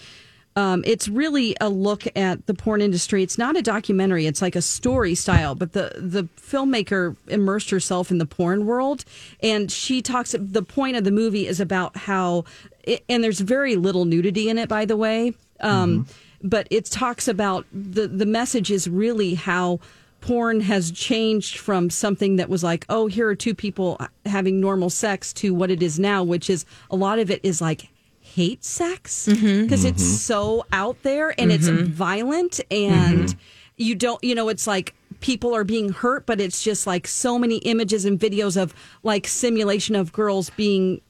Um, 0.59 0.83
it's 0.85 1.07
really 1.07 1.55
a 1.61 1.69
look 1.69 2.03
at 2.17 2.45
the 2.47 2.53
porn 2.53 2.81
industry. 2.81 3.23
It's 3.23 3.37
not 3.37 3.55
a 3.55 3.61
documentary; 3.61 4.25
it's 4.25 4.41
like 4.41 4.57
a 4.57 4.61
story 4.61 5.15
style. 5.15 5.55
But 5.55 5.71
the 5.71 5.85
the 5.95 6.23
filmmaker 6.51 7.15
immersed 7.27 7.69
herself 7.69 8.11
in 8.11 8.17
the 8.17 8.25
porn 8.25 8.65
world, 8.65 9.05
and 9.41 9.71
she 9.71 10.01
talks. 10.01 10.35
The 10.37 10.63
point 10.63 10.97
of 10.97 11.03
the 11.03 11.11
movie 11.11 11.47
is 11.47 11.59
about 11.59 11.95
how, 11.95 12.43
and 13.07 13.23
there's 13.23 13.39
very 13.39 13.75
little 13.75 14.05
nudity 14.05 14.49
in 14.49 14.57
it, 14.57 14.67
by 14.67 14.85
the 14.85 14.97
way. 14.97 15.33
Um, 15.61 16.07
But 16.41 16.67
it 16.71 16.85
talks 16.85 17.27
about 17.27 17.65
the 17.73 18.07
the 18.07 18.25
message 18.25 18.71
is 18.71 18.87
really 18.87 19.35
how 19.35 19.79
porn 20.21 20.61
has 20.61 20.91
changed 20.91 21.57
from 21.57 21.89
something 21.89 22.37
that 22.37 22.49
was 22.49 22.63
like, 22.63 22.85
oh, 22.89 23.07
here 23.07 23.27
are 23.27 23.35
two 23.35 23.53
people 23.53 23.97
having 24.25 24.59
normal 24.59 24.89
sex 24.89 25.33
to 25.33 25.53
what 25.53 25.69
it 25.71 25.81
is 25.81 25.99
now, 25.99 26.23
which 26.23 26.49
is 26.49 26.65
a 26.89 26.95
lot 26.95 27.19
of 27.19 27.29
it 27.31 27.39
is 27.43 27.61
like 27.61 27.89
hate 28.39 28.63
sex 28.63 29.27
mm-hmm. 29.27 29.63
because 29.63 29.83
it's 29.83 30.01
mm-hmm. 30.01 30.15
so 30.15 30.65
out 30.71 31.03
there 31.03 31.37
and 31.37 31.51
it's 31.51 31.67
mm-hmm. 31.67 31.91
violent 31.91 32.61
and 32.71 33.35
you 33.75 33.95
don't, 33.95 34.23
you 34.23 34.33
know, 34.33 34.47
it's 34.47 34.65
like 34.65 34.95
people 35.19 35.53
are 35.53 35.65
being 35.65 35.89
hurt, 35.89 36.25
but 36.25 36.39
it's 36.39 36.63
just 36.63 36.87
like 36.87 37.05
so 37.05 37.37
many 37.37 37.57
images 37.57 38.05
and 38.05 38.17
videos 38.17 38.55
of 38.55 38.73
like 39.03 39.27
simulation 39.27 39.93
of 39.93 40.13
girls 40.13 40.51
being 40.51 41.01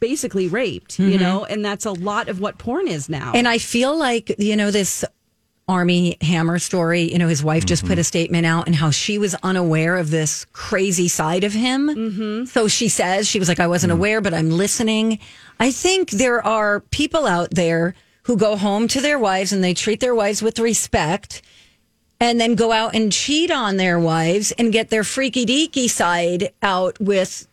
basically 0.00 0.48
raped, 0.48 0.98
you 0.98 1.18
know, 1.18 1.44
and 1.44 1.62
that's 1.62 1.84
a 1.84 1.92
lot 1.92 2.28
of 2.28 2.40
what 2.40 2.56
porn 2.56 2.88
is 2.88 3.10
now. 3.10 3.32
And 3.34 3.46
I 3.46 3.58
feel 3.58 3.94
like, 3.94 4.34
you 4.38 4.56
know, 4.56 4.70
this 4.70 5.04
Armie 5.66 6.18
Hammer 6.20 6.58
story, 6.58 7.10
you 7.10 7.18
know, 7.18 7.28
his 7.28 7.42
wife 7.42 7.64
just 7.64 7.86
put 7.86 7.98
a 7.98 8.04
statement 8.04 8.44
out 8.44 8.66
and 8.66 8.76
how 8.76 8.90
she 8.90 9.16
was 9.16 9.34
unaware 9.42 9.96
of 9.96 10.10
this 10.10 10.44
crazy 10.52 11.08
side 11.08 11.42
of 11.42 11.54
him. 11.54 11.88
Mm-hmm. 11.88 12.44
So 12.44 12.68
she 12.68 12.88
says, 12.88 13.26
she 13.26 13.38
was 13.38 13.48
like, 13.48 13.60
I 13.60 13.66
wasn't 13.66 13.92
aware, 13.92 14.20
but 14.20 14.34
I'm 14.34 14.50
listening. 14.50 15.18
I 15.58 15.70
think 15.70 16.10
there 16.10 16.44
are 16.44 16.80
people 16.80 17.26
out 17.26 17.52
there 17.52 17.94
who 18.24 18.36
go 18.36 18.56
home 18.56 18.88
to 18.88 19.00
their 19.00 19.18
wives 19.18 19.52
and 19.52 19.64
they 19.64 19.72
treat 19.72 20.00
their 20.00 20.14
wives 20.14 20.42
with 20.42 20.58
respect 20.58 21.40
and 22.20 22.38
then 22.38 22.56
go 22.56 22.70
out 22.70 22.94
and 22.94 23.10
cheat 23.10 23.50
on 23.50 23.78
their 23.78 23.98
wives 23.98 24.52
and 24.52 24.70
get 24.70 24.90
their 24.90 25.04
freaky 25.04 25.46
deaky 25.46 25.88
side 25.88 26.52
out 26.62 27.00
with 27.00 27.48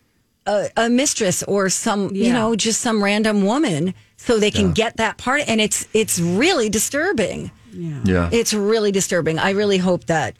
a, 0.45 0.69
a 0.75 0.89
mistress 0.89 1.43
or 1.43 1.69
some, 1.69 2.13
you 2.13 2.33
know, 2.33 2.55
just 2.55 2.81
some 2.81 3.01
random 3.01 3.45
woman 3.45 3.93
so 4.17 4.37
they 4.37 4.51
can 4.51 4.73
get 4.73 4.97
that 4.97 5.17
part. 5.17 5.43
And 5.47 5.61
it's, 5.61 5.87
it's 5.93 6.19
really 6.19 6.67
disturbing. 6.69 7.51
Yeah 7.73 8.29
It's 8.31 8.53
really 8.53 8.91
disturbing. 8.91 9.39
I 9.39 9.51
really 9.51 9.77
hope 9.77 10.05
that, 10.05 10.35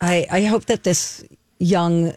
I, 0.00 0.26
I 0.30 0.42
hope 0.42 0.66
that 0.66 0.84
this 0.84 1.24
young 1.58 2.14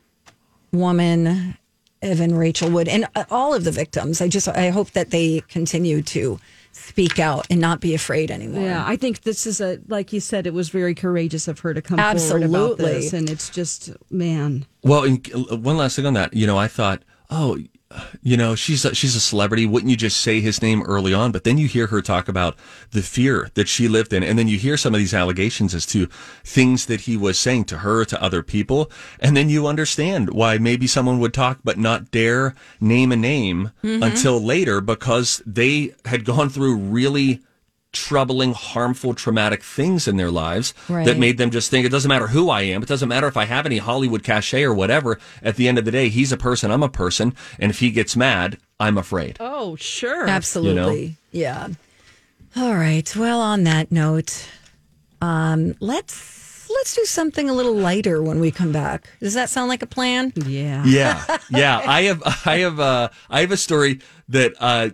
woman, 0.71 1.57
Evan 2.01 2.35
Rachel 2.35 2.69
Wood, 2.69 2.87
and 2.87 3.07
all 3.29 3.53
of 3.53 3.63
the 3.63 3.71
victims, 3.71 4.21
I 4.21 4.27
just, 4.27 4.47
I 4.47 4.69
hope 4.69 4.91
that 4.91 5.11
they 5.11 5.41
continue 5.47 6.01
to 6.03 6.39
speak 6.71 7.19
out 7.19 7.47
and 7.49 7.59
not 7.59 7.79
be 7.81 7.93
afraid 7.93 8.31
anymore. 8.31 8.63
Yeah, 8.63 8.83
I 8.85 8.95
think 8.95 9.21
this 9.21 9.45
is 9.45 9.59
a 9.59 9.79
like 9.87 10.13
you 10.13 10.19
said. 10.19 10.47
It 10.47 10.53
was 10.53 10.69
very 10.69 10.95
courageous 10.95 11.47
of 11.47 11.59
her 11.59 11.73
to 11.73 11.81
come 11.81 11.97
forward 11.97 12.09
about 12.09 12.15
Absolutely. 12.15 12.85
this, 12.85 13.13
and 13.13 13.29
it's 13.29 13.49
just 13.49 13.91
man. 14.09 14.65
Well, 14.83 15.03
uh, 15.05 15.57
one 15.57 15.77
last 15.77 15.95
thing 15.95 16.05
on 16.05 16.13
that. 16.13 16.33
You 16.33 16.47
know, 16.47 16.57
I 16.57 16.67
thought, 16.67 17.03
oh, 17.29 17.57
you 18.21 18.37
know, 18.37 18.53
she's 18.53 18.85
a, 18.85 18.93
she's 18.93 19.15
a 19.15 19.19
celebrity. 19.19 19.65
Wouldn't 19.65 19.89
you 19.89 19.97
just 19.97 20.17
say 20.17 20.41
his 20.41 20.61
name 20.61 20.83
early 20.83 21.13
on? 21.13 21.31
But 21.31 21.43
then 21.43 21.57
you 21.57 21.67
hear 21.67 21.87
her 21.87 22.01
talk 22.01 22.27
about 22.27 22.55
the 22.91 23.01
fear 23.01 23.49
that 23.55 23.67
she 23.67 23.87
lived 23.87 24.13
in, 24.13 24.23
and 24.23 24.37
then 24.37 24.47
you 24.47 24.57
hear 24.57 24.77
some 24.77 24.93
of 24.93 24.99
these 24.99 25.13
allegations 25.13 25.73
as 25.73 25.85
to 25.87 26.07
things 26.43 26.85
that 26.85 27.01
he 27.01 27.17
was 27.17 27.39
saying 27.39 27.65
to 27.65 27.79
her, 27.79 28.05
to 28.05 28.21
other 28.21 28.43
people, 28.43 28.91
and 29.19 29.35
then 29.35 29.49
you 29.49 29.65
understand 29.65 30.29
why 30.29 30.57
maybe 30.57 30.85
someone 30.85 31.19
would 31.19 31.33
talk 31.33 31.59
but 31.63 31.79
not 31.79 32.11
dare 32.11 32.53
name 32.79 33.11
a 33.11 33.15
name 33.15 33.71
mm-hmm. 33.83 34.03
until 34.03 34.39
later 34.39 34.81
because 34.81 35.41
they 35.45 35.95
had 36.05 36.25
gone 36.25 36.49
through 36.49 36.75
really 36.75 37.41
troubling, 37.91 38.53
harmful, 38.53 39.13
traumatic 39.13 39.63
things 39.63 40.07
in 40.07 40.17
their 40.17 40.29
lives 40.31 40.73
Right. 40.87 41.05
that 41.05 41.17
made 41.17 41.37
them 41.37 41.49
just 41.49 41.71
think 41.71 41.85
it 41.85 41.89
doesn't 41.89 42.09
matter 42.09 42.27
who 42.27 42.49
I 42.49 42.61
am. 42.61 42.83
It 42.83 42.87
doesn't 42.87 43.09
matter 43.09 43.27
if 43.27 43.35
I 43.37 43.45
have 43.45 43.65
any 43.65 43.79
Hollywood 43.79 44.23
cachet 44.23 44.63
or 44.63 44.73
whatever. 44.73 45.19
At 45.41 45.55
the 45.55 45.67
end 45.67 45.77
of 45.79 45.85
the 45.85 45.91
day, 45.91 46.09
he's 46.09 46.31
a 46.31 46.37
person. 46.37 46.69
I'm 46.71 46.83
a 46.83 46.89
person. 46.89 47.33
And 47.57 47.71
if 47.71 47.79
he 47.79 47.89
gets 47.91 48.15
mad, 48.15 48.57
I'm 48.79 48.97
afraid. 48.97 49.37
Oh 49.39 49.75
sure, 49.75 50.27
Absolutely. 50.27 51.15
Yeah. 51.31 51.69
All 52.55 52.75
right. 52.75 53.15
Well, 53.15 53.41
on 53.41 53.63
that 53.63 53.91
note, 53.91 54.47
um, 55.21 55.75
let's 55.79 56.67
let's 56.69 56.95
do 56.95 57.03
something 57.05 57.49
a 57.49 57.53
little 57.53 57.73
lighter 57.75 58.21
when 58.21 58.39
we 58.39 58.51
come 58.51 58.71
back. 58.71 59.09
Does 59.19 59.33
that 59.33 59.49
sound 59.49 59.69
like 59.69 59.81
a 59.81 59.87
plan? 59.87 60.31
yeah. 60.35 60.83
Yeah. 60.85 61.37
Yeah. 61.49 61.81
I 61.85 62.03
have, 62.03 62.21
I 62.45 62.57
have, 62.59 62.79
uh, 62.79 63.09
I 63.29 63.41
have 63.41 63.51
a 63.51 63.57
story 63.57 63.99
that, 64.29 64.53
uh, 64.59 64.89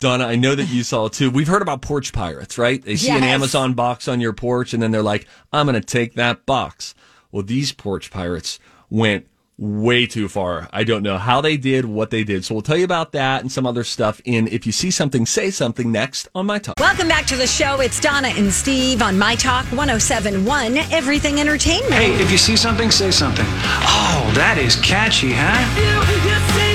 Donna, 0.00 0.26
I 0.26 0.36
know 0.36 0.54
that 0.54 0.66
you 0.66 0.84
saw 0.84 1.06
it 1.06 1.14
too. 1.14 1.28
We've 1.28 1.48
heard 1.48 1.60
about 1.60 1.82
porch 1.82 2.12
pirates, 2.12 2.56
right? 2.56 2.80
They 2.80 2.94
see 2.94 3.10
an 3.10 3.24
Amazon 3.24 3.74
box 3.74 4.06
on 4.06 4.20
your 4.20 4.32
porch 4.32 4.72
and 4.72 4.80
then 4.80 4.92
they're 4.92 5.02
like, 5.02 5.26
I'm 5.52 5.66
going 5.66 5.74
to 5.74 5.84
take 5.84 6.14
that 6.14 6.46
box. 6.46 6.94
Well, 7.32 7.42
these 7.42 7.72
porch 7.72 8.12
pirates 8.12 8.60
went 8.90 9.26
way 9.56 10.06
too 10.06 10.28
far. 10.28 10.68
I 10.72 10.84
don't 10.84 11.02
know 11.02 11.18
how 11.18 11.40
they 11.40 11.56
did 11.56 11.84
what 11.84 12.10
they 12.10 12.22
did. 12.22 12.44
So 12.44 12.54
we'll 12.54 12.62
tell 12.62 12.76
you 12.76 12.84
about 12.84 13.10
that 13.10 13.40
and 13.40 13.50
some 13.50 13.66
other 13.66 13.82
stuff 13.82 14.20
in 14.24 14.46
If 14.46 14.66
You 14.66 14.72
See 14.72 14.92
Something, 14.92 15.26
Say 15.26 15.50
Something 15.50 15.90
next 15.90 16.28
on 16.32 16.46
My 16.46 16.60
Talk. 16.60 16.76
Welcome 16.78 17.08
back 17.08 17.26
to 17.26 17.34
the 17.34 17.48
show. 17.48 17.80
It's 17.80 17.98
Donna 17.98 18.28
and 18.28 18.52
Steve 18.52 19.02
on 19.02 19.18
My 19.18 19.34
Talk 19.34 19.64
1071, 19.72 20.76
Everything 20.92 21.40
Entertainment. 21.40 21.92
Hey, 21.92 22.14
if 22.22 22.30
you 22.30 22.38
see 22.38 22.56
something, 22.56 22.92
say 22.92 23.10
something. 23.10 23.46
Oh, 23.48 24.30
that 24.36 24.58
is 24.58 24.76
catchy, 24.76 25.32
huh? 25.34 26.67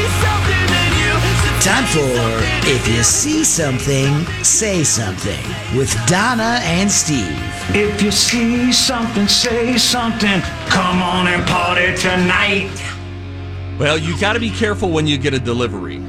Time 1.63 1.85
for 1.85 2.01
If 2.69 2.89
You 2.89 3.01
See 3.03 3.45
Something, 3.45 4.25
Say 4.43 4.83
Something 4.83 5.39
with 5.77 5.95
Donna 6.07 6.59
and 6.61 6.91
Steve. 6.91 7.39
If 7.73 8.01
you 8.01 8.11
see 8.11 8.73
something, 8.73 9.29
say 9.29 9.77
something. 9.77 10.41
Come 10.67 11.01
on 11.01 11.27
and 11.27 11.47
party 11.47 11.95
tonight. 11.95 12.69
Well, 13.79 13.97
you 13.97 14.19
got 14.19 14.33
to 14.33 14.41
be 14.41 14.49
careful 14.49 14.89
when 14.89 15.07
you 15.07 15.17
get 15.17 15.33
a 15.33 15.39
delivery. 15.39 16.01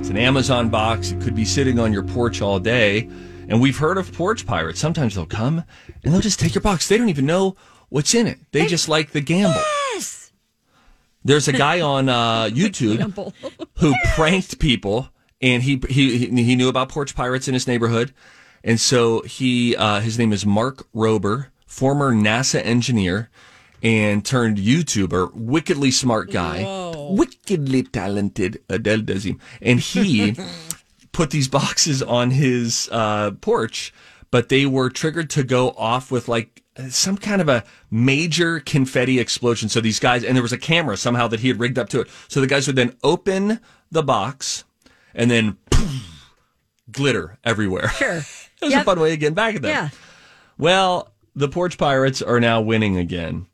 It's 0.00 0.08
an 0.08 0.16
Amazon 0.16 0.70
box. 0.70 1.12
It 1.12 1.20
could 1.20 1.36
be 1.36 1.44
sitting 1.44 1.78
on 1.78 1.92
your 1.92 2.02
porch 2.02 2.42
all 2.42 2.58
day. 2.58 3.08
And 3.48 3.60
we've 3.60 3.78
heard 3.78 3.98
of 3.98 4.12
porch 4.12 4.44
pirates. 4.44 4.80
Sometimes 4.80 5.14
they'll 5.14 5.24
come 5.24 5.62
and 6.02 6.12
they'll 6.12 6.20
just 6.20 6.40
take 6.40 6.56
your 6.56 6.62
box. 6.62 6.88
They 6.88 6.98
don't 6.98 7.10
even 7.10 7.26
know 7.26 7.54
what's 7.90 8.12
in 8.12 8.26
it. 8.26 8.40
They 8.50 8.66
just 8.66 8.88
like 8.88 9.12
the 9.12 9.20
gamble. 9.20 9.62
There's 11.26 11.48
a 11.48 11.52
guy 11.52 11.80
on 11.80 12.08
uh, 12.08 12.44
YouTube 12.52 13.34
who 13.78 13.94
pranked 14.14 14.60
people, 14.60 15.08
and 15.42 15.60
he, 15.60 15.82
he 15.88 16.28
he 16.28 16.54
knew 16.54 16.68
about 16.68 16.88
porch 16.88 17.16
pirates 17.16 17.48
in 17.48 17.54
his 17.54 17.66
neighborhood, 17.66 18.14
and 18.62 18.78
so 18.78 19.22
he 19.22 19.74
uh, 19.74 20.00
his 20.00 20.18
name 20.20 20.32
is 20.32 20.46
Mark 20.46 20.86
Rober, 20.94 21.48
former 21.66 22.12
NASA 22.12 22.64
engineer, 22.64 23.28
and 23.82 24.24
turned 24.24 24.58
YouTuber, 24.58 25.34
wickedly 25.34 25.90
smart 25.90 26.30
guy, 26.30 26.92
wickedly 27.10 27.82
talented 27.82 28.62
Adele 28.68 29.02
Dazim, 29.02 29.40
and 29.60 29.80
he 29.80 30.36
put 31.12 31.30
these 31.30 31.48
boxes 31.48 32.04
on 32.04 32.30
his 32.30 32.88
uh, 32.92 33.32
porch, 33.40 33.92
but 34.30 34.48
they 34.48 34.64
were 34.64 34.90
triggered 34.90 35.30
to 35.30 35.42
go 35.42 35.70
off 35.70 36.12
with 36.12 36.28
like 36.28 36.62
Uh, 36.78 36.88
some 36.88 37.16
kind 37.16 37.40
of 37.40 37.48
a 37.48 37.64
major 37.90 38.60
confetti 38.60 39.18
explosion. 39.18 39.68
So 39.68 39.80
these 39.80 39.98
guys, 40.00 40.24
and 40.24 40.36
there 40.36 40.42
was 40.42 40.52
a 40.52 40.58
camera 40.58 40.96
somehow 40.96 41.26
that 41.28 41.40
he 41.40 41.48
had 41.48 41.58
rigged 41.60 41.78
up 41.78 41.88
to 41.90 42.00
it. 42.00 42.08
So 42.28 42.40
the 42.40 42.46
guys 42.46 42.66
would 42.66 42.76
then 42.76 42.94
open 43.02 43.60
the 43.90 44.02
box 44.02 44.64
and 45.14 45.30
then 45.30 45.56
glitter 46.90 47.38
everywhere. 47.44 47.88
Sure. 47.88 48.16
it 48.60 48.62
was 48.62 48.72
Yep. 48.72 48.82
a 48.82 48.84
fun 48.84 49.00
way 49.00 49.12
of 49.14 49.20
getting 49.20 49.34
back 49.34 49.54
at 49.56 49.62
them. 49.62 49.70
Yeah. 49.70 49.88
Well, 50.58 51.12
the 51.34 51.48
Porch 51.48 51.78
Pirates 51.78 52.22
are 52.22 52.40
now 52.40 52.60
winning 52.60 52.96
again. 52.96 53.46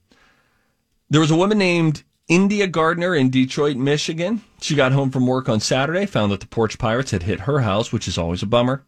There 1.10 1.20
was 1.20 1.30
a 1.30 1.36
woman 1.36 1.58
named 1.58 2.04
India 2.28 2.66
Gardner 2.66 3.14
in 3.14 3.28
Detroit, 3.30 3.76
Michigan. 3.76 4.42
She 4.60 4.74
got 4.74 4.92
home 4.92 5.10
from 5.10 5.26
work 5.26 5.48
on 5.48 5.60
Saturday, 5.60 6.06
found 6.06 6.32
that 6.32 6.40
the 6.40 6.46
Porch 6.46 6.78
Pirates 6.78 7.10
had 7.10 7.24
hit 7.24 7.40
her 7.40 7.60
house, 7.60 7.92
which 7.92 8.08
is 8.08 8.16
always 8.16 8.42
a 8.42 8.46
bummer. 8.46 8.84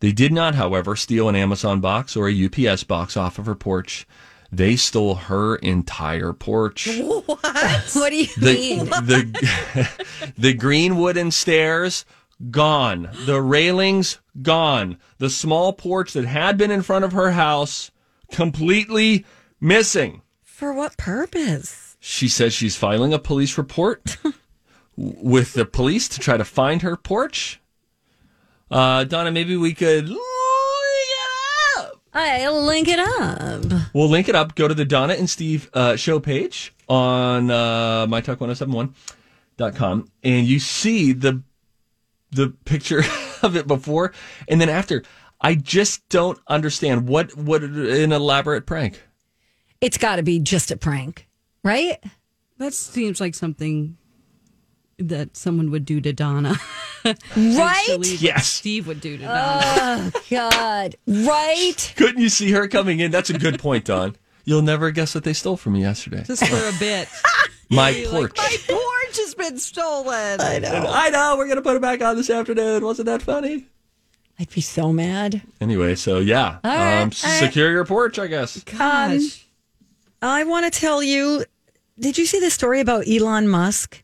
They 0.00 0.12
did 0.12 0.32
not, 0.32 0.54
however, 0.54 0.94
steal 0.96 1.28
an 1.28 1.36
Amazon 1.36 1.80
box 1.80 2.16
or 2.16 2.28
a 2.28 2.44
UPS 2.46 2.84
box 2.84 3.16
off 3.16 3.38
of 3.38 3.46
her 3.46 3.54
porch. 3.54 4.06
They 4.52 4.76
stole 4.76 5.14
her 5.14 5.56
entire 5.56 6.32
porch. 6.32 6.88
What? 7.26 7.90
what 7.94 8.10
do 8.10 8.16
you 8.16 8.26
The, 8.36 8.52
mean? 8.54 8.84
the, 8.86 10.04
the 10.38 10.52
green 10.54 10.96
wooden 10.96 11.30
stairs, 11.30 12.04
gone. 12.50 13.08
The 13.24 13.40
railings, 13.40 14.20
gone. 14.42 14.98
The 15.18 15.30
small 15.30 15.72
porch 15.72 16.12
that 16.12 16.24
had 16.26 16.56
been 16.58 16.70
in 16.70 16.82
front 16.82 17.04
of 17.04 17.12
her 17.12 17.32
house, 17.32 17.90
completely 18.30 19.24
missing. 19.60 20.22
For 20.42 20.72
what 20.72 20.96
purpose? 20.96 21.96
She 22.00 22.28
says 22.28 22.52
she's 22.54 22.76
filing 22.76 23.12
a 23.12 23.18
police 23.18 23.58
report 23.58 24.16
with 24.96 25.54
the 25.54 25.64
police 25.64 26.08
to 26.10 26.20
try 26.20 26.36
to 26.36 26.44
find 26.44 26.82
her 26.82 26.96
porch. 26.96 27.60
Uh, 28.70 29.04
Donna, 29.04 29.30
maybe 29.30 29.56
we 29.56 29.74
could. 29.74 30.08
Link 30.08 30.18
it 30.18 31.78
up. 31.78 32.00
I'll 32.12 32.64
link 32.64 32.88
it 32.88 32.98
up. 32.98 33.64
We'll 33.94 34.08
link 34.08 34.28
it 34.28 34.34
up. 34.34 34.54
Go 34.54 34.68
to 34.68 34.74
the 34.74 34.84
Donna 34.84 35.14
and 35.14 35.30
Steve 35.30 35.70
uh, 35.72 35.96
show 35.96 36.18
page 36.18 36.74
on 36.88 37.50
uh, 37.50 38.06
mytalk1071.com 38.06 40.10
and 40.22 40.46
you 40.46 40.60
see 40.60 41.12
the 41.12 41.42
the 42.32 42.48
picture 42.64 43.02
of 43.42 43.56
it 43.56 43.66
before 43.66 44.12
and 44.48 44.60
then 44.60 44.68
after. 44.68 45.02
I 45.40 45.54
just 45.54 46.08
don't 46.08 46.38
understand 46.48 47.08
what 47.08 47.36
what 47.36 47.62
an 47.62 48.12
elaborate 48.12 48.66
prank. 48.66 49.02
It's 49.80 49.98
got 49.98 50.16
to 50.16 50.22
be 50.22 50.38
just 50.38 50.70
a 50.70 50.76
prank, 50.76 51.28
right? 51.62 52.02
That 52.58 52.72
seems 52.72 53.20
like 53.20 53.34
something 53.34 53.98
that 54.98 55.36
someone 55.36 55.70
would 55.70 55.84
do 55.84 56.00
to 56.00 56.12
Donna. 56.12 56.56
Right? 57.04 57.16
Actually, 57.88 58.14
Yes. 58.16 58.48
Steve 58.48 58.88
would 58.88 59.00
do 59.00 59.16
to 59.16 59.22
Donna. 59.22 60.10
Oh 60.12 60.20
God! 60.28 60.96
Right? 61.06 61.92
Couldn't 61.96 62.20
you 62.20 62.28
see 62.28 62.50
her 62.50 62.66
coming 62.66 62.98
in? 62.98 63.12
That's 63.12 63.30
a 63.30 63.38
good 63.38 63.60
point, 63.60 63.84
Don. 63.84 64.16
You'll 64.44 64.62
never 64.62 64.90
guess 64.90 65.14
what 65.14 65.22
they 65.22 65.32
stole 65.32 65.56
from 65.56 65.74
me 65.74 65.82
yesterday. 65.82 66.24
Just 66.24 66.44
for 66.44 66.56
a 66.56 66.72
bit. 66.80 67.08
My 67.70 67.92
Be 67.92 68.06
like, 68.08 68.34
porch. 68.34 68.36
My 68.38 68.56
porch 68.66 69.16
has 69.18 69.34
been 69.36 69.56
stolen. 69.58 70.40
I 70.40 70.54
And 70.54 70.62
know. 70.64 70.86
I 70.88 71.10
know 71.10 71.36
we're 71.38 71.46
gonna 71.46 71.62
put 71.62 71.76
it 71.76 71.82
back 71.82 72.02
on 72.02 72.16
this 72.16 72.28
afternoon. 72.28 72.84
Wasn't 72.84 73.06
that 73.06 73.22
funny? 73.22 73.66
I'd 74.40 74.50
be 74.50 74.60
so 74.60 74.92
mad. 74.92 75.42
Anyway, 75.60 75.94
so 75.94 76.18
yeah, 76.18 76.58
All 76.64 76.70
right, 76.74 76.92
um, 76.94 76.98
all 76.98 77.04
right. 77.04 77.14
secure 77.14 77.70
your 77.70 77.84
porch, 77.84 78.18
I 78.18 78.26
guess. 78.26 78.64
Gosh. 78.64 79.46
I 80.22 80.42
want 80.42 80.72
to 80.72 80.76
tell 80.76 81.04
you. 81.04 81.44
Did 82.00 82.18
you 82.18 82.26
see 82.26 82.40
the 82.40 82.50
story 82.50 82.80
about 82.80 83.06
Elon 83.08 83.46
Musk 83.46 84.02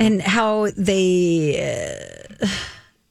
and 0.00 0.22
how 0.22 0.68
they 0.76 2.30
uh, 2.40 2.46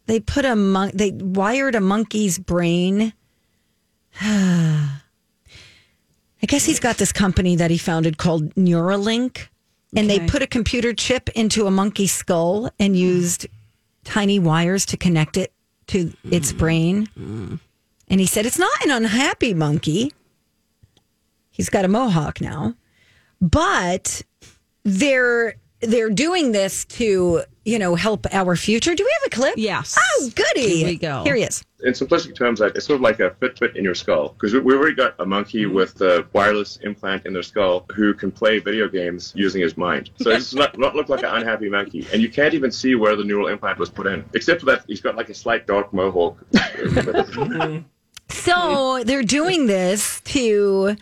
they 0.05 0.19
put 0.19 0.45
a 0.45 0.55
mon- 0.55 0.91
they 0.93 1.11
wired 1.11 1.75
a 1.75 1.81
monkey's 1.81 2.39
brain? 2.39 3.13
I 4.21 4.99
guess 6.45 6.65
he's 6.65 6.79
got 6.79 6.97
this 6.97 7.11
company 7.11 7.55
that 7.55 7.71
he 7.71 7.77
founded 7.77 8.17
called 8.17 8.53
Neuralink, 8.55 9.47
and 9.95 10.09
they 10.09 10.25
put 10.27 10.41
a 10.41 10.47
computer 10.47 10.93
chip 10.93 11.29
into 11.29 11.67
a 11.67 11.71
monkey's 11.71 12.13
skull 12.13 12.69
and 12.79 12.93
hmm. 12.93 13.01
used 13.01 13.47
tiny 14.03 14.39
wires 14.39 14.85
to 14.88 14.97
connect 14.97 15.38
it 15.38 15.53
to 15.88 16.13
its 16.31 16.51
hmm. 16.51 16.57
brain. 16.57 17.05
Hmm. 17.07 17.55
And 18.07 18.19
he 18.19 18.25
said 18.25 18.45
it's 18.45 18.59
not 18.59 18.85
an 18.85 18.91
unhappy 18.91 19.53
monkey. 19.53 20.13
He's 21.49 21.69
got 21.69 21.85
a 21.85 21.88
mohawk 21.88 22.39
now, 22.39 22.75
but 23.41 24.21
they're 24.83 25.55
they're 25.80 26.09
doing 26.09 26.51
this 26.51 26.86
to 26.86 27.43
you 27.65 27.80
know 27.80 27.95
help 27.95 28.25
our 28.32 28.55
future. 28.55 28.95
Do 28.95 29.03
we 29.03 29.11
have 29.21 29.28
a 29.28 29.36
clip? 29.36 29.55
Yes. 29.57 29.97
Oh, 29.99 30.30
goody! 30.36 30.78
Here 30.78 30.88
we 30.88 30.97
go. 30.97 31.23
Here 31.23 31.36
he 31.36 31.43
is. 31.43 31.63
in 31.84 31.93
simplistic 31.93 32.36
terms, 32.36 32.61
it's 32.61 32.86
sort 32.86 32.95
of 32.95 33.01
like 33.01 33.19
a 33.19 33.32
Fitbit 33.32 33.75
in 33.75 33.84
your 33.84 33.95
skull. 33.95 34.30
Because 34.30 34.53
we, 34.53 34.59
we 34.59 34.73
already 34.75 34.95
got 34.95 35.15
a 35.19 35.25
monkey 35.25 35.65
mm-hmm. 35.65 35.75
with 35.75 35.95
the 35.95 36.25
wireless 36.34 36.78
implant 36.78 37.25
in 37.25 37.34
their 37.34 37.43
skull 37.43 37.86
who 37.95 38.13
can 38.13 38.32
play 38.32 38.59
video 38.59 38.88
games 38.88 39.34
using 39.36 39.61
his 39.61 39.78
mind. 39.78 40.09
So 40.19 40.32
it's 40.32 40.53
not, 40.53 40.78
not 40.78 40.95
look 40.95 41.09
like 41.09 41.23
an 41.23 41.30
unhappy 41.30 41.69
monkey. 41.69 42.07
And 42.11 42.21
you 42.21 42.30
can't 42.30 42.53
even 42.53 42.71
see 42.71 42.95
where 42.95 43.15
the 43.15 43.23
neural 43.23 43.47
implant 43.47 43.78
was 43.78 43.89
put 43.89 44.07
in, 44.07 44.25
except 44.34 44.61
for 44.61 44.65
that 44.67 44.86
he's 44.88 45.01
got 45.01 45.15
like 45.15 45.30
a 45.30 45.34
slight 45.34 45.67
dark 45.67 45.93
mohawk. 45.93 46.38
So 48.30 49.03
they're 49.05 49.23
doing 49.23 49.67
this 49.67 50.19
to. 50.21 50.97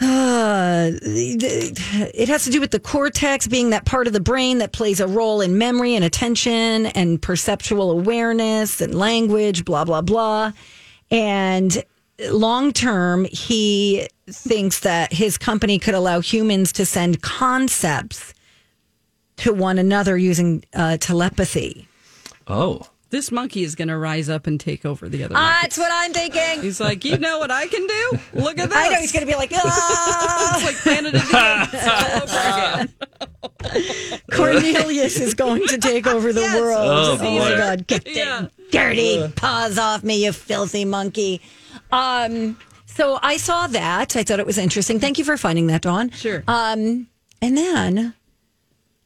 Uh, 0.00 0.90
it 1.02 2.28
has 2.28 2.44
to 2.44 2.50
do 2.50 2.60
with 2.60 2.70
the 2.70 2.80
cortex 2.80 3.46
being 3.46 3.70
that 3.70 3.84
part 3.84 4.06
of 4.06 4.12
the 4.12 4.20
brain 4.20 4.58
that 4.58 4.72
plays 4.72 5.00
a 5.00 5.06
role 5.06 5.40
in 5.40 5.58
memory 5.58 5.94
and 5.94 6.04
attention 6.04 6.86
and 6.86 7.20
perceptual 7.20 7.90
awareness 7.90 8.80
and 8.80 8.94
language, 8.94 9.64
blah, 9.64 9.84
blah, 9.84 10.02
blah. 10.02 10.52
And 11.10 11.82
long 12.30 12.72
term, 12.72 13.24
he 13.26 14.08
thinks 14.26 14.80
that 14.80 15.12
his 15.12 15.38
company 15.38 15.78
could 15.78 15.94
allow 15.94 16.20
humans 16.20 16.72
to 16.72 16.86
send 16.86 17.22
concepts 17.22 18.34
to 19.38 19.52
one 19.52 19.78
another 19.78 20.16
using 20.16 20.64
uh, 20.74 20.96
telepathy. 20.98 21.88
Oh, 22.46 22.88
This 23.10 23.32
monkey 23.32 23.62
is 23.62 23.74
going 23.74 23.88
to 23.88 23.96
rise 23.96 24.28
up 24.28 24.46
and 24.46 24.60
take 24.60 24.84
over 24.84 25.08
the 25.08 25.24
other 25.24 25.32
monkey. 25.32 25.58
That's 25.62 25.78
what 25.78 25.90
I'm 25.90 26.12
thinking. 26.12 26.60
He's 26.62 26.78
like, 26.78 27.06
you 27.06 27.16
know 27.16 27.38
what 27.38 27.50
I 27.50 27.66
can 27.66 27.86
do? 27.86 28.18
Look 28.34 28.58
at 28.58 28.68
this. 28.68 28.78
I 28.78 28.88
know 28.90 29.00
he's 29.00 29.12
going 29.12 29.26
to 29.26 29.32
be 29.32 29.36
like, 29.36 29.50
ah. 29.54 30.54
It's 30.56 30.64
like 30.66 30.76
Planet 30.76 31.14
of 31.14 31.22
the 31.22 32.88
Apes 33.64 33.70
all. 34.12 34.18
Cornelius 34.36 35.20
is 35.20 35.34
going 35.34 35.66
to 35.68 35.78
take 35.78 36.06
over 36.06 36.32
the 36.32 36.42
world. 36.42 36.78
Oh, 36.80 37.16
my 37.18 37.24
boy. 37.24 37.56
God. 37.56 37.86
Get 37.86 38.04
the 38.04 38.12
Yeah. 38.12 38.46
dirty 38.70 39.26
paws 39.36 39.78
off 39.78 40.02
me, 40.04 40.24
you 40.24 40.32
filthy 40.32 40.84
monkey. 40.84 41.40
Um, 41.90 42.58
so 42.86 43.18
I 43.22 43.36
saw 43.38 43.66
that. 43.68 44.16
I 44.16 44.22
thought 44.22 44.38
it 44.40 44.46
was 44.46 44.58
interesting. 44.58 45.00
Thank 45.00 45.18
you 45.18 45.24
for 45.24 45.36
finding 45.36 45.68
that, 45.68 45.82
Dawn. 45.82 46.10
Sure. 46.10 46.44
Um, 46.46 47.08
and 47.40 47.56
then 47.56 48.14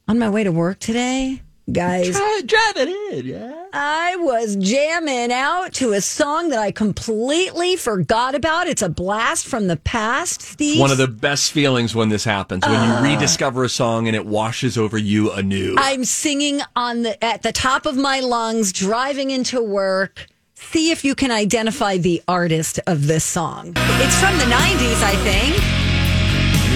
on 0.08 0.18
my 0.18 0.28
way 0.28 0.42
to 0.44 0.50
work 0.50 0.80
today, 0.80 1.42
guys, 1.70 2.10
drive 2.10 2.76
it 2.76 2.88
in, 2.88 3.26
yeah. 3.26 3.66
I 3.72 4.16
was 4.16 4.56
jamming 4.56 5.32
out 5.32 5.72
to 5.74 5.92
a 5.92 6.00
song 6.00 6.50
that 6.50 6.58
I 6.58 6.72
completely 6.72 7.76
forgot 7.76 8.34
about. 8.34 8.66
It's 8.66 8.82
a 8.82 8.88
blast 8.88 9.46
from 9.46 9.68
the 9.68 9.76
past, 9.76 10.42
Steve. 10.42 10.80
One 10.80 10.90
of 10.90 10.98
the 10.98 11.08
best 11.08 11.52
feelings 11.52 11.94
when 11.94 12.08
this 12.08 12.24
happens 12.24 12.64
when 12.66 12.74
you 12.74 12.94
ah. 12.94 13.00
rediscover 13.02 13.64
a 13.64 13.68
song 13.68 14.08
and 14.08 14.16
it 14.16 14.26
washes 14.26 14.76
over 14.76 14.98
you 14.98 15.32
anew. 15.32 15.74
I'm 15.78 16.04
singing 16.04 16.60
on 16.76 17.02
the 17.02 17.22
at 17.24 17.42
the 17.42 17.52
top 17.52 17.86
of 17.86 17.96
my 17.96 18.20
lungs, 18.20 18.72
driving 18.72 19.30
into 19.30 19.62
work. 19.62 20.26
See 20.54 20.90
if 20.90 21.04
you 21.04 21.14
can 21.14 21.30
identify 21.30 21.96
the 21.96 22.22
artist 22.28 22.78
of 22.86 23.06
this 23.06 23.24
song. 23.24 23.72
It's 23.76 24.18
from 24.20 24.36
the 24.38 24.44
90s, 24.44 25.02
I 25.02 25.16
think. 25.24 25.56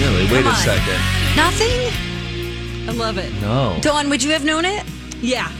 really? 0.01 0.23
Wait 0.31 0.43
Come 0.43 0.47
a 0.47 0.49
on. 0.49 0.55
second. 0.55 1.01
Nothing? 1.35 2.06
I 2.87 2.91
love 2.91 3.17
it. 3.17 3.31
No. 3.41 3.77
Dawn, 3.81 4.09
would 4.09 4.23
you 4.23 4.31
have 4.31 4.43
known 4.45 4.65
it? 4.65 4.83
Yeah. 5.21 5.51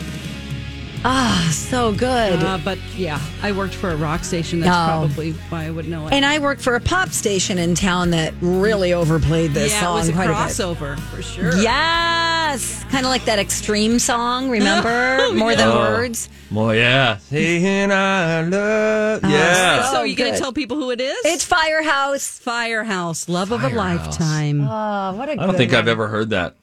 Ah, 1.06 1.48
so 1.54 1.94
good. 1.94 2.42
Uh, 2.44 2.58
but 2.64 2.78
yeah, 2.96 3.20
I 3.44 3.52
worked 3.52 3.76
for 3.76 3.92
a 3.92 3.96
rock 3.96 4.24
station. 4.24 4.60
That's 4.60 4.76
Oh. 4.76 5.06
probably 5.08 5.32
why 5.50 5.66
I 5.66 5.70
would 5.70 5.88
know 5.88 6.08
it. 6.08 6.14
and 6.14 6.26
I 6.26 6.40
worked 6.40 6.60
for 6.62 6.76
a 6.76 6.80
pop 6.82 7.10
station 7.10 7.58
in 7.60 7.76
town 7.76 8.10
that 8.12 8.34
really 8.42 8.94
overplayed 8.94 9.54
this 9.54 9.72
yeah, 9.74 9.80
song 9.82 9.96
it 9.98 10.00
was 10.00 10.10
a 10.10 10.14
quite 10.14 10.30
crossover 10.30 11.00
for 11.00 11.22
sure. 11.22 11.50
a 11.50 11.52
bit. 11.52 11.64
Yes, 11.64 12.84
kind 12.90 13.06
of 13.06 13.10
like 13.12 13.26
that 13.26 13.38
extreme 13.40 14.00
song. 14.00 14.50
Remember, 14.50 15.32
more 15.34 15.56
than 15.56 15.68
Oh. 15.70 15.78
words. 15.78 16.30
Well, 16.52 16.74
yeah. 16.74 17.18
Saying 17.18 17.92
I 17.92 18.42
love. 18.42 19.22
Yeah. 19.24 19.92
So 19.92 20.00
Oh, 20.00 20.04
you 20.04 20.16
going 20.16 20.32
good. 20.32 20.38
to 20.38 20.42
tell 20.42 20.52
people 20.54 20.78
who 20.78 20.90
it 20.92 21.00
is? 21.00 21.18
It's 21.26 21.44
Firehouse. 21.46 22.40
Firehouse, 22.40 23.30
Love 23.30 23.52
of 23.52 23.64
a 23.64 23.70
Firehouse. 23.70 24.08
Lifetime. 24.20 24.62
Oh, 24.68 25.14
what 25.16 25.30
a 25.30 25.34
I 25.34 25.36
don't 25.46 25.56
think 25.56 25.74
I've 25.74 25.88
ever 25.88 26.08
heard 26.08 26.32
that. 26.32 26.56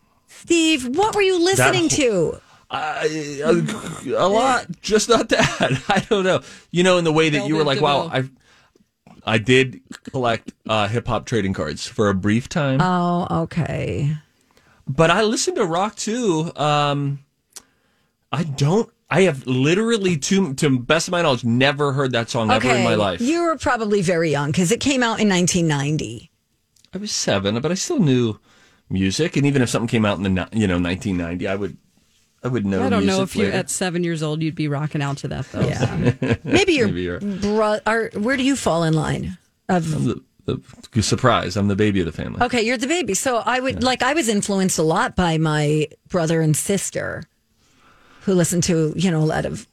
Steve, 0.45 0.97
what 0.97 1.15
were 1.15 1.23
you 1.23 1.43
listening 1.43 1.89
whole- 1.89 2.33
to? 2.33 2.41
Uh, 2.71 3.03
a, 3.05 4.15
a 4.17 4.29
lot, 4.29 4.67
just 4.83 5.09
not 5.09 5.29
that. 5.29 5.83
I 5.89 6.01
don't 6.11 6.25
know. 6.25 6.41
You 6.71 6.83
know, 6.83 6.99
in 6.99 7.05
the 7.05 7.11
the 7.11 7.17
way 7.17 7.31
that 7.31 7.47
you 7.47 7.55
were 7.57 7.65
like, 7.65 7.81
wow, 7.81 8.11
I 8.13 8.25
I 9.25 9.39
did 9.39 9.81
collect 10.11 10.53
uh, 10.69 10.89
hip 10.89 11.07
hop 11.07 11.25
trading 11.25 11.53
cards 11.55 11.87
for 11.87 12.09
a 12.11 12.15
brief 12.15 12.49
time, 12.49 12.81
Oh, 12.83 13.27
okay. 13.45 14.17
but 14.89 15.11
I 15.11 15.23
listened 15.23 15.57
to 15.57 15.65
rock 15.65 15.95
too. 15.97 16.51
Um, 16.57 17.21
I 18.33 18.43
don't. 18.43 18.91
I 19.09 19.23
have 19.23 19.47
literally, 19.47 20.17
to 20.17 20.53
to 20.55 20.79
best 20.79 21.07
of 21.09 21.13
my 21.13 21.23
knowledge, 21.23 21.45
never 21.45 21.93
heard 21.93 22.13
that 22.13 22.29
song 22.29 22.51
ever 22.51 22.69
in 22.69 22.83
my 22.85 22.97
life. 22.97 23.21
You 23.21 23.45
were 23.45 23.57
probably 23.57 24.03
very 24.03 24.31
young 24.31 24.51
because 24.51 24.73
it 24.73 24.81
came 24.81 25.03
out 25.03 25.21
in 25.21 25.29
1990. 25.29 26.31
I 26.93 26.99
was 26.99 27.13
seven, 27.13 27.61
but 27.61 27.71
I 27.71 27.75
still 27.75 28.01
knew 28.01 28.39
music, 28.91 29.37
and 29.37 29.47
even 29.47 29.63
if 29.63 29.69
something 29.69 29.89
came 29.89 30.05
out 30.05 30.17
in 30.19 30.23
the 30.23 30.29
ni- 30.31 30.61
you 30.61 30.67
know 30.67 30.79
1990, 30.79 31.47
I 31.49 31.55
would 31.57 31.77
I 32.43 32.49
would 32.49 32.67
know. 32.67 32.85
I 32.85 32.89
don't 32.91 33.07
know 33.07 33.19
music 33.19 33.23
if 33.31 33.37
you 33.37 33.45
later. 33.47 33.57
at 33.57 33.71
seven 33.71 34.05
years 34.05 34.23
old 34.23 34.43
you'd 34.43 34.55
be 34.55 34.69
rocking 34.69 35.01
out 35.03 35.19
to 35.19 35.29
that 35.29 35.47
though. 35.53 35.61
Yeah. 35.67 36.37
Maybe 36.45 36.75
your 36.75 36.89
Maybe 36.89 37.03
you're- 37.03 37.21
where 38.21 38.37
do 38.37 38.43
you 38.43 38.57
fall 38.57 38.85
in 38.85 38.95
line? 38.95 39.39
Of 39.69 40.05
the, 40.05 40.21
the 40.93 41.03
surprise. 41.03 41.57
I'm 41.57 41.69
the 41.69 41.77
baby 41.77 42.01
of 42.01 42.07
the 42.07 42.13
family. 42.13 42.43
okay, 42.43 42.61
you're 42.61 42.77
the 42.77 42.87
baby. 42.87 43.15
So 43.15 43.39
I 43.39 43.61
would 43.61 43.83
like 43.83 44.03
I 44.03 44.13
was 44.13 44.29
influenced 44.29 44.79
a 44.79 44.83
lot 44.83 45.17
by 45.17 45.39
my 45.39 45.89
brother 46.09 46.43
and 46.43 46.55
sister, 46.55 47.23
who 48.23 48.35
listened 48.35 48.65
to 48.65 48.93
you 48.97 49.11
know 49.11 49.21
a 49.21 49.25
lot 49.25 49.47
of. 49.47 49.67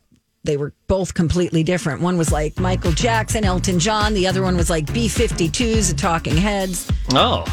They 0.43 0.57
were 0.57 0.73
both 0.87 1.13
completely 1.13 1.61
different. 1.61 2.01
One 2.01 2.17
was 2.17 2.31
like 2.31 2.57
Michael 2.59 2.93
Jackson, 2.93 3.43
Elton 3.43 3.77
John. 3.77 4.15
The 4.15 4.25
other 4.25 4.41
one 4.41 4.57
was 4.57 4.71
like 4.71 4.85
B52s, 4.87 5.89
the 5.91 5.95
Talking 5.95 6.35
Heads. 6.35 6.89
Oh, 7.13 7.43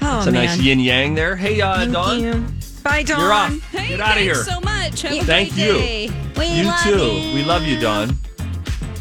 Oh 0.00 0.18
it's 0.18 0.26
a 0.26 0.32
man, 0.32 0.44
nice 0.46 0.58
yin 0.58 0.80
yang 0.80 1.14
there. 1.14 1.36
Hey, 1.36 1.60
uh, 1.60 1.76
Thank 1.76 1.92
Dawn, 1.92 2.20
you. 2.20 2.44
Bye, 2.82 3.02
Dawn. 3.02 3.20
you're 3.20 3.32
off. 3.32 3.72
Get 3.72 4.00
out 4.00 4.16
of 4.16 4.22
here. 4.22 4.34
so 4.36 4.60
much. 4.60 5.02
Have 5.02 5.12
a 5.12 5.24
Thank 5.24 5.54
great 5.54 5.64
you. 5.66 5.72
day. 5.74 6.10
We 6.36 6.46
you 6.60 6.64
love 6.64 6.80
too. 6.82 6.96
you. 6.96 7.34
We 7.34 7.44
love 7.44 7.64
you, 7.64 7.78
Dawn. 7.78 8.16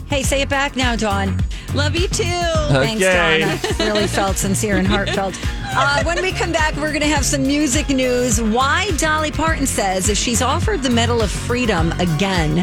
Hey, 0.10 0.24
say 0.24 0.41
it 0.41 0.50
back 0.50 0.76
now, 0.76 0.95
Dawn. 0.95 1.38
Love 1.76 1.95
you 1.95 2.08
too. 2.08 2.24
Thanks, 2.24 3.04
Okay. 3.04 3.39
Dawn. 3.41 3.50
That 3.78 3.91
really 3.93 4.08
felt 4.08 4.38
sincere 4.38 4.78
and 4.78 4.88
heartfelt. 4.88 5.39
Uh, 5.80 6.02
when 6.06 6.20
we 6.24 6.32
come 6.32 6.52
back, 6.52 6.74
we're 6.78 6.89
going 6.89 7.02
to 7.02 7.08
have 7.08 7.26
some 7.26 7.45
music 7.45 7.89
news. 7.89 8.41
Why 8.41 8.89
Dolly 8.98 9.32
Parton 9.32 9.68
says 9.68 10.08
if 10.10 10.18
she's 10.18 10.41
offered 10.41 10.82
the 10.82 10.89
Medal 10.89 11.22
of 11.22 11.30
Freedom 11.30 11.91
again, 12.00 12.60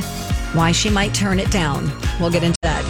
why 0.55 0.72
she 0.72 0.89
might 0.89 1.12
turn 1.14 1.39
it 1.39 1.51
down. 1.51 1.93
We'll 2.18 2.30
get 2.30 2.43
into 2.43 2.59
that. 2.62 2.82